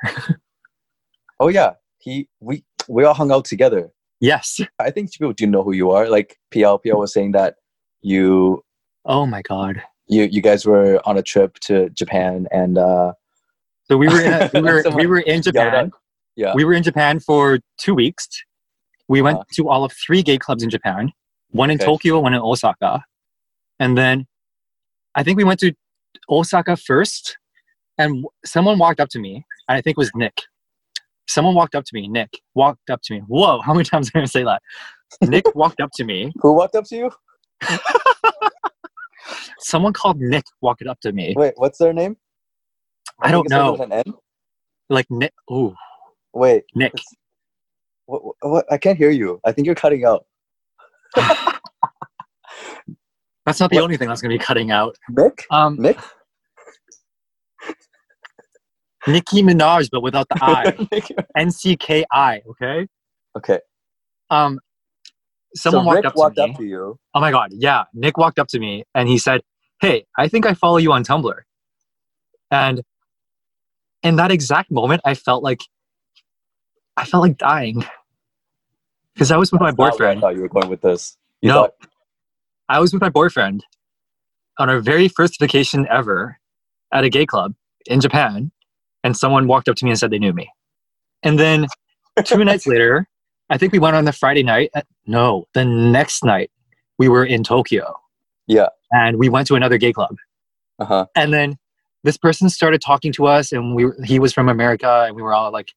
oh 1.40 1.48
yeah, 1.48 1.72
he 1.98 2.28
we 2.40 2.64
we 2.88 3.04
all 3.04 3.14
hung 3.14 3.32
out 3.32 3.44
together. 3.46 3.90
yes. 4.20 4.60
I 4.78 4.90
think 4.90 5.10
people 5.12 5.32
do 5.32 5.46
know 5.46 5.62
who 5.62 5.72
you 5.72 5.90
are. 5.90 6.08
Like 6.08 6.36
PL, 6.52 6.78
PL 6.78 6.98
was 6.98 7.12
saying 7.12 7.32
that 7.32 7.56
you 8.02 8.62
Oh 9.06 9.26
my 9.26 9.42
god. 9.42 9.82
you 10.06 10.24
you 10.24 10.42
guys 10.42 10.66
were 10.66 11.00
on 11.06 11.16
a 11.16 11.22
trip 11.22 11.58
to 11.60 11.88
Japan, 11.90 12.46
and 12.52 12.76
uh, 12.78 13.14
So 13.86 13.96
we 13.96 14.08
were 14.08 14.20
in 14.20 14.50
we 14.54 14.60
were 14.62 14.82
we 14.94 15.06
were 15.06 15.20
in 15.20 15.42
Japan. 15.42 15.74
out- 15.74 15.90
yeah. 16.36 16.52
We 16.54 16.64
were 16.64 16.72
in 16.74 16.82
Japan 16.82 17.20
for 17.20 17.60
two 17.78 17.94
weeks. 17.94 18.26
We 19.08 19.22
went 19.22 19.36
Uh-huh. 19.38 19.44
to 19.56 19.68
all 19.68 19.84
of 19.84 19.92
three 19.92 20.22
gay 20.22 20.38
clubs 20.38 20.62
in 20.62 20.70
Japan. 20.70 21.12
One 21.50 21.70
in 21.70 21.76
Okay. 21.76 21.84
Tokyo, 21.84 22.18
one 22.20 22.34
in 22.34 22.40
Osaka, 22.40 23.04
and 23.78 23.96
then 23.96 24.26
I 25.14 25.22
think 25.22 25.36
we 25.36 25.44
went 25.44 25.60
to 25.60 25.72
Osaka 26.28 26.76
first. 26.76 27.36
And 27.96 28.08
w- 28.24 28.28
someone 28.44 28.78
walked 28.78 28.98
up 28.98 29.08
to 29.10 29.20
me, 29.20 29.44
and 29.68 29.76
I 29.78 29.80
think 29.80 29.96
it 29.96 29.98
was 29.98 30.10
Nick. 30.16 30.42
Someone 31.28 31.54
walked 31.54 31.76
up 31.76 31.84
to 31.84 31.90
me. 31.94 32.08
Nick 32.08 32.40
walked 32.54 32.90
up 32.90 33.00
to 33.04 33.14
me. 33.14 33.20
Whoa! 33.28 33.60
How 33.60 33.72
many 33.72 33.84
times 33.84 34.08
am 34.14 34.18
I 34.18 34.18
going 34.18 34.26
to 34.26 34.32
say 34.32 34.42
that? 34.42 34.60
Nick 35.22 35.54
walked 35.54 35.80
up 35.80 35.90
to 35.94 36.04
me. 36.04 36.32
who 36.42 36.52
walked 36.54 36.74
up 36.74 36.84
to 36.86 36.96
you? 36.96 37.10
Someone 39.58 39.92
called 39.92 40.18
Nick 40.20 40.44
walked 40.60 40.86
up 40.86 40.98
to 41.00 41.12
me. 41.12 41.34
Wait, 41.36 41.54
what's 41.56 41.78
their 41.78 41.92
name? 41.92 42.16
I 43.24 43.30
don't 43.32 43.46
it 43.46 43.50
started 43.50 43.76
know. 43.76 43.80
an 43.80 43.92
N? 43.92 44.04
Like 44.90 45.06
Nick. 45.10 45.32
Ooh, 45.50 45.74
Wait, 46.34 46.64
Nick. 46.74 46.92
what, 48.06 48.22
what? 48.40 48.72
I 48.72 48.78
can't 48.78 48.98
hear 48.98 49.10
you. 49.10 49.40
I 49.44 49.52
think 49.52 49.66
you're 49.66 49.74
cutting 49.74 50.04
out. 50.04 50.24
That's 53.46 53.60
not 53.60 53.70
the 53.70 53.76
What? 53.76 53.80
only 53.80 53.96
thing 53.96 54.08
that's 54.08 54.22
going 54.22 54.32
to 54.32 54.38
be 54.38 54.44
cutting 54.44 54.70
out. 54.70 54.96
Nick? 55.10 55.44
Um, 55.50 55.76
Nick? 55.78 55.98
Nicki 59.06 59.42
Minaj, 59.42 59.88
but 59.92 60.02
without 60.02 60.28
the 60.30 60.36
I. 60.40 60.74
N 61.36 61.50
C 61.50 61.76
K 61.76 62.04
I. 62.12 62.40
Okay. 62.48 62.86
okay. 63.36 63.58
Um, 64.30 64.58
someone 65.54 65.84
so 65.84 65.86
walked 65.86 65.96
Rick 65.96 66.04
up 66.06 66.16
walked 66.16 66.36
to 66.36 66.42
me. 66.42 66.50
up 66.50 66.56
to 66.58 66.64
you. 66.64 66.98
Oh 67.14 67.20
my 67.20 67.30
god, 67.30 67.50
yeah. 67.52 67.84
Nick 67.92 68.16
walked 68.16 68.38
up 68.38 68.48
to 68.48 68.58
me 68.58 68.84
and 68.94 69.08
he 69.08 69.18
said, 69.18 69.42
"Hey, 69.80 70.06
I 70.18 70.28
think 70.28 70.46
I 70.46 70.54
follow 70.54 70.78
you 70.78 70.92
on 70.92 71.04
Tumblr." 71.04 71.34
And 72.50 72.82
in 74.04 74.16
that 74.16 74.30
exact 74.30 74.70
moment, 74.70 75.00
I 75.04 75.14
felt 75.14 75.42
like 75.42 75.60
I 76.96 77.04
felt 77.04 77.22
like 77.22 77.38
dying 77.38 77.84
because 79.14 79.32
I 79.32 79.36
was 79.36 79.50
with 79.50 79.60
my 79.60 79.68
That's 79.70 79.78
where 79.78 79.90
boyfriend. 79.90 80.18
I 80.18 80.20
thought 80.20 80.36
you 80.36 80.42
were 80.42 80.48
going 80.48 80.68
with 80.68 80.80
this. 80.82 81.16
You 81.40 81.48
No. 81.48 81.54
thought- 81.62 81.74
I 82.68 82.78
was 82.80 82.92
with 82.92 83.02
my 83.02 83.08
boyfriend 83.10 83.64
on 84.58 84.70
our 84.70 84.78
very 84.80 85.08
first 85.08 85.38
vacation 85.40 85.86
ever 85.90 86.38
at 86.92 87.04
a 87.04 87.08
gay 87.10 87.26
club 87.26 87.54
in 87.86 88.00
Japan, 88.00 88.52
and 89.02 89.16
someone 89.16 89.46
walked 89.48 89.68
up 89.68 89.76
to 89.76 89.84
me 89.84 89.90
and 89.90 89.98
said 89.98 90.10
they 90.10 90.18
knew 90.18 90.32
me. 90.32 90.48
And 91.22 91.38
then 91.38 91.66
two 92.24 92.42
nights 92.44 92.66
later, 92.66 93.08
I 93.50 93.58
think 93.58 93.72
we 93.72 93.78
went 93.78 93.96
on 93.96 94.04
the 94.04 94.12
Friday 94.12 94.42
night. 94.42 94.70
uh, 94.74 94.82
No, 95.06 95.46
the 95.54 95.64
next 95.64 96.24
night 96.24 96.50
we 96.98 97.08
were 97.08 97.24
in 97.24 97.42
Tokyo. 97.44 97.98
Yeah. 98.46 98.68
And 98.92 99.18
we 99.18 99.28
went 99.28 99.46
to 99.48 99.56
another 99.56 99.76
gay 99.78 99.92
club. 99.92 100.16
uh-huh. 100.78 101.06
And 101.16 101.32
then 101.34 101.58
this 102.04 102.16
person 102.16 102.48
started 102.48 102.80
talking 102.80 103.12
to 103.14 103.26
us, 103.26 103.50
and 103.50 103.74
we 103.74 103.86
were- 103.86 103.96
he 104.04 104.18
was 104.20 104.32
from 104.32 104.48
America, 104.48 105.04
and 105.06 105.16
we 105.16 105.22
were 105.22 105.32
all 105.34 105.50
like 105.50 105.72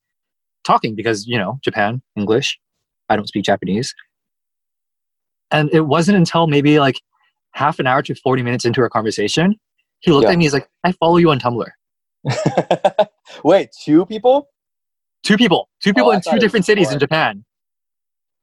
talking 0.64 0.94
because 0.96 1.26
you 1.26 1.38
know 1.38 1.58
Japan 1.64 2.02
English. 2.16 2.60
I 3.10 3.16
don't 3.16 3.28
speak 3.28 3.46
Japanese. 3.46 3.94
And 5.50 5.70
it 5.74 5.82
wasn't 5.88 6.18
until 6.18 6.46
maybe 6.48 6.80
like 6.80 7.00
half 7.54 7.80
an 7.80 7.88
hour 7.88 8.02
to 8.04 8.14
forty 8.16 8.44
minutes 8.44 8.66
into 8.66 8.82
our 8.82 8.90
conversation, 8.90 9.56
he 10.02 10.12
looked 10.12 10.26
Yeah. 10.26 10.32
at 10.34 10.38
me. 10.38 10.44
He's 10.46 10.54
like, 10.54 10.70
"I 10.84 10.92
follow 10.92 11.18
you 11.18 11.32
on 11.32 11.40
Tumblr." 11.40 11.68
Wait, 13.44 13.70
two 13.84 14.06
people? 14.06 14.50
Two 15.24 15.38
people, 15.38 15.70
two 15.82 15.94
people 15.94 16.10
Oh, 16.10 16.14
in 16.14 16.22
two 16.22 16.38
different 16.40 16.66
cities 16.66 16.92
in. 16.92 17.00
Japan. 17.00 17.44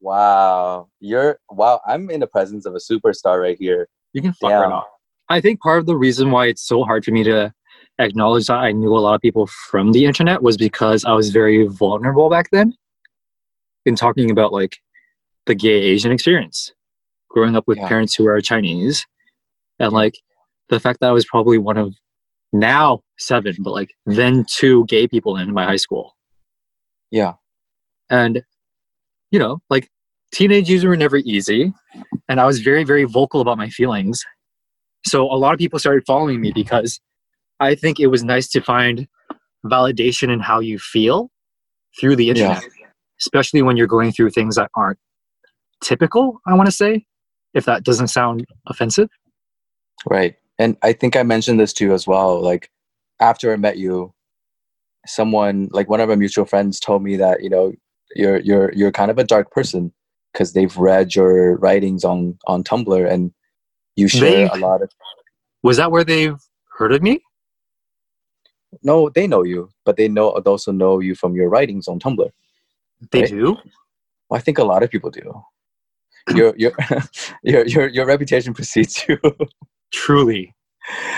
Wow. 0.01 0.89
You're 1.01 1.39
wow, 1.51 1.81
I'm 1.87 2.11
in 2.11 2.21
the 2.21 2.27
presence 2.27 2.67
of 2.67 2.75
a 2.75 2.79
superstar 2.79 3.41
right 3.41 3.57
here. 3.59 3.89
You 4.13 4.23
can 4.23 4.33
fuck 4.33 4.51
right 4.51 4.73
off. 4.73 4.85
I 5.29 5.41
think 5.41 5.61
part 5.61 5.79
of 5.79 5.87
the 5.87 5.97
reason 5.97 6.31
why 6.31 6.47
it's 6.47 6.63
so 6.67 6.83
hard 6.85 7.05
for 7.05 7.11
me 7.11 7.25
to 7.25 7.53
acknowledge 7.99 8.47
that 8.47 8.57
I 8.59 8.73
knew 8.73 8.97
a 8.97 8.99
lot 9.01 9.15
of 9.15 9.21
people 9.21 9.47
from 9.47 9.93
the 9.93 10.05
internet 10.05 10.43
was 10.43 10.57
because 10.57 11.05
I 11.05 11.13
was 11.13 11.31
very 11.31 11.67
vulnerable 11.67 12.29
back 12.29 12.51
then 12.51 12.75
in 13.87 13.95
talking 13.97 14.31
about 14.31 14.53
like 14.53 14.79
the 15.47 15.55
gay 15.55 15.81
Asian 15.81 16.13
experience. 16.13 16.73
Growing 17.31 17.57
up 17.57 17.65
with 17.67 17.79
Yeah. 17.79 17.89
parents 17.89 18.15
who 18.15 18.27
are 18.27 18.41
Chinese 18.41 19.05
and 19.79 19.93
like 19.93 20.15
the 20.69 20.81
fact 20.81 21.01
that 21.01 21.09
I 21.09 21.13
was 21.13 21.27
probably 21.27 21.59
one 21.59 21.77
of 21.77 21.95
now 22.53 23.01
seven, 23.19 23.57
but 23.61 23.73
like 23.73 23.91
then 24.07 24.45
two 24.49 24.85
gay 24.87 25.09
people 25.09 25.37
in 25.37 25.53
my 25.53 25.65
high 25.65 25.77
school. 25.77 26.17
Yeah. 27.11 27.35
And 28.11 28.43
you 29.31 29.39
know, 29.41 29.61
like 29.69 29.89
teenage 30.33 30.71
years 30.71 30.85
were 30.85 30.97
never 30.97 31.17
easy. 31.17 31.73
And 32.29 32.41
I 32.41 32.47
was 32.47 32.61
very, 32.61 32.85
very 32.85 33.05
vocal 33.05 33.41
about 33.41 33.59
my 33.59 33.69
feelings. 33.69 34.25
So 35.07 35.25
a 35.25 35.35
lot 35.37 35.53
of 35.53 35.59
people 35.59 35.79
started 35.79 36.05
following 36.07 36.41
me 36.41 36.53
because 36.53 37.01
I 37.61 37.75
think 37.75 38.01
it 38.01 38.09
was 38.09 38.25
nice 38.25 38.49
to 38.51 38.61
find 38.61 39.07
validation 39.65 40.29
in 40.33 40.41
how 40.41 40.61
you 40.61 40.79
feel 40.79 41.31
through 42.01 42.17
the 42.17 42.27
Yeah. 42.27 42.31
internet, 42.31 42.65
especially 43.21 43.63
when 43.63 43.77
you're 43.77 43.87
going 43.87 44.13
through 44.13 44.31
things 44.31 44.57
that 44.57 44.71
aren't 44.75 44.99
typical, 45.83 46.41
I 46.47 46.55
want 46.55 46.67
to 46.67 46.73
say, 46.73 47.07
if 47.55 47.65
that 47.67 47.85
doesn't 47.85 48.09
sound 48.09 48.47
offensive. 48.67 49.09
Right. 50.09 50.37
and 50.59 50.77
I 50.83 50.93
think 50.93 51.17
I 51.17 51.23
mentioned 51.25 51.59
this 51.59 51.73
to 51.75 51.85
you 51.85 51.93
as 51.95 52.07
well. 52.07 52.41
Like 52.41 52.71
after 53.21 53.53
I 53.53 53.57
met 53.57 53.77
you, 53.79 54.13
someone 55.07 55.69
like 55.73 55.89
one 55.89 56.01
of 56.01 56.09
my 56.09 56.15
mutual 56.15 56.45
friends 56.45 56.79
told 56.79 57.03
me 57.03 57.17
that 57.17 57.43
you 57.43 57.51
know 57.51 57.73
you're 58.15 58.39
you're 58.39 58.73
you're 58.73 58.93
kind 58.93 59.11
of 59.11 59.19
a 59.19 59.25
dark 59.25 59.51
person 59.51 59.93
because 60.33 60.53
they've 60.53 60.77
read 60.77 61.15
your 61.17 61.57
writings 61.57 62.05
on 62.05 62.39
on 62.47 62.63
Tumblr 62.63 63.11
and 63.11 63.33
you 63.97 64.07
share 64.09 64.49
They've- 64.49 64.51
a 64.53 64.57
lot 64.59 64.83
of 64.83 64.91
Was 65.65 65.77
that 65.79 65.91
where 65.91 66.05
they've 66.05 66.37
heard 66.79 66.93
of 66.93 67.03
me? 67.03 67.21
No 68.83 69.09
they 69.09 69.27
know 69.27 69.43
you 69.43 69.71
but 69.85 69.97
they 69.97 70.09
know 70.09 70.41
they 70.45 70.51
also 70.51 70.73
know 70.73 70.99
you 71.01 71.15
from 71.15 71.35
your 71.35 71.49
writings 71.49 71.89
on 71.89 71.99
Tumblr. 71.99 72.29
They 73.11 73.21
Right. 73.21 73.31
do. 73.31 73.57
Well, 74.29 74.39
I 74.39 74.41
think 74.41 74.59
a 74.59 74.65
lot 74.65 74.83
of 74.83 74.91
people 74.91 75.11
do. 75.11 75.43
Your 76.35 76.55
your 76.57 76.73
your 77.43 77.67
your 77.67 77.89
your 77.89 78.07
reputation 78.07 78.55
precedes 78.55 79.05
you. 79.09 79.19
Truly. 79.93 80.55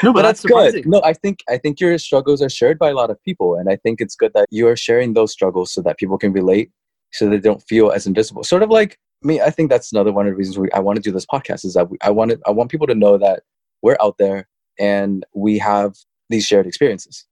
No, 0.03 0.13
but, 0.13 0.19
but 0.19 0.23
that's, 0.23 0.43
that's 0.43 0.75
good. 0.75 0.87
No, 0.87 1.03
I 1.03 1.13
think 1.13 1.41
I 1.49 1.59
think 1.59 1.81
your 1.81 1.97
struggles 1.99 2.41
are 2.43 2.49
shared 2.49 2.79
by 2.79 2.91
a 2.91 2.95
lot 2.95 3.11
of 3.11 3.21
people, 3.23 3.57
and 3.57 3.69
I 3.69 3.77
think 3.77 4.01
it's 4.01 4.15
good 4.15 4.33
that 4.35 4.47
you 4.51 4.69
are 4.69 4.77
sharing 4.77 5.15
those 5.15 5.33
struggles 5.33 5.73
so 5.73 5.83
that 5.83 5.99
people 5.99 6.19
can 6.19 6.33
relate, 6.33 6.71
so 7.13 7.29
they 7.29 7.39
don't 7.39 7.63
feel 7.63 7.91
as 7.91 8.07
invisible. 8.07 8.45
Sort 8.45 8.63
of 8.63 8.71
like 8.71 8.99
me. 9.23 9.41
I 9.41 9.51
think 9.51 9.71
that's 9.71 9.93
another 9.93 10.13
one 10.13 10.27
of 10.27 10.33
the 10.33 10.37
reasons 10.37 10.59
we, 10.59 10.71
I 10.73 10.79
want 10.79 10.97
to 10.97 11.03
do 11.03 11.11
this 11.11 11.27
podcast 11.27 11.65
is 11.65 11.75
that 11.75 11.91
we, 11.91 11.99
I 12.03 12.11
want 12.11 12.33
I 12.47 12.51
want 12.51 12.71
people 12.71 12.87
to 12.87 12.95
know 12.95 13.19
that 13.19 13.43
we're 13.83 13.97
out 14.01 14.19
there 14.19 14.49
and 14.79 15.25
we 15.35 15.59
have 15.59 15.95
these 16.31 16.47
shared 16.47 16.67
experiences. 16.67 17.25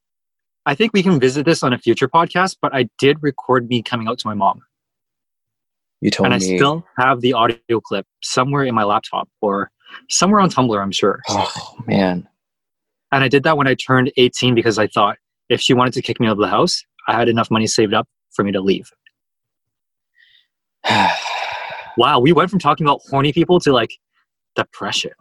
I 0.67 0.75
think 0.75 0.93
we 0.93 1.03
can 1.03 1.21
visit 1.21 1.45
this 1.45 1.63
on 1.63 1.73
a 1.73 1.79
future 1.79 2.09
podcast, 2.09 2.57
but 2.63 2.75
I 2.75 2.89
did 2.99 3.23
record 3.23 3.69
me 3.69 3.83
coming 3.83 4.09
out 4.09 4.19
to 4.21 4.27
my 4.27 4.35
mom. 4.35 4.63
You 6.01 6.11
told 6.11 6.29
me. 6.29 6.35
and 6.35 6.43
I 6.43 6.45
still 6.57 6.85
have 6.99 7.21
the 7.21 7.33
audio 7.35 7.81
clip 7.83 8.07
somewhere 8.23 8.65
in 8.65 8.75
my 8.75 8.85
laptop 8.85 9.29
or 9.41 9.71
somewhere 10.11 10.41
on 10.41 10.51
Tumblr, 10.51 10.81
I'm 10.83 10.91
sure. 10.93 11.21
oh 11.29 11.77
man, 11.87 12.27
And 13.13 13.23
I 13.25 13.29
did 13.29 13.43
that 13.45 13.57
when 13.57 13.67
I 13.67 13.75
turned 13.75 14.11
18 14.17 14.55
because 14.55 14.79
I 14.79 14.87
thought 14.87 15.19
if 15.49 15.61
she 15.61 15.73
wanted 15.75 15.93
to 15.95 16.03
kick 16.03 16.19
me 16.21 16.27
out 16.27 16.33
of 16.33 16.39
the 16.39 16.49
house, 16.49 16.83
I 17.09 17.15
had 17.15 17.29
enough 17.29 17.51
money 17.51 17.67
saved 17.67 17.95
up 17.95 18.09
for 18.33 18.43
me 18.45 18.53
to 18.53 18.61
leave. 18.61 18.91
Wow, 21.97 22.19
we 22.19 22.33
went 22.33 22.51
from 22.51 22.59
talking 22.59 22.85
about 22.85 23.03
horny 23.09 23.33
people 23.33 23.61
to 23.61 23.73
like 23.73 23.93
depression. 24.57 25.13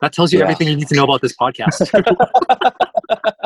That 0.00 0.14
tells 0.14 0.32
you 0.32 0.38
Yeah. 0.38 0.44
everything 0.44 0.68
you 0.68 0.76
need 0.76 0.88
to 0.88 0.94
know 0.94 1.04
about 1.04 1.20
this 1.20 1.36
podcast. 1.40 1.84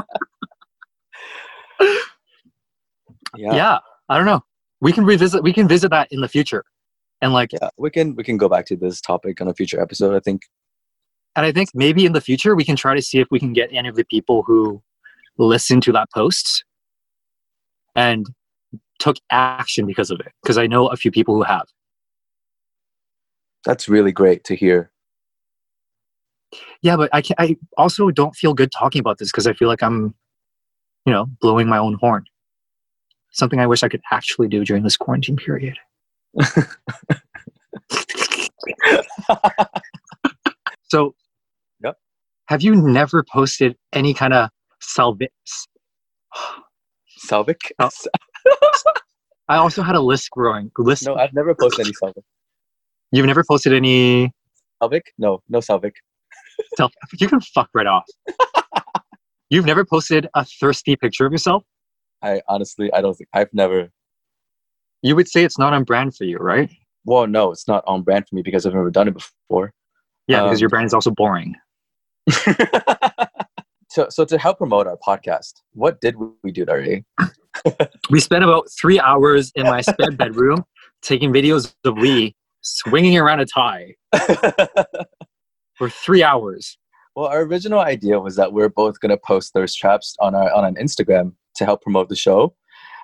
yeah. 3.36 3.54
yeah, 3.54 3.78
I 4.08 4.16
don't 4.16 4.26
know. 4.26 4.42
We 4.80 4.92
can 4.92 5.04
revisit. 5.04 5.42
We 5.42 5.52
can 5.52 5.68
visit 5.68 5.90
that 5.90 6.08
in 6.10 6.20
the 6.20 6.28
future, 6.28 6.64
and 7.20 7.32
like, 7.32 7.52
yeah, 7.52 7.70
we 7.76 7.90
can 7.90 8.14
we 8.16 8.24
can 8.24 8.36
go 8.36 8.48
back 8.48 8.66
to 8.66 8.76
this 8.76 9.00
topic 9.00 9.40
on 9.40 9.48
a 9.48 9.54
future 9.54 9.80
episode. 9.80 10.14
I 10.14 10.20
think. 10.20 10.42
and 11.36 11.46
I 11.46 11.52
think 11.52 11.70
maybe 11.74 12.04
in 12.04 12.12
the 12.12 12.20
future 12.20 12.54
we 12.54 12.64
can 12.64 12.76
try 12.76 12.94
to 12.94 13.02
see 13.02 13.18
if 13.18 13.28
we 13.30 13.38
can 13.38 13.52
get 13.52 13.70
any 13.72 13.88
of 13.88 13.96
the 13.96 14.04
people 14.04 14.42
who 14.42 14.82
listened 15.38 15.82
to 15.84 15.92
that 15.92 16.08
post 16.14 16.64
and 17.94 18.26
took 18.98 19.16
action 19.30 19.86
because 19.86 20.10
of 20.10 20.20
it. 20.20 20.32
Because 20.42 20.58
I 20.58 20.66
know 20.66 20.86
a 20.88 20.96
few 20.96 21.10
people 21.10 21.34
who 21.34 21.42
have. 21.42 21.66
That's 23.64 23.88
really 23.88 24.12
great 24.12 24.44
to 24.44 24.56
hear. 24.56 24.90
Yeah, 26.82 26.96
but 26.96 27.10
I 27.12 27.22
can 27.22 27.36
I 27.38 27.56
also 27.76 28.10
don't 28.10 28.34
feel 28.34 28.54
good 28.54 28.72
talking 28.72 29.00
about 29.00 29.18
this 29.18 29.30
because 29.30 29.46
I 29.46 29.52
feel 29.52 29.68
like 29.68 29.82
I'm, 29.82 30.14
you 31.06 31.12
know, 31.12 31.26
blowing 31.40 31.68
my 31.68 31.78
own 31.78 31.94
horn. 31.94 32.24
Something 33.32 33.60
I 33.60 33.66
wish 33.66 33.82
I 33.82 33.88
could 33.88 34.02
actually 34.12 34.48
do 34.48 34.64
during 34.64 34.82
this 34.82 34.96
quarantine 34.96 35.36
period. 35.36 35.76
So, 40.88 41.14
Yep. 41.82 41.96
have 42.46 42.62
you 42.62 42.74
never 42.76 43.24
posted 43.24 43.76
any 43.92 44.12
kind 44.14 44.34
of 44.34 44.50
salvi? 44.80 45.28
Salvik? 47.26 47.70
Oh. 47.78 47.88
I 49.48 49.56
also 49.56 49.82
had 49.82 49.94
a 49.94 50.00
list 50.00 50.30
growing. 50.30 50.70
List. 50.78 51.04
No, 51.06 51.14
I've 51.14 51.32
never 51.32 51.54
posted 51.54 51.86
any 51.86 51.94
Salvik. 52.02 52.22
You've 53.10 53.26
never 53.26 53.42
posted 53.44 53.72
any 53.72 54.32
Salvik? 54.82 55.02
No, 55.18 55.42
no 55.48 55.60
Salvik. 55.60 55.92
self. 56.76 56.92
You 57.18 57.28
can 57.28 57.40
fuck 57.40 57.68
right 57.74 57.86
off. 57.86 58.04
You've 59.52 59.66
never 59.66 59.84
posted 59.84 60.28
a 60.32 60.46
thirsty 60.46 60.96
picture 60.96 61.26
of 61.26 61.32
yourself. 61.32 61.62
I 62.22 62.40
honestly, 62.48 62.90
I 62.94 63.02
don't 63.02 63.12
think 63.12 63.28
I've 63.34 63.52
never. 63.52 63.90
You 65.02 65.14
would 65.14 65.28
say 65.28 65.44
it's 65.44 65.58
not 65.58 65.74
on 65.74 65.84
brand 65.84 66.16
for 66.16 66.24
you, 66.24 66.38
right? 66.38 66.70
Well, 67.04 67.26
no, 67.26 67.52
it's 67.52 67.68
not 67.68 67.84
on 67.86 68.00
brand 68.00 68.24
for 68.26 68.34
me 68.34 68.40
because 68.40 68.64
I've 68.64 68.72
never 68.72 68.90
done 68.90 69.08
it 69.08 69.14
before. 69.14 69.74
Yeah, 70.26 70.44
because 70.44 70.58
Um, 70.58 70.60
your 70.62 70.70
brand 70.70 70.86
is 70.86 70.94
also 70.94 71.10
boring. 71.10 71.54
so, 73.90 74.06
so 74.08 74.24
to 74.24 74.38
help 74.38 74.56
promote 74.56 74.86
our 74.86 74.96
podcast, 75.06 75.52
what 75.74 76.00
did 76.00 76.16
we 76.42 76.50
do, 76.50 76.64
Dari? 76.64 77.04
We 78.08 78.20
spent 78.20 78.44
about 78.44 78.68
three 78.80 78.98
hours 78.98 79.52
in 79.54 79.64
my 79.64 79.82
spare 79.82 80.12
bedroom 80.12 80.64
taking 81.02 81.30
videos 81.30 81.74
of 81.84 81.98
Lee 81.98 82.34
swinging 82.62 83.18
around 83.18 83.40
a 83.40 83.44
tie 83.44 83.96
for 85.76 85.90
three 85.90 86.22
hours. 86.22 86.78
Well, 87.14 87.26
our 87.26 87.42
original 87.42 87.80
idea 87.80 88.18
was 88.18 88.36
that 88.36 88.52
we 88.52 88.62
are 88.62 88.68
both 88.68 89.00
gonna 89.00 89.16
post 89.16 89.52
thirst 89.52 89.78
traps 89.78 90.16
on 90.20 90.34
our 90.34 90.52
on 90.52 90.64
an 90.64 90.74
Instagram 90.76 91.34
to 91.56 91.64
help 91.64 91.82
promote 91.82 92.08
the 92.08 92.16
show, 92.16 92.54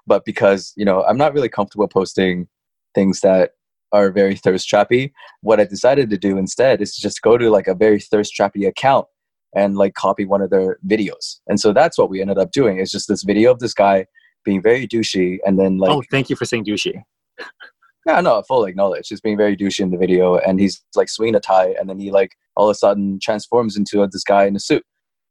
but 0.07 0.25
because 0.25 0.73
you 0.77 0.85
know 0.85 1.05
I'm 1.05 1.19
not 1.19 1.35
really 1.35 1.49
comfortable 1.49 1.89
posting 1.89 2.49
things 2.95 3.21
that 3.21 3.53
are 3.93 4.11
very 4.11 4.37
thirst 4.37 4.69
trappy, 4.69 5.13
what 5.43 5.61
I 5.61 5.65
decided 5.65 6.11
to 6.11 6.19
do 6.19 6.37
instead 6.39 6.81
is 6.83 6.95
to 6.95 7.01
just 7.01 7.23
go 7.23 7.39
to 7.39 7.51
like 7.51 7.67
a 7.67 7.75
very 7.75 8.01
thirst 8.01 8.35
trappy 8.39 8.67
account 8.67 9.07
and 9.55 9.77
like 9.77 9.95
copy 9.95 10.25
one 10.25 10.43
of 10.43 10.51
their 10.51 10.79
videos, 10.87 11.41
and 11.47 11.61
so 11.61 11.73
that's 11.73 11.99
what 11.99 12.11
we 12.11 12.21
ended 12.21 12.39
up 12.39 12.53
doing. 12.53 12.79
It's 12.79 12.91
just 12.91 13.09
this 13.09 13.25
video 13.25 13.53
of 13.53 13.59
this 13.59 13.75
guy 13.75 14.07
being 14.45 14.63
very 14.63 14.87
douchey, 14.89 15.39
and 15.45 15.59
then 15.59 15.79
like 15.79 15.91
oh, 15.91 16.03
thank 16.11 16.31
you 16.31 16.37
for 16.37 16.45
saying 16.45 16.65
douchey. 16.65 17.03
Yeah, 18.09 18.23
no, 18.23 18.43
fully 18.49 18.71
acknowledge. 18.71 19.09
He's 19.09 19.21
being 19.21 19.37
very 19.37 19.55
douchey 19.55 19.81
in 19.81 19.91
the 19.91 19.99
video, 19.99 20.39
and 20.39 20.59
he's 20.59 20.83
like 20.97 21.11
swinging 21.11 21.35
a 21.35 21.41
tie, 21.41 21.75
and 21.79 21.91
then 21.91 21.99
he 22.01 22.11
like 22.11 22.33
all 22.57 22.71
of 22.71 22.73
a 22.73 22.75
sudden 22.75 23.19
transforms 23.23 23.77
into 23.77 24.07
this 24.11 24.25
guy 24.25 24.47
in 24.47 24.57
a 24.57 24.61
suit. 24.61 24.83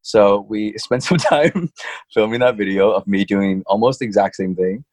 So 0.03 0.45
we 0.47 0.73
spent 0.77 1.01
some 1.03 1.17
time 1.17 1.71
filming 2.13 2.41
that 2.41 2.55
video 2.55 2.91
of 2.91 3.07
me 3.07 3.25
doing 3.25 3.63
almost 3.65 3.97
the 3.99 4.05
exact 4.05 4.35
same 4.35 4.55
thing. 4.55 4.85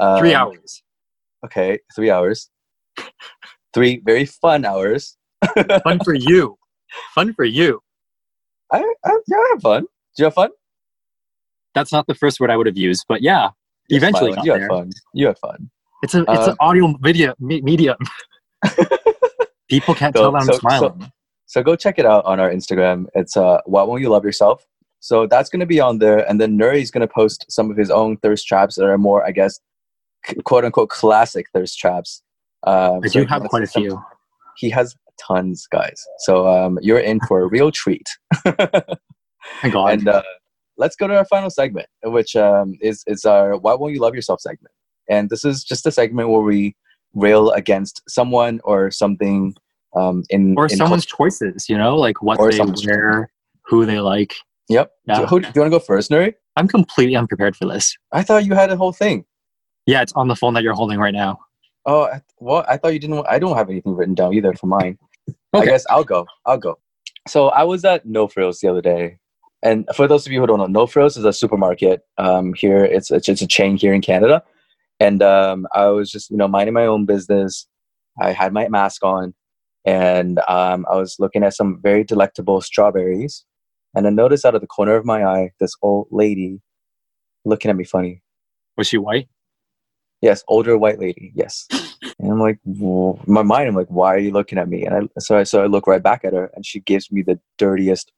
Um, 0.00 0.18
Three 0.20 0.32
hours. 0.32 0.82
Okay, 1.44 1.78
three 1.94 2.10
hours. 2.10 2.48
Three 3.74 4.00
very 4.06 4.24
fun 4.24 4.64
hours. 4.64 5.16
Fun 5.84 6.00
for 6.02 6.14
you. 6.14 6.56
Fun 7.14 7.34
for 7.34 7.44
you. 7.44 7.80
I, 8.72 8.78
I 9.04 9.18
yeah, 9.28 9.36
I 9.36 9.48
had 9.52 9.62
fun. 9.62 9.82
Did 9.82 9.88
you 10.22 10.24
have 10.24 10.34
fun? 10.34 10.50
That's 11.74 11.92
not 11.92 12.06
the 12.06 12.14
first 12.14 12.40
word 12.40 12.50
I 12.50 12.56
would 12.56 12.66
have 12.66 12.76
used, 12.78 13.04
but 13.06 13.20
yeah, 13.22 13.50
You 13.88 13.96
had 14.00 14.02
eventually 14.02 14.32
got 14.32 14.44
you 14.46 14.52
had 14.52 14.60
there. 14.62 14.68
fun. 14.68 14.90
You 15.12 15.26
had 15.26 15.38
fun. 15.38 15.70
It's 16.02 16.14
a 16.14 16.20
it's 16.22 16.46
Uh, 16.48 16.50
an 16.52 16.56
audio 16.60 16.94
video 17.00 17.34
me- 17.38 17.60
medium. 17.62 17.96
People 19.68 19.94
can't 19.94 20.16
So- 20.16 20.22
tell 20.22 20.32
that 20.32 20.38
I'm 20.42 20.46
so- 20.46 20.52
so- 20.54 20.58
smiling. 20.60 21.12
So 21.46 21.62
go 21.62 21.76
check 21.76 21.98
it 21.98 22.04
out 22.04 22.26
on 22.26 22.40
our 22.40 22.50
Instagram. 22.50 23.06
It's 23.14 23.34
uh, 23.36 23.60
why 23.64 23.82
won't 23.82 24.02
you 24.02 24.10
love 24.10 24.22
yourself? 24.24 24.66
So 25.00 25.26
that's 25.26 25.48
going 25.48 25.60
to 25.60 25.66
be 25.66 25.80
on 25.80 25.98
there, 25.98 26.28
and 26.28 26.38
then 26.40 26.58
Nuri's 26.58 26.90
going 26.90 27.00
to 27.06 27.12
post 27.12 27.46
some 27.48 27.70
of 27.70 27.76
his 27.78 27.90
own 27.90 28.18
thirst 28.18 28.46
traps 28.46 28.74
that 28.74 28.84
are 28.84 28.98
more, 28.98 29.24
I 29.24 29.30
guess, 29.30 29.58
quote 30.44 30.64
unquote 30.66 30.90
classic 30.90 31.46
thirst 31.54 31.78
traps. 31.78 32.22
Um, 32.66 33.00
I 33.02 33.06
so 33.08 33.20
do 33.20 33.26
have 33.26 33.44
quite 33.44 33.62
a 33.62 33.66
some- 33.66 33.82
few. 33.82 34.02
He 34.58 34.68
has 34.70 34.94
tons, 35.26 35.66
guys. 35.70 36.04
So 36.18 36.46
um, 36.48 36.78
you're 36.82 36.98
in 36.98 37.18
for 37.28 37.40
a 37.42 37.46
real 37.46 37.70
treat. 37.70 38.06
My 39.62 39.70
God. 39.70 39.92
and 39.94 40.08
uh, 40.08 40.22
let's 40.76 40.96
go 40.96 41.06
to 41.06 41.16
our 41.16 41.24
final 41.24 41.48
segment, 41.48 41.86
which 42.04 42.36
um, 42.36 42.74
is 42.82 43.04
is 43.06 43.24
our 43.24 43.56
"Why 43.56 43.72
Won't 43.74 43.94
You 43.94 44.00
Love 44.00 44.14
Yourself" 44.14 44.40
segment. 44.40 44.72
And 45.08 45.30
this 45.30 45.44
is 45.44 45.64
just 45.64 45.86
a 45.86 45.92
segment 45.92 46.28
where 46.28 46.40
we 46.40 46.76
rail 47.14 47.50
against 47.52 48.02
someone 48.08 48.60
or 48.64 48.90
something 48.90 49.54
um, 49.96 50.24
in 50.30 50.54
or 50.56 50.64
in 50.66 50.76
someone's 50.76 51.06
choices, 51.06 51.68
you 51.68 51.76
know, 51.76 51.96
like 51.96 52.22
what 52.22 52.38
Or 52.38 52.50
they 52.50 52.60
wear, 52.86 53.30
who 53.62 53.86
they 53.86 54.00
like. 54.00 54.34
Yep. 54.68 54.90
Yeah. 55.06 55.20
Do, 55.20 55.26
who, 55.26 55.40
do 55.40 55.46
you 55.54 55.60
want 55.62 55.72
to 55.72 55.78
go 55.78 55.84
first, 55.84 56.10
Nuri? 56.10 56.34
I'm 56.56 56.68
completely 56.68 57.16
unprepared 57.16 57.56
for 57.56 57.66
this. 57.66 57.96
I 58.12 58.22
thought 58.22 58.44
you 58.44 58.54
had 58.54 58.70
a 58.70 58.76
whole 58.76 58.92
thing. 58.92 59.24
Yeah, 59.86 60.02
it's 60.02 60.12
on 60.12 60.28
the 60.28 60.36
phone 60.36 60.54
that 60.54 60.62
you're 60.62 60.74
holding 60.74 60.98
right 60.98 61.14
now. 61.14 61.38
Oh, 61.86 62.10
well, 62.38 62.64
I 62.68 62.76
thought 62.76 62.92
you 62.92 62.98
didn't. 62.98 63.24
I 63.28 63.38
don't 63.38 63.56
have 63.56 63.70
anything 63.70 63.94
written 63.94 64.14
down 64.14 64.34
either 64.34 64.52
for 64.52 64.66
mine. 64.66 64.98
okay. 65.54 65.62
I 65.62 65.64
guess 65.64 65.86
I'll 65.88 66.04
go. 66.04 66.26
I'll 66.44 66.58
go. 66.58 66.78
So 67.26 67.48
I 67.48 67.64
was 67.64 67.84
at 67.84 68.04
No 68.04 68.28
Frills 68.28 68.60
the 68.60 68.68
other 68.68 68.82
day, 68.82 69.18
and 69.62 69.88
for 69.94 70.06
those 70.06 70.26
of 70.26 70.32
you 70.32 70.40
who 70.40 70.46
don't 70.46 70.58
know, 70.58 70.66
No 70.66 70.86
Frills 70.86 71.16
is 71.16 71.24
a 71.24 71.32
supermarket 71.32 72.02
um, 72.18 72.52
here. 72.52 72.84
It's 72.84 73.10
it's, 73.10 73.28
it's 73.28 73.40
a 73.40 73.46
chain 73.46 73.78
here 73.78 73.94
in 73.94 74.02
Canada, 74.02 74.42
and 75.00 75.22
um, 75.22 75.66
I 75.74 75.86
was 75.88 76.10
just 76.10 76.30
you 76.30 76.36
know 76.36 76.48
minding 76.48 76.74
my 76.74 76.86
own 76.86 77.06
business. 77.06 77.66
I 78.20 78.32
had 78.32 78.52
my 78.52 78.68
mask 78.68 79.04
on, 79.04 79.34
and 79.84 80.38
um, 80.48 80.86
I 80.90 80.96
was 80.96 81.16
looking 81.18 81.42
at 81.44 81.54
some 81.54 81.80
very 81.82 82.04
delectable 82.04 82.60
strawberries, 82.60 83.44
and 83.94 84.06
I 84.06 84.10
noticed 84.10 84.44
out 84.44 84.54
of 84.54 84.60
the 84.60 84.66
corner 84.66 84.96
of 84.96 85.04
my 85.04 85.24
eye 85.24 85.50
this 85.60 85.72
old 85.82 86.08
lady 86.10 86.60
looking 87.44 87.70
at 87.70 87.76
me 87.76 87.84
funny. 87.84 88.22
Was 88.76 88.86
she 88.88 88.98
white? 88.98 89.28
Yes, 90.20 90.42
older 90.48 90.76
white 90.78 90.98
lady. 90.98 91.32
Yes. 91.34 91.66
And 92.20 92.32
I'm 92.32 92.40
like, 92.40 92.58
"Whoa." 92.64 93.20
my 93.26 93.42
mind, 93.42 93.68
I'm 93.68 93.74
like, 93.76 93.88
why 93.88 94.14
are 94.14 94.18
you 94.18 94.32
looking 94.32 94.58
at 94.58 94.68
me? 94.68 94.84
And 94.84 94.94
I, 95.16 95.20
so 95.20 95.38
I, 95.38 95.42
so 95.44 95.62
I 95.62 95.66
look 95.66 95.86
right 95.86 96.02
back 96.02 96.24
at 96.24 96.32
her 96.32 96.50
and 96.54 96.64
she 96.66 96.80
gives 96.80 97.12
me 97.12 97.22
the 97.22 97.38
dirtiest 97.58 98.10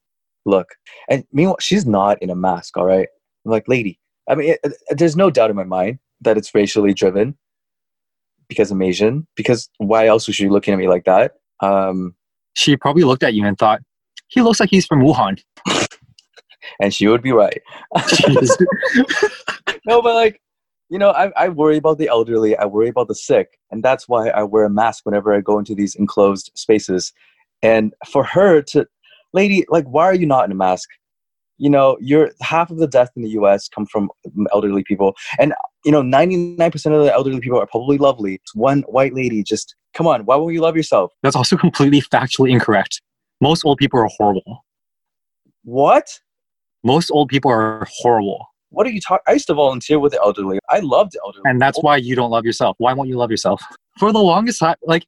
look. 0.46 0.68
And 1.08 1.24
meanwhile, 1.32 1.56
she's 1.60 1.84
not 1.86 2.20
in 2.22 2.30
a 2.30 2.34
mask. 2.34 2.76
All 2.78 2.84
right. 2.86 3.08
I'm 3.44 3.50
like, 3.50 3.68
lady, 3.68 3.98
I 4.28 4.34
mean, 4.36 4.50
it, 4.52 4.60
it- 4.64 4.98
there's 4.98 5.16
no 5.16 5.30
doubt 5.30 5.50
in 5.50 5.56
my 5.56 5.64
mind 5.64 5.98
that 6.20 6.36
it's 6.36 6.54
racially 6.54 6.94
driven 6.94 7.36
because 8.48 8.70
I'm 8.70 8.82
Asian, 8.82 9.26
because 9.36 9.68
why 9.78 10.06
else 10.06 10.26
was 10.26 10.36
she 10.36 10.48
looking 10.48 10.74
at 10.74 10.78
me 10.78 10.88
like 10.88 11.04
that? 11.04 11.34
Um, 11.60 12.14
She 12.54 12.76
probably 12.76 13.04
looked 13.04 13.22
at 13.22 13.34
you 13.34 13.46
and 13.46 13.56
thought, 13.56 13.80
he 14.28 14.42
looks 14.42 14.60
like 14.60 14.70
he's 14.70 14.86
from 14.86 15.02
Wuhan. 15.02 15.40
and 16.80 16.92
she 16.92 17.06
would 17.06 17.22
be 17.22 17.32
right. 17.32 17.60
No, 19.86 20.02
but 20.02 20.14
like, 20.14 20.40
you 20.88 20.98
know, 20.98 21.10
I, 21.10 21.32
I 21.36 21.48
worry 21.48 21.76
about 21.76 21.98
the 21.98 22.08
elderly. 22.08 22.56
I 22.56 22.66
worry 22.66 22.88
about 22.88 23.08
the 23.08 23.14
sick, 23.14 23.58
and 23.70 23.82
that's 23.82 24.08
why 24.08 24.28
I 24.28 24.42
wear 24.42 24.64
a 24.64 24.70
mask 24.70 25.06
whenever 25.06 25.34
I 25.34 25.40
go 25.40 25.58
into 25.58 25.74
these 25.74 25.94
enclosed 25.94 26.50
spaces. 26.54 27.12
And 27.62 27.94
for 28.06 28.24
her 28.24 28.62
to, 28.62 28.86
lady, 29.32 29.64
like, 29.68 29.86
why 29.86 30.04
are 30.04 30.14
you 30.14 30.26
not 30.26 30.44
in 30.44 30.52
a 30.52 30.54
mask? 30.54 30.88
You 31.60 31.68
know, 31.68 31.98
you're 32.00 32.30
half 32.40 32.70
of 32.70 32.78
the 32.78 32.86
deaths 32.86 33.10
in 33.16 33.22
the 33.22 33.28
U.S. 33.30 33.68
come 33.68 33.84
from 33.84 34.08
elderly 34.50 34.82
people, 34.82 35.14
and 35.38 35.52
you 35.84 35.92
know, 35.92 36.00
99% 36.02 36.74
of 36.86 37.04
the 37.04 37.12
elderly 37.12 37.38
people 37.40 37.58
are 37.60 37.66
probably 37.66 37.98
lovely. 37.98 38.36
It's 38.36 38.54
one 38.54 38.80
white 38.82 39.14
lady. 39.14 39.42
Just 39.42 39.74
come 39.92 40.06
on, 40.06 40.24
why 40.24 40.36
won't 40.36 40.54
you 40.54 40.62
love 40.62 40.74
yourself? 40.74 41.12
That's 41.22 41.36
also 41.36 41.56
completely 41.58 42.00
factually 42.00 42.50
incorrect. 42.50 43.02
Most 43.42 43.64
old 43.64 43.76
people 43.76 44.00
are 44.00 44.08
horrible. 44.16 44.64
What? 45.64 46.20
Most 46.82 47.10
old 47.10 47.28
people 47.28 47.50
are 47.50 47.86
horrible. 47.90 48.46
What 48.70 48.86
are 48.86 48.90
you 48.90 49.00
talking? 49.00 49.22
I 49.26 49.32
used 49.32 49.48
to 49.48 49.54
volunteer 49.54 49.98
with 49.98 50.12
the 50.12 50.20
elderly. 50.22 50.60
I 50.70 50.78
loved 50.78 51.12
the 51.12 51.20
elderly. 51.24 51.42
And 51.44 51.60
that's 51.60 51.78
why 51.82 51.96
you 51.96 52.16
don't 52.16 52.30
love 52.30 52.46
yourself. 52.46 52.76
Why 52.78 52.94
won't 52.94 53.10
you 53.10 53.18
love 53.18 53.30
yourself? 53.30 53.62
For 53.98 54.12
the 54.12 54.18
longest 54.18 54.60
time, 54.60 54.76
like 54.82 55.04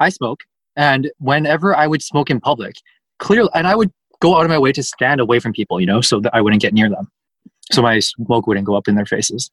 I 0.00 0.08
smoke, 0.08 0.40
and 0.74 1.10
whenever 1.18 1.76
I 1.76 1.86
would 1.86 2.02
smoke 2.02 2.30
in 2.30 2.40
public, 2.40 2.76
clearly, 3.18 3.50
and 3.54 3.68
I 3.68 3.76
would 3.76 3.92
go 4.20 4.36
out 4.36 4.44
of 4.44 4.48
my 4.50 4.58
way 4.58 4.72
to 4.72 4.82
stand 4.82 5.20
away 5.20 5.38
from 5.40 5.52
people, 5.52 5.80
you 5.80 5.86
know, 5.86 6.00
so 6.00 6.20
that 6.20 6.34
I 6.34 6.40
wouldn't 6.40 6.62
get 6.62 6.74
near 6.74 6.88
them. 6.88 7.08
So 7.72 7.82
my 7.82 7.98
smoke 8.00 8.46
wouldn't 8.46 8.66
go 8.66 8.76
up 8.76 8.88
in 8.88 8.94
their 8.94 9.06
faces. 9.06 9.50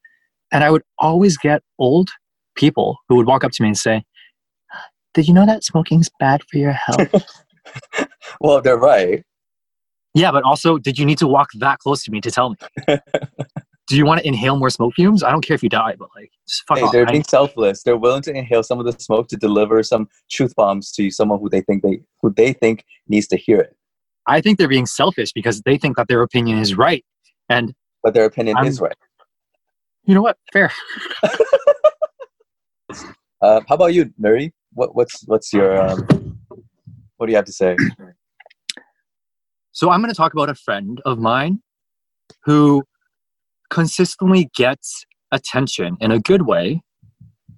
And 0.51 0.63
I 0.63 0.71
would 0.71 0.83
always 0.99 1.37
get 1.37 1.61
old 1.79 2.09
people 2.55 2.97
who 3.09 3.15
would 3.17 3.27
walk 3.27 3.43
up 3.43 3.51
to 3.51 3.63
me 3.63 3.69
and 3.69 3.77
say, 3.77 4.03
Did 5.13 5.27
you 5.27 5.33
know 5.33 5.45
that 5.45 5.63
smoking's 5.63 6.09
bad 6.19 6.41
for 6.49 6.57
your 6.57 6.71
health? 6.71 7.09
well, 8.41 8.61
they're 8.61 8.77
right. 8.77 9.23
yeah, 10.13 10.31
but 10.31 10.43
also, 10.43 10.77
did 10.77 10.97
you 10.97 11.05
need 11.05 11.17
to 11.17 11.27
walk 11.27 11.49
that 11.59 11.79
close 11.79 12.03
to 12.03 12.11
me 12.11 12.21
to 12.21 12.31
tell 12.31 12.51
me? 12.51 12.55
Do 13.87 13.95
you 13.95 14.03
want 14.03 14.19
to 14.21 14.27
inhale 14.27 14.57
more 14.57 14.71
smoke 14.71 14.95
fumes? 14.95 15.21
I 15.21 15.29
don't 15.29 15.45
care 15.45 15.53
if 15.53 15.61
you 15.61 15.69
die, 15.69 15.93
but 15.99 16.09
like, 16.15 16.31
just 16.47 16.63
fuck 16.67 16.79
Hey, 16.79 16.85
off. 16.85 16.91
they're 16.91 17.07
I- 17.07 17.11
being 17.11 17.23
selfless. 17.23 17.83
They're 17.83 17.97
willing 17.97 18.23
to 18.23 18.33
inhale 18.33 18.63
some 18.63 18.79
of 18.79 18.85
the 18.85 18.93
smoke 18.99 19.27
to 19.27 19.35
deliver 19.37 19.83
some 19.83 20.07
truth 20.31 20.55
bombs 20.55 20.91
to 20.93 21.11
someone 21.11 21.39
who 21.39 21.49
they 21.49 21.61
think 21.61 21.83
they 21.83 21.99
who 22.21 22.33
they 22.35 22.53
think 22.53 22.83
needs 23.07 23.27
to 23.27 23.37
hear 23.37 23.59
it. 23.59 23.75
I 24.27 24.41
think 24.41 24.57
they're 24.57 24.67
being 24.67 24.85
selfish 24.85 25.31
because 25.33 25.61
they 25.61 25.77
think 25.77 25.97
that 25.97 26.07
their 26.07 26.21
opinion 26.21 26.57
is 26.59 26.75
right. 26.75 27.05
And 27.49 27.73
But 28.03 28.13
their 28.13 28.25
opinion 28.25 28.57
I'm- 28.57 28.65
is 28.67 28.81
right. 28.81 28.95
you 30.05 30.15
know 30.15 30.21
what? 30.21 30.37
Fair. 30.53 30.71
Uh, 33.41 33.61
how 33.67 33.75
about 33.75 33.93
you, 33.93 34.05
Nuri? 34.19 34.51
What 34.73 34.95
what's 34.95 35.23
what's 35.27 35.53
your 35.53 35.79
um, 35.79 36.39
what 37.17 37.27
do 37.27 37.31
you 37.31 37.35
have 37.35 37.45
to 37.45 37.51
say? 37.51 37.75
So 39.71 39.91
I'm 39.91 40.01
going 40.01 40.09
to 40.11 40.17
talk 40.17 40.33
about 40.33 40.49
a 40.49 40.55
friend 40.55 40.99
of 41.05 41.19
mine 41.19 41.61
who 42.45 42.83
consistently 43.69 44.49
gets 44.55 45.05
attention 45.31 45.97
in 45.99 46.11
a 46.11 46.19
good 46.19 46.43
way 46.43 46.81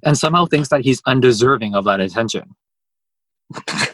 and 0.03 0.17
somehow 0.17 0.45
thinks 0.45 0.67
that 0.69 0.81
he's 0.81 1.01
undeserving 1.05 1.73
of 1.75 1.85
that 1.85 2.01
attention. 2.01 2.55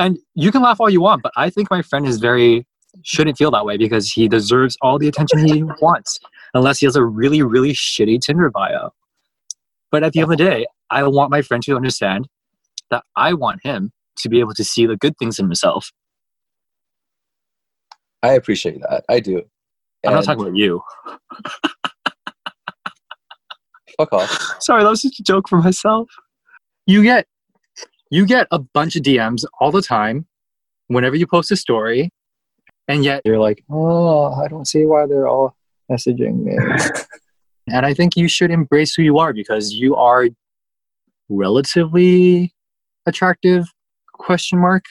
and 0.00 0.18
you 0.34 0.50
can 0.50 0.62
laugh 0.62 0.80
all 0.80 0.90
you 0.90 1.00
want, 1.00 1.22
but 1.22 1.32
I 1.36 1.50
think 1.50 1.70
my 1.70 1.82
friend 1.82 2.06
is 2.06 2.18
very 2.18 2.66
shouldn't 3.02 3.38
feel 3.38 3.52
that 3.52 3.64
way 3.64 3.76
because 3.76 4.10
he 4.10 4.26
deserves 4.26 4.76
all 4.82 4.98
the 4.98 5.06
attention 5.06 5.46
he 5.46 5.62
wants 5.80 6.18
unless 6.54 6.80
he 6.80 6.86
has 6.86 6.96
a 6.96 7.04
really 7.04 7.42
really 7.42 7.72
shitty 7.72 8.20
Tinder 8.20 8.50
bio. 8.50 8.90
But 9.92 10.02
at 10.02 10.12
the 10.12 10.20
end 10.20 10.32
of 10.32 10.38
the 10.38 10.44
day, 10.44 10.66
I 10.90 11.02
want 11.04 11.30
my 11.30 11.42
friend 11.42 11.62
to 11.64 11.76
understand 11.76 12.28
that 12.90 13.04
I 13.16 13.34
want 13.34 13.60
him 13.62 13.92
to 14.18 14.28
be 14.28 14.40
able 14.40 14.54
to 14.54 14.64
see 14.64 14.86
the 14.86 14.96
good 14.96 15.16
things 15.18 15.38
in 15.38 15.44
himself. 15.44 15.92
I 18.22 18.32
appreciate 18.32 18.80
that. 18.82 19.04
I 19.08 19.20
do. 19.20 19.42
I'm 20.06 20.14
not 20.14 20.24
talking 20.24 20.42
about 20.42 20.56
you. 20.56 20.82
fuck 23.96 24.12
off. 24.12 24.56
Sorry, 24.60 24.82
that 24.82 24.90
was 24.90 25.02
just 25.02 25.20
a 25.20 25.22
joke 25.22 25.48
for 25.48 25.58
myself. 25.58 26.08
You 26.86 27.02
get 27.02 27.26
you 28.10 28.26
get 28.26 28.46
a 28.50 28.58
bunch 28.58 28.96
of 28.96 29.02
DMs 29.02 29.44
all 29.60 29.70
the 29.70 29.82
time 29.82 30.26
whenever 30.88 31.16
you 31.16 31.26
post 31.26 31.50
a 31.50 31.56
story, 31.56 32.10
and 32.88 33.04
yet 33.04 33.22
you're 33.24 33.38
like, 33.38 33.64
oh, 33.70 34.32
I 34.32 34.48
don't 34.48 34.66
see 34.66 34.84
why 34.84 35.06
they're 35.06 35.28
all 35.28 35.56
messaging 35.90 36.42
me. 36.42 36.56
and 37.68 37.86
I 37.86 37.94
think 37.94 38.16
you 38.16 38.28
should 38.28 38.50
embrace 38.50 38.94
who 38.94 39.02
you 39.02 39.18
are 39.18 39.32
because 39.32 39.72
you 39.72 39.96
are 39.96 40.28
relatively 41.28 42.52
attractive 43.06 43.64
question 44.12 44.58
mark 44.58 44.84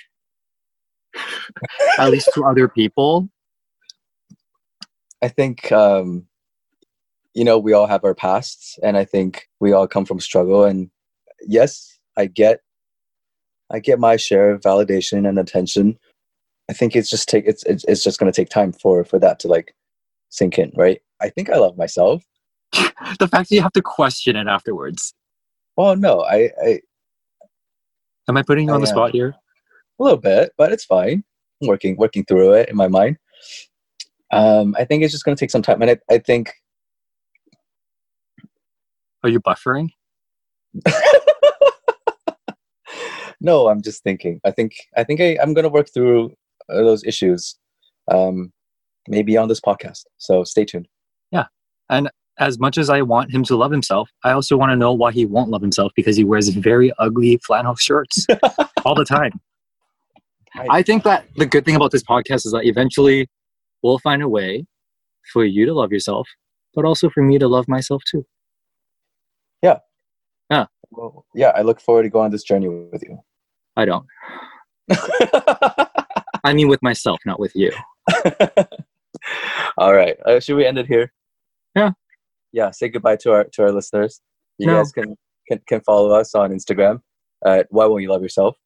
at 1.99 2.09
least 2.09 2.29
to 2.33 2.43
other 2.43 2.67
people 2.67 3.29
I 5.21 5.27
think 5.27 5.71
um, 5.71 6.27
you 7.33 7.43
know 7.43 7.57
we 7.57 7.73
all 7.73 7.87
have 7.87 8.03
our 8.03 8.15
pasts, 8.15 8.79
and 8.83 8.97
I 8.97 9.05
think 9.05 9.47
we 9.59 9.73
all 9.73 9.87
come 9.87 10.05
from 10.05 10.19
struggle. 10.19 10.63
And 10.63 10.89
yes, 11.41 11.99
I 12.17 12.27
get, 12.27 12.61
I 13.71 13.79
get 13.79 13.99
my 13.99 14.15
share 14.15 14.51
of 14.51 14.61
validation 14.61 15.27
and 15.27 15.37
attention. 15.39 15.97
I 16.69 16.73
think 16.73 16.95
it's 16.95 17.09
just 17.09 17.29
take 17.29 17.45
it's 17.45 17.63
it's, 17.63 17.83
it's 17.85 18.03
just 18.03 18.19
going 18.19 18.31
to 18.31 18.35
take 18.35 18.49
time 18.49 18.71
for 18.71 19.03
for 19.03 19.19
that 19.19 19.39
to 19.41 19.47
like 19.47 19.75
sink 20.29 20.59
in, 20.59 20.71
right? 20.75 21.01
I 21.21 21.29
think 21.29 21.49
I 21.49 21.57
love 21.57 21.77
myself. 21.77 22.23
the 22.73 23.27
fact 23.27 23.49
that 23.49 23.51
you 23.51 23.61
have 23.61 23.73
to 23.73 23.81
question 23.81 24.35
it 24.35 24.47
afterwards 24.47 25.13
Oh 25.81 25.93
no, 25.93 26.23
I, 26.23 26.51
I 26.61 26.81
am 28.27 28.35
i 28.35 28.43
putting 28.43 28.67
you 28.67 28.73
I 28.73 28.75
on 28.75 28.81
the 28.81 28.87
am. 28.87 28.91
spot 28.93 29.11
here 29.11 29.33
a 29.97 30.03
little 30.03 30.17
bit, 30.17 30.51
but 30.57 30.73
it's 30.73 30.83
fine. 30.83 31.23
I'm 31.61 31.69
working 31.69 31.95
working 31.95 32.25
through 32.25 32.51
it 32.55 32.67
in 32.67 32.75
my 32.75 32.89
mind. 32.89 33.17
Um, 34.33 34.75
I 34.77 34.83
think 34.83 35.03
it's 35.03 35.13
just 35.13 35.23
going 35.23 35.37
to 35.37 35.39
take 35.39 35.51
some 35.51 35.61
time, 35.61 35.81
and 35.81 35.91
I, 35.91 35.99
I 36.13 36.17
think 36.17 36.51
are 39.23 39.29
you 39.29 39.39
buffering 39.39 39.91
no, 43.41 43.67
I'm 43.69 43.81
just 43.81 44.03
thinking. 44.03 44.39
I 44.43 44.51
think 44.51 44.73
I 44.97 45.03
think 45.03 45.21
I, 45.21 45.37
I'm 45.41 45.53
going 45.53 45.63
to 45.63 45.69
work 45.69 45.89
through 45.93 46.33
uh, 46.69 46.75
those 46.75 47.03
issues, 47.03 47.55
um, 48.11 48.51
maybe 49.07 49.37
on 49.37 49.47
this 49.47 49.61
podcast. 49.61 50.03
So 50.17 50.43
stay 50.43 50.65
tuned. 50.65 50.87
Yeah, 51.31 51.45
and 51.89 52.09
as 52.37 52.57
much 52.59 52.77
as 52.77 52.89
I 52.89 53.01
want 53.01 53.33
him 53.33 53.43
to 53.45 53.55
love 53.55 53.71
himself, 53.71 54.09
I 54.23 54.31
also 54.31 54.57
want 54.57 54.71
to 54.71 54.75
know 54.75 54.93
why 54.93 55.11
he 55.11 55.25
won't 55.25 55.49
love 55.49 55.61
himself 55.61 55.91
because 55.95 56.15
he 56.15 56.23
wears 56.23 56.49
very 56.49 56.91
ugly 56.97 57.39
flannel 57.45 57.75
shirts 57.75 58.25
all 58.85 58.95
the 58.95 59.05
time. 59.05 59.33
I 60.69 60.81
think 60.81 61.03
that 61.03 61.25
the 61.35 61.45
good 61.45 61.63
thing 61.63 61.75
about 61.75 61.91
this 61.91 62.03
podcast 62.03 62.45
is 62.45 62.51
that 62.53 62.65
eventually 62.65 63.29
we'll 63.83 63.99
find 63.99 64.21
a 64.21 64.27
way 64.27 64.65
for 65.31 65.45
you 65.45 65.65
to 65.65 65.73
love 65.73 65.91
yourself, 65.91 66.27
but 66.73 66.85
also 66.85 67.09
for 67.09 67.21
me 67.21 67.37
to 67.37 67.47
love 67.47 67.67
myself 67.67 68.01
too. 68.09 68.25
Yeah. 69.61 69.79
Yeah. 70.49 70.65
Well, 70.91 71.25
yeah, 71.35 71.49
I 71.49 71.61
look 71.61 71.79
forward 71.79 72.03
to 72.03 72.09
going 72.09 72.25
on 72.25 72.31
this 72.31 72.43
journey 72.43 72.67
with 72.67 73.03
you. 73.03 73.19
I 73.79 73.85
don't. 73.85 74.05
I 76.43 76.53
mean, 76.53 76.67
with 76.67 76.81
myself, 76.83 77.19
not 77.25 77.39
with 77.39 77.55
you. 77.55 77.71
All 79.77 79.93
right. 79.93 80.17
Uh, 80.25 80.39
should 80.39 80.55
we 80.55 80.65
end 80.65 80.77
it 80.77 80.87
here? 80.87 81.11
Yeah. 81.75 81.91
Yeah. 82.51 82.71
Say 82.71 82.89
goodbye 82.89 83.15
to 83.17 83.31
our 83.31 83.43
to 83.45 83.63
our 83.63 83.71
listeners. 83.71 84.21
You 84.57 84.67
No. 84.67 84.77
guys 84.77 84.91
can, 84.91 85.15
can 85.47 85.61
can 85.67 85.81
follow 85.81 86.11
us 86.11 86.35
on 86.35 86.51
Instagram 86.51 87.01
at 87.45 87.67
Why 87.69 87.85
Won't 87.85 88.03
You 88.03 88.09
Love 88.09 88.21
Yourself, 88.21 88.57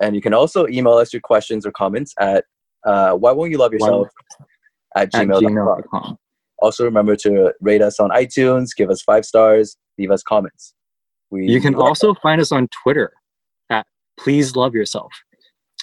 and 0.00 0.14
you 0.14 0.22
can 0.22 0.34
also 0.34 0.66
email 0.68 0.94
us 0.94 1.12
your 1.12 1.22
questions 1.22 1.66
or 1.66 1.72
comments 1.72 2.14
at 2.20 2.44
uh, 2.86 3.12
Why 3.14 3.32
Won't 3.32 3.50
You 3.50 3.58
Love 3.58 3.72
Yourself 3.72 4.08
at 4.96 5.12
At 5.14 5.26
gmail.com. 5.26 5.42
gmail.com. 5.42 6.18
Also, 6.58 6.84
remember 6.84 7.16
to 7.16 7.52
rate 7.60 7.82
us 7.82 7.98
on 8.00 8.10
iTunes, 8.10 8.68
give 8.76 8.90
us 8.90 9.02
five 9.02 9.24
stars, 9.26 9.76
leave 9.98 10.10
us 10.10 10.22
comments. 10.22 10.72
We 11.30 11.46
You 11.48 11.60
can 11.60 11.74
also 11.74 12.14
find 12.14 12.40
us 12.40 12.52
on 12.52 12.68
Twitter 12.82 13.12
Please 14.18 14.56
Love 14.56 14.74
Yourself. 14.74 15.12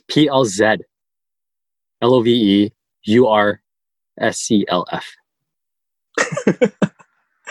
P 0.07 0.27
L 0.27 0.45
Z 0.45 0.77
L 2.01 2.13
O 2.13 2.21
V 2.21 2.31
E 2.65 2.73
U 3.05 3.27
R 3.27 3.61
S 4.19 4.39
C 4.39 4.65
L 4.67 4.85
F. 4.91 5.05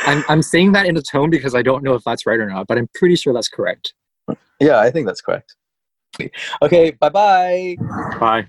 I'm, 0.05 0.25
I'm 0.29 0.43
saying 0.43 0.73
that 0.73 0.87
in 0.87 0.97
a 0.97 1.03
tone 1.03 1.31
because 1.31 1.55
I 1.55 1.63
don't 1.63 1.83
know 1.83 1.95
if 1.95 2.05
that's 2.05 2.27
right 2.27 2.39
or 2.39 2.47
not, 2.47 2.67
but 2.67 2.79
I'm 2.79 2.89
pretty 2.95 3.17
sure 3.17 3.33
that's 3.33 3.49
correct. 3.49 3.95
Yeah, 4.61 4.79
I 4.79 4.91
think 4.91 5.07
that's 5.07 5.21
correct. 5.21 5.55
Okay, 6.61 6.91
bye 6.93 7.09
bye. 7.09 7.77
Bye. 8.21 8.47